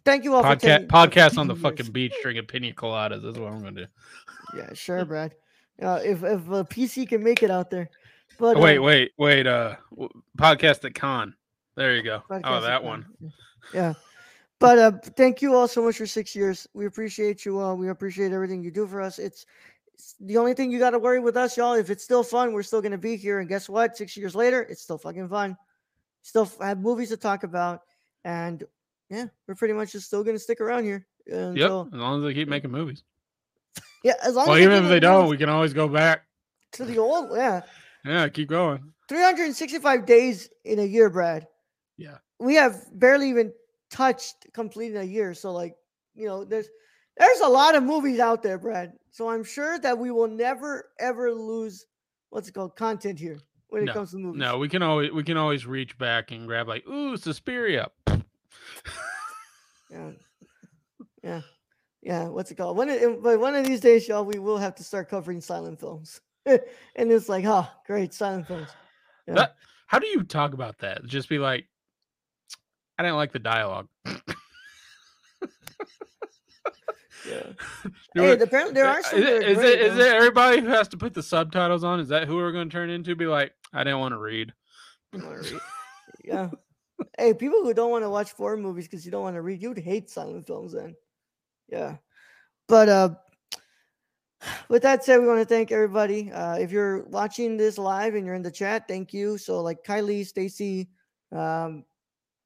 Thank 0.06 0.24
you 0.24 0.36
all 0.36 0.44
for 0.44 0.50
Podcast 0.50 0.60
taking, 0.60 0.88
for 0.88 0.94
podcast 0.94 1.38
on 1.38 1.48
the 1.48 1.56
fucking 1.56 1.88
beach 1.88 2.14
drinking 2.22 2.46
pina 2.46 2.72
coladas. 2.72 3.24
That's 3.24 3.38
what 3.40 3.52
I'm 3.52 3.60
gonna 3.60 3.72
do. 3.72 3.86
Yeah, 4.56 4.74
sure, 4.74 5.04
Brad. 5.04 5.34
Uh, 5.82 6.00
if 6.04 6.24
if 6.24 6.48
a 6.48 6.64
PC 6.64 7.10
can 7.10 7.24
make 7.24 7.44
it 7.44 7.52
out 7.52 7.70
there. 7.70 7.90
But 8.38 8.58
Oh, 8.58 8.62
wait, 8.62 8.78
um, 8.78 8.84
wait, 8.84 9.12
wait. 9.18 9.48
Uh, 9.48 9.76
podcast 10.38 10.86
at 10.86 10.94
con. 10.94 11.36
There 11.76 11.96
you 11.96 12.04
go. 12.04 12.22
Oh, 12.30 12.62
that 12.62 12.84
one. 12.84 13.06
Yeah. 13.74 13.94
But 14.60 14.80
uh, 14.80 14.92
thank 15.18 15.42
you 15.42 15.54
all 15.56 15.68
so 15.68 15.84
much 15.84 15.98
for 15.98 16.06
six 16.06 16.36
years. 16.36 16.68
We 16.74 16.86
appreciate 16.86 17.44
you 17.44 17.60
all. 17.60 17.76
We 17.76 17.90
appreciate 17.90 18.32
everything 18.32 18.64
you 18.64 18.72
do 18.72 18.88
for 18.88 19.02
us. 19.02 19.20
It's, 19.20 19.46
it's 19.94 20.16
the 20.20 20.38
only 20.38 20.54
thing 20.54 20.72
you 20.72 20.80
got 20.80 20.92
to 20.92 21.00
worry 21.00 21.20
with 21.20 21.36
us, 21.36 21.58
y'all. 21.58 21.74
If 21.74 21.90
it's 21.90 22.04
still 22.04 22.24
fun, 22.24 22.54
we're 22.54 22.64
still 22.64 22.82
gonna 22.82 22.98
be 22.98 23.18
here. 23.18 23.40
And 23.40 23.50
guess 23.50 23.68
what? 23.68 23.98
Six 23.98 24.16
years 24.16 24.36
later, 24.36 24.62
it's 24.62 24.82
still 24.82 24.98
fucking 24.98 25.28
fun. 25.30 25.58
Still 26.22 26.50
have 26.62 26.80
movies 26.80 27.10
to 27.10 27.18
talk 27.18 27.44
about, 27.44 27.82
and 28.24 28.64
yeah, 29.10 29.26
we're 29.48 29.56
pretty 29.56 29.74
much 29.74 29.92
just 29.92 30.08
still 30.08 30.24
gonna 30.24 30.40
stick 30.40 30.62
around 30.62 30.84
here 30.84 31.06
uh, 31.32 31.52
Yep. 31.52 31.70
As 31.94 32.00
long 32.00 32.20
as 32.20 32.24
they 32.28 32.34
keep 32.34 32.48
making 32.48 32.72
movies. 32.72 33.04
yeah. 34.04 34.14
As 34.24 34.36
long 34.36 34.48
Well, 34.48 34.56
as 34.56 34.62
even 34.64 34.84
if 34.84 34.90
they 34.90 35.00
don't, 35.00 35.30
we 35.30 35.38
can 35.38 35.50
always 35.50 35.74
go 35.74 35.88
back. 35.88 36.24
to 36.74 36.86
the 36.86 36.98
old 36.98 37.30
yeah. 37.36 37.62
Yeah, 38.04 38.28
keep 38.30 38.50
going. 38.50 38.94
365 39.10 40.06
days 40.06 40.50
in 40.64 40.80
a 40.80 40.84
year, 40.84 41.10
Brad. 41.10 41.48
Yeah. 41.98 42.18
We 42.40 42.56
have 42.56 42.84
barely 42.94 43.30
even 43.30 43.54
touched 43.90 44.48
completing 44.54 44.98
a 44.98 45.04
year. 45.04 45.34
So 45.34 45.52
like, 45.52 45.76
you 46.14 46.28
know, 46.28 46.44
there's 46.44 46.68
there's 47.18 47.40
a 47.40 47.48
lot 47.48 47.76
of 47.76 47.84
movies 47.84 48.20
out 48.20 48.44
there, 48.44 48.58
Brad. 48.58 48.94
So 49.12 49.30
I'm 49.30 49.44
sure 49.44 49.80
that 49.80 49.98
we 49.98 50.12
will 50.12 50.28
never 50.28 50.90
ever 51.00 51.32
lose 51.32 51.86
what's 52.30 52.50
it 52.50 52.54
called 52.54 52.76
content 52.76 53.18
here 53.20 53.40
when 53.70 53.84
it 53.84 53.86
No, 53.86 53.94
comes 53.94 54.12
to 54.12 54.18
movies. 54.18 54.40
No, 54.40 54.58
we 54.58 54.68
can 54.70 54.84
always 54.84 55.12
we 55.12 55.24
can 55.24 55.38
always 55.38 55.66
reach 55.66 55.98
back 55.98 56.32
and 56.32 56.46
grab 56.48 56.68
like, 56.68 56.86
ooh, 56.88 57.16
Suspiria. 57.18 57.90
Yeah. 59.92 60.12
Yeah. 61.24 61.42
Yeah. 62.02 62.28
What's 62.28 62.52
it 62.52 62.56
called? 62.56 62.76
One 62.78 62.90
of, 62.90 63.24
but 63.24 63.40
one 63.40 63.56
of 63.56 63.66
these 63.66 63.80
days, 63.80 64.08
y'all, 64.08 64.26
we 64.26 64.40
will 64.40 64.58
have 64.58 64.76
to 64.76 64.84
start 64.84 65.10
covering 65.10 65.42
silent 65.42 65.80
films. 65.80 66.22
and 66.46 66.60
it's 66.98 67.30
like, 67.30 67.46
oh, 67.46 67.68
great, 67.86 68.14
silent 68.14 68.48
films. 68.48 68.70
Yeah. 69.28 69.34
That- 69.36 69.56
How 69.88 70.00
do 70.00 70.08
you 70.08 70.24
talk 70.24 70.54
about 70.54 70.78
that? 70.80 71.06
Just 71.06 71.30
be 71.30 71.40
like, 71.40 71.66
I 72.98 73.04
didn't 73.04 73.18
like 73.18 73.32
the 73.32 73.40
dialogue. 73.40 73.88
yeah. 74.06 74.14
Hey, 78.14 78.40
apparently 78.40 78.74
there 78.74 78.88
are 78.88 79.00
Uh, 79.00 79.02
some. 79.04 79.20
Is, 79.20 79.26
it, 79.26 79.44
is, 79.44 79.58
great, 79.58 79.80
it, 79.80 79.82
is 79.92 79.98
it 79.98 80.14
everybody 80.14 80.62
who 80.62 80.68
has 80.68 80.88
to 80.90 80.98
put 80.98 81.14
the 81.14 81.22
subtitles 81.24 81.84
on? 81.84 82.00
Is 82.00 82.08
that 82.10 82.28
who 82.28 82.36
we're 82.38 82.54
going 82.54 82.70
to 82.70 82.74
turn 82.74 82.90
into? 82.90 83.14
Be 83.16 83.26
like, 83.26 83.52
I 83.74 83.84
didn't 83.84 84.00
want 84.00 84.14
to 84.14 84.18
read. 84.20 84.54
read. 85.12 85.60
yeah. 86.24 86.50
Hey, 87.18 87.34
people 87.34 87.64
who 87.64 87.74
don't 87.74 87.92
want 87.92 88.04
to 88.04 88.10
watch 88.10 88.32
foreign 88.32 88.62
movies 88.62 88.88
because 88.88 89.06
you 89.06 89.12
don't 89.12 89.24
want 89.24 89.36
to 89.36 89.42
read, 89.42 89.62
you'd 89.62 89.78
hate 89.78 90.10
silent 90.10 90.46
films 90.46 90.74
then. 90.74 90.96
Yeah. 91.68 91.98
But 92.68 92.90
uh 92.90 93.10
with 94.70 94.84
that 94.84 95.04
said, 95.04 95.20
we 95.20 95.28
want 95.28 95.40
to 95.40 95.46
thank 95.46 95.72
everybody. 95.72 96.32
Uh 96.32 96.56
if 96.56 96.72
you're 96.72 97.04
watching 97.06 97.58
this 97.58 97.78
live 97.78 98.16
and 98.16 98.26
you're 98.26 98.36
in 98.36 98.42
the 98.42 98.52
chat, 98.52 98.88
thank 98.88 99.14
you. 99.14 99.38
So 99.38 99.62
like 99.62 99.84
Kylie, 99.84 100.26
Stacy, 100.26 100.90
um 101.32 101.84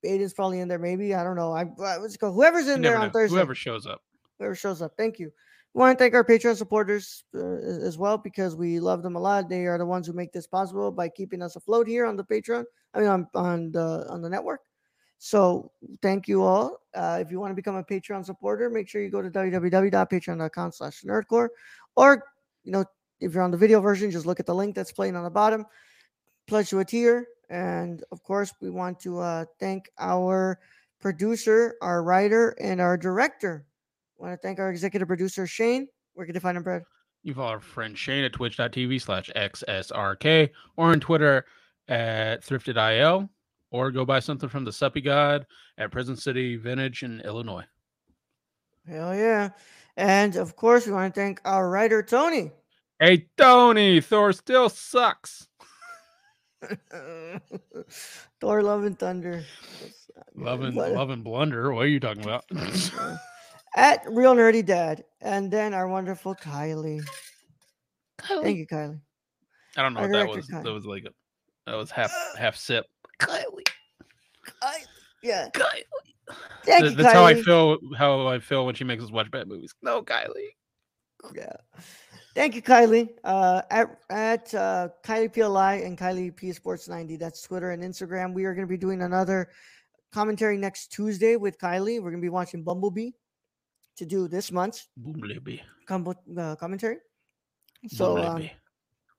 Aiden's 0.06 0.34
probably 0.34 0.62
in 0.62 0.68
there, 0.68 0.80
maybe. 0.80 1.14
I 1.14 1.24
don't 1.24 1.36
know. 1.36 1.52
I 1.52 1.66
what's 1.66 2.16
it 2.16 2.20
called? 2.20 2.36
Whoever's 2.36 2.68
in 2.68 2.82
there 2.82 2.98
on 2.98 3.08
know. 3.08 3.12
Thursday 3.12 3.36
Whoever 3.36 3.56
shows 3.56 3.86
up. 3.86 4.02
whoever 4.38 4.56
shows 4.56 4.82
up. 4.82 4.94
Thank 4.98 5.20
you. 5.20 5.32
Want 5.74 5.98
to 5.98 6.04
thank 6.04 6.16
our 6.16 6.24
Patreon 6.24 6.56
supporters 6.58 7.24
uh, 7.36 7.40
as 7.40 7.98
well 7.98 8.18
because 8.18 8.56
we 8.56 8.80
love 8.80 9.04
them 9.04 9.16
a 9.16 9.20
lot. 9.20 9.50
They 9.50 9.68
are 9.68 9.78
the 9.78 9.86
ones 9.86 10.08
who 10.08 10.14
make 10.14 10.34
this 10.34 10.48
possible 10.48 10.92
by 10.92 11.10
keeping 11.10 11.44
us 11.44 11.56
afloat 11.56 11.88
here 11.88 12.06
on 12.06 12.16
the 12.16 12.24
Patreon. 12.24 12.66
I 12.94 13.00
mean, 13.00 13.08
on, 13.08 13.28
on 13.36 13.72
the 13.72 14.06
on 14.10 14.22
the 14.22 14.30
network. 14.30 14.62
So 15.20 15.72
thank 16.02 16.28
you 16.28 16.44
all. 16.44 16.80
Uh, 16.96 17.20
if 17.22 17.30
you 17.30 17.40
want 17.40 17.52
to 17.52 17.56
become 17.56 17.76
a 17.76 17.84
Patreon 17.84 18.26
supporter, 18.26 18.70
make 18.70 18.88
sure 18.88 19.02
you 19.02 19.12
go 19.12 19.22
to 19.22 19.30
www.patreon.com/slash 19.30 21.04
nerdcorps, 21.04 21.50
or 21.96 22.24
you 22.64 22.72
know, 22.72 22.86
if 23.20 23.34
you're 23.34 23.44
on 23.44 23.52
the 23.52 23.58
video 23.58 23.80
version, 23.80 24.10
just 24.10 24.26
look 24.26 24.40
at 24.40 24.46
the 24.46 24.56
link 24.56 24.76
that's 24.76 24.92
playing 24.92 25.16
on 25.16 25.24
the 25.24 25.30
bottom. 25.30 25.66
Pledge 26.48 26.70
to 26.70 26.80
a 26.80 26.86
tier, 26.86 27.28
and 27.50 28.04
of 28.12 28.24
course, 28.24 28.52
we 28.60 28.72
want 28.72 29.00
to 29.02 29.20
uh, 29.20 29.46
thank 29.60 29.90
our 30.00 30.60
producer, 31.00 31.76
our 31.82 32.02
writer, 32.02 32.56
and 32.60 32.82
our 32.82 32.98
director. 32.98 33.66
Want 34.20 34.34
to 34.34 34.38
thank 34.38 34.60
our 34.60 34.70
executive 34.70 35.08
producer 35.08 35.48
Shane. 35.48 35.88
Where 36.14 36.26
can 36.26 36.36
you 36.36 36.42
find 36.42 36.58
him, 36.58 36.64
Brad? 36.64 36.84
You 37.24 37.34
follow 37.34 37.52
our 37.52 37.60
friend 37.62 37.98
Shane 37.98 38.26
at 38.26 38.34
twitch.tv 38.34 39.02
slash 39.02 39.30
XSRK 39.34 40.50
or 40.76 40.92
on 40.92 41.00
Twitter 41.00 41.46
at 41.88 42.46
thriftedil 42.46 43.30
or 43.72 43.92
go 43.92 44.04
buy 44.04 44.20
something 44.20 44.50
from 44.50 44.66
the 44.66 44.74
Suppy 44.74 45.02
God 45.02 45.46
at 45.78 45.92
Prison 45.92 46.18
City 46.18 46.58
Vintage 46.58 47.04
in 47.04 47.22
Illinois. 47.22 47.64
Hell 48.86 49.16
yeah! 49.16 49.52
And 49.96 50.36
of 50.36 50.56
course, 50.58 50.86
we 50.86 50.92
want 50.92 51.14
to 51.14 51.22
thank 51.22 51.40
our 51.46 51.70
writer 51.70 52.04
Tony. 52.04 52.52
Hey, 53.00 53.28
Tony, 53.38 54.02
Thor 54.02 54.34
still 54.34 54.68
sucks. 54.68 55.48
Thor, 58.42 58.64
Love 58.64 58.84
and 58.84 59.00
Thunder. 59.00 59.46
That's 59.82 60.10
not 60.14 60.26
good, 60.36 60.44
Loving, 60.44 60.76
but, 60.76 60.92
uh, 60.92 60.96
loving 60.96 61.24
blunder. 61.24 61.72
What 61.74 61.86
are 61.86 61.88
you 61.88 62.02
talking 62.02 62.24
about? 62.24 62.44
at 63.76 64.04
Real 64.10 64.36
Nerdy 64.36 64.66
Dad, 64.66 65.04
and 65.22 65.52
then 65.52 65.74
our 65.74 65.88
wonderful 65.88 66.36
Kylie. 66.36 67.02
Kylie. 68.20 68.44
Thank 68.44 68.58
you, 68.58 68.68
Kylie. 68.68 69.00
I 69.78 69.82
don't 69.82 69.94
know 69.94 70.02
Our 70.02 70.08
what 70.08 70.14
that 70.14 70.28
was. 70.28 70.48
Kyle. 70.48 70.64
That 70.64 70.74
was 70.74 70.86
like 70.86 71.06
a 71.06 71.10
that 71.70 71.76
was 71.78 71.92
half 71.92 72.12
half 72.38 72.56
sip. 72.56 72.86
Kylie. 73.20 73.68
Kylie. 74.46 74.86
Yeah. 75.24 75.50
Kylie. 75.54 75.84
Thank 76.64 76.82
Th- 76.82 76.92
you, 76.92 76.98
That's 77.04 77.14
how 77.14 77.26
I 77.26 77.42
feel. 77.42 77.78
How 77.98 78.28
I 78.28 78.40
feel 78.40 78.66
when 78.66 78.76
she 78.76 78.84
makes 78.84 79.04
us 79.04 79.12
watch 79.12 79.30
bad 79.32 79.48
movies. 79.48 79.74
No, 79.82 80.02
Kylie. 80.02 80.50
Yeah. 81.36 81.54
Thank 82.36 82.56
you, 82.56 82.62
Kylie. 82.62 83.10
Uh, 83.24 83.62
at 83.70 84.00
at 84.10 84.54
uh, 84.54 84.90
Kylie 85.04 85.34
PLI 85.34 85.86
and 85.86 85.98
Kylie 85.98 86.36
P 86.36 86.52
Sports 86.52 86.88
90. 86.88 87.18
That's 87.18 87.42
Twitter 87.42 87.72
and 87.72 87.84
Instagram. 87.84 88.34
We 88.34 88.46
are 88.46 88.54
going 88.54 88.68
to 88.68 88.70
be 88.70 88.78
doing 88.78 89.02
another 89.02 89.50
commentary 90.14 90.58
next 90.58 90.92
Tuesday 90.92 91.36
with 91.36 91.58
Kylie. 91.58 91.98
We're 91.98 92.12
going 92.12 92.22
to 92.22 92.26
be 92.26 92.30
watching 92.30 92.64
Bumblebee 92.64 93.12
to 94.00 94.06
do 94.06 94.28
this 94.28 94.52
month's 94.52 94.88
Bumblebee. 94.98 95.60
com- 95.88 96.14
uh, 96.38 96.56
commentary. 96.56 96.98
So, 97.88 98.18
um, 98.18 98.50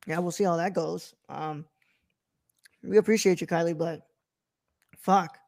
yeah, 0.06 0.18
we'll 0.18 0.32
see 0.32 0.44
how 0.44 0.56
that 0.56 0.74
goes. 0.74 1.14
Um, 1.28 1.64
we 2.82 2.96
appreciate 2.98 3.40
you, 3.40 3.46
Kylie, 3.46 3.76
but 3.78 4.00
fuck. 4.98 5.38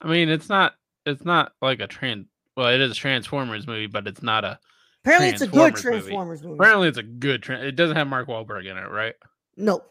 I 0.00 0.08
mean, 0.08 0.28
it's 0.28 0.48
not. 0.48 0.74
It's 1.06 1.24
not 1.24 1.52
like 1.62 1.80
a 1.80 1.86
trans. 1.86 2.26
Well, 2.56 2.68
it 2.68 2.80
is 2.80 2.92
a 2.92 2.94
Transformers 2.94 3.66
movie, 3.66 3.86
but 3.86 4.06
it's 4.06 4.22
not 4.22 4.44
a. 4.44 4.58
Apparently, 5.04 5.28
it's 5.30 5.40
a 5.42 5.46
good 5.46 5.74
Transformers 5.76 6.42
movie. 6.42 6.52
Movie. 6.52 6.58
Apparently, 6.58 6.88
it's 6.88 6.98
a 6.98 7.02
good. 7.02 7.42
Tran 7.42 7.62
it 7.62 7.72
doesn't 7.76 7.96
have 7.96 8.06
Mark 8.08 8.28
Wahlberg 8.28 8.66
in 8.70 8.76
it, 8.76 8.90
right? 8.90 9.14
No, 9.56 9.82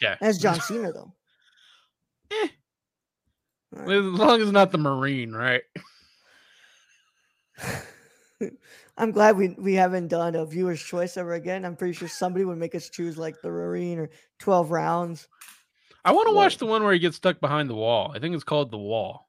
Yeah. 0.00 0.16
that's 0.20 0.38
John 0.38 0.60
Cena 0.60 0.92
though. 0.92 1.12
Eh. 2.30 2.48
Alright. 3.76 3.90
As 3.98 4.04
long 4.04 4.40
as 4.42 4.52
not 4.52 4.70
the 4.72 4.78
Marine, 4.78 5.32
right? 5.32 5.62
I'm 8.96 9.10
glad 9.12 9.36
we 9.36 9.48
we 9.58 9.74
haven't 9.74 10.08
done 10.08 10.34
a 10.34 10.44
viewer's 10.46 10.82
choice 10.82 11.16
ever 11.16 11.34
again. 11.34 11.64
I'm 11.64 11.76
pretty 11.76 11.94
sure 11.94 12.08
somebody 12.08 12.44
would 12.44 12.58
make 12.58 12.74
us 12.74 12.88
choose 12.88 13.18
like 13.18 13.40
the 13.42 13.48
Marine 13.48 13.98
or 13.98 14.10
12 14.38 14.70
rounds. 14.70 15.28
I 16.04 16.12
want 16.12 16.28
to 16.28 16.34
watch 16.34 16.58
the 16.58 16.66
one 16.66 16.82
where 16.84 16.92
he 16.92 16.98
gets 16.98 17.16
stuck 17.16 17.40
behind 17.40 17.68
the 17.68 17.74
wall. 17.74 18.12
I 18.14 18.18
think 18.18 18.34
it's 18.34 18.44
called 18.44 18.70
The 18.70 18.78
Wall. 18.78 19.28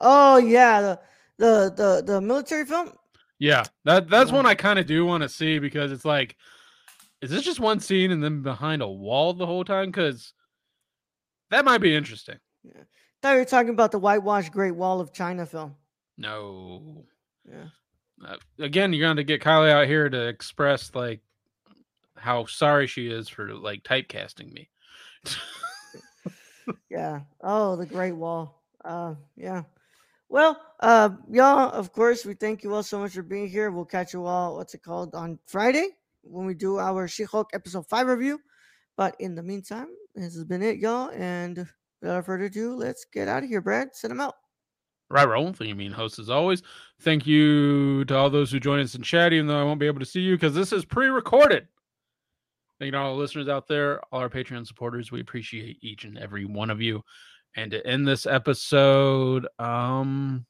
Oh 0.00 0.36
yeah, 0.38 0.80
the 0.82 1.00
the 1.38 1.72
the, 1.76 2.02
the 2.14 2.20
military 2.20 2.64
film. 2.66 2.92
Yeah, 3.38 3.64
that 3.84 4.08
that's 4.08 4.30
Yeah. 4.30 4.36
one 4.36 4.46
I 4.46 4.54
kind 4.54 4.78
of 4.78 4.86
do 4.86 5.06
want 5.06 5.22
to 5.22 5.28
see 5.28 5.58
because 5.58 5.92
it's 5.92 6.04
like, 6.04 6.36
is 7.22 7.30
this 7.30 7.42
just 7.42 7.60
one 7.60 7.80
scene 7.80 8.10
and 8.10 8.22
then 8.22 8.42
behind 8.42 8.82
a 8.82 8.88
wall 8.88 9.32
the 9.32 9.46
whole 9.46 9.64
time? 9.64 9.86
Because 9.86 10.34
that 11.50 11.64
might 11.64 11.78
be 11.78 11.94
interesting. 11.94 12.38
Yeah. 12.64 12.80
I 12.82 12.84
thought 13.22 13.32
you 13.32 13.38
were 13.38 13.44
talking 13.44 13.70
about 13.70 13.92
the 13.92 13.98
whitewashed 13.98 14.52
Great 14.52 14.74
Wall 14.74 15.00
of 15.00 15.12
China 15.12 15.46
film. 15.46 15.76
No, 16.18 17.04
Yeah. 17.48 17.68
Uh, 18.26 18.36
again, 18.58 18.92
you're 18.92 19.06
going 19.06 19.16
to 19.16 19.24
get 19.24 19.42
Kylie 19.42 19.70
out 19.70 19.86
here 19.86 20.08
to 20.08 20.28
express 20.28 20.94
like 20.94 21.20
how 22.16 22.46
sorry 22.46 22.86
she 22.86 23.08
is 23.08 23.28
for 23.28 23.54
like 23.54 23.82
typecasting 23.82 24.52
me. 24.52 24.68
Yeah. 26.88 27.20
Oh, 27.40 27.76
the 27.76 27.86
Great 27.86 28.12
Wall. 28.12 28.62
Uh, 28.84 29.14
yeah. 29.36 29.62
Well, 30.28 30.60
uh, 30.80 31.10
y'all, 31.30 31.70
of 31.70 31.92
course, 31.92 32.24
we 32.24 32.34
thank 32.34 32.62
you 32.62 32.74
all 32.74 32.82
so 32.82 32.98
much 32.98 33.12
for 33.12 33.22
being 33.22 33.48
here. 33.48 33.70
We'll 33.70 33.84
catch 33.84 34.12
you 34.12 34.26
all, 34.26 34.56
what's 34.56 34.74
it 34.74 34.82
called, 34.82 35.14
on 35.14 35.38
Friday 35.46 35.88
when 36.22 36.46
we 36.46 36.54
do 36.54 36.78
our 36.78 37.08
She 37.08 37.24
Hulk 37.24 37.50
episode 37.52 37.88
5 37.88 38.06
review. 38.06 38.40
But 38.96 39.16
in 39.18 39.34
the 39.34 39.42
meantime, 39.42 39.88
this 40.14 40.34
has 40.34 40.44
been 40.44 40.62
it, 40.62 40.78
y'all. 40.78 41.10
And 41.10 41.66
without 42.00 42.26
further 42.26 42.44
ado, 42.44 42.74
let's 42.74 43.04
get 43.04 43.28
out 43.28 43.42
of 43.42 43.48
here, 43.48 43.60
Brad. 43.60 43.94
Send 43.94 44.12
them 44.12 44.20
out. 44.20 44.36
Right, 45.10 45.26
Roll. 45.26 45.52
Thank 45.52 45.68
you, 45.68 45.74
mean 45.74 45.90
host, 45.90 46.20
as 46.20 46.30
always. 46.30 46.62
Thank 47.00 47.26
you 47.26 48.04
to 48.04 48.16
all 48.16 48.30
those 48.30 48.52
who 48.52 48.60
join 48.60 48.78
us 48.78 48.94
in 48.94 49.02
chat, 49.02 49.32
even 49.32 49.48
though 49.48 49.60
I 49.60 49.64
won't 49.64 49.80
be 49.80 49.88
able 49.88 49.98
to 49.98 50.06
see 50.06 50.20
you 50.20 50.36
because 50.36 50.54
this 50.54 50.72
is 50.72 50.84
pre-recorded. 50.84 51.66
Thank 52.78 52.86
you 52.86 52.92
to 52.92 52.98
all 52.98 53.16
the 53.16 53.20
listeners 53.20 53.48
out 53.48 53.66
there, 53.66 54.00
all 54.12 54.20
our 54.20 54.30
Patreon 54.30 54.66
supporters. 54.66 55.10
We 55.10 55.20
appreciate 55.20 55.78
each 55.82 56.04
and 56.04 56.16
every 56.16 56.44
one 56.44 56.70
of 56.70 56.80
you. 56.80 57.02
And 57.56 57.72
to 57.72 57.84
end 57.84 58.06
this 58.06 58.24
episode, 58.24 59.48
um, 59.58 60.46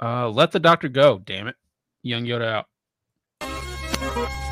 uh, 0.00 0.28
let 0.28 0.52
the 0.52 0.60
doctor 0.60 0.88
go. 0.88 1.18
Damn 1.18 1.48
it, 1.48 1.56
Young 2.02 2.24
Yoda 2.24 2.64
out. 3.42 4.49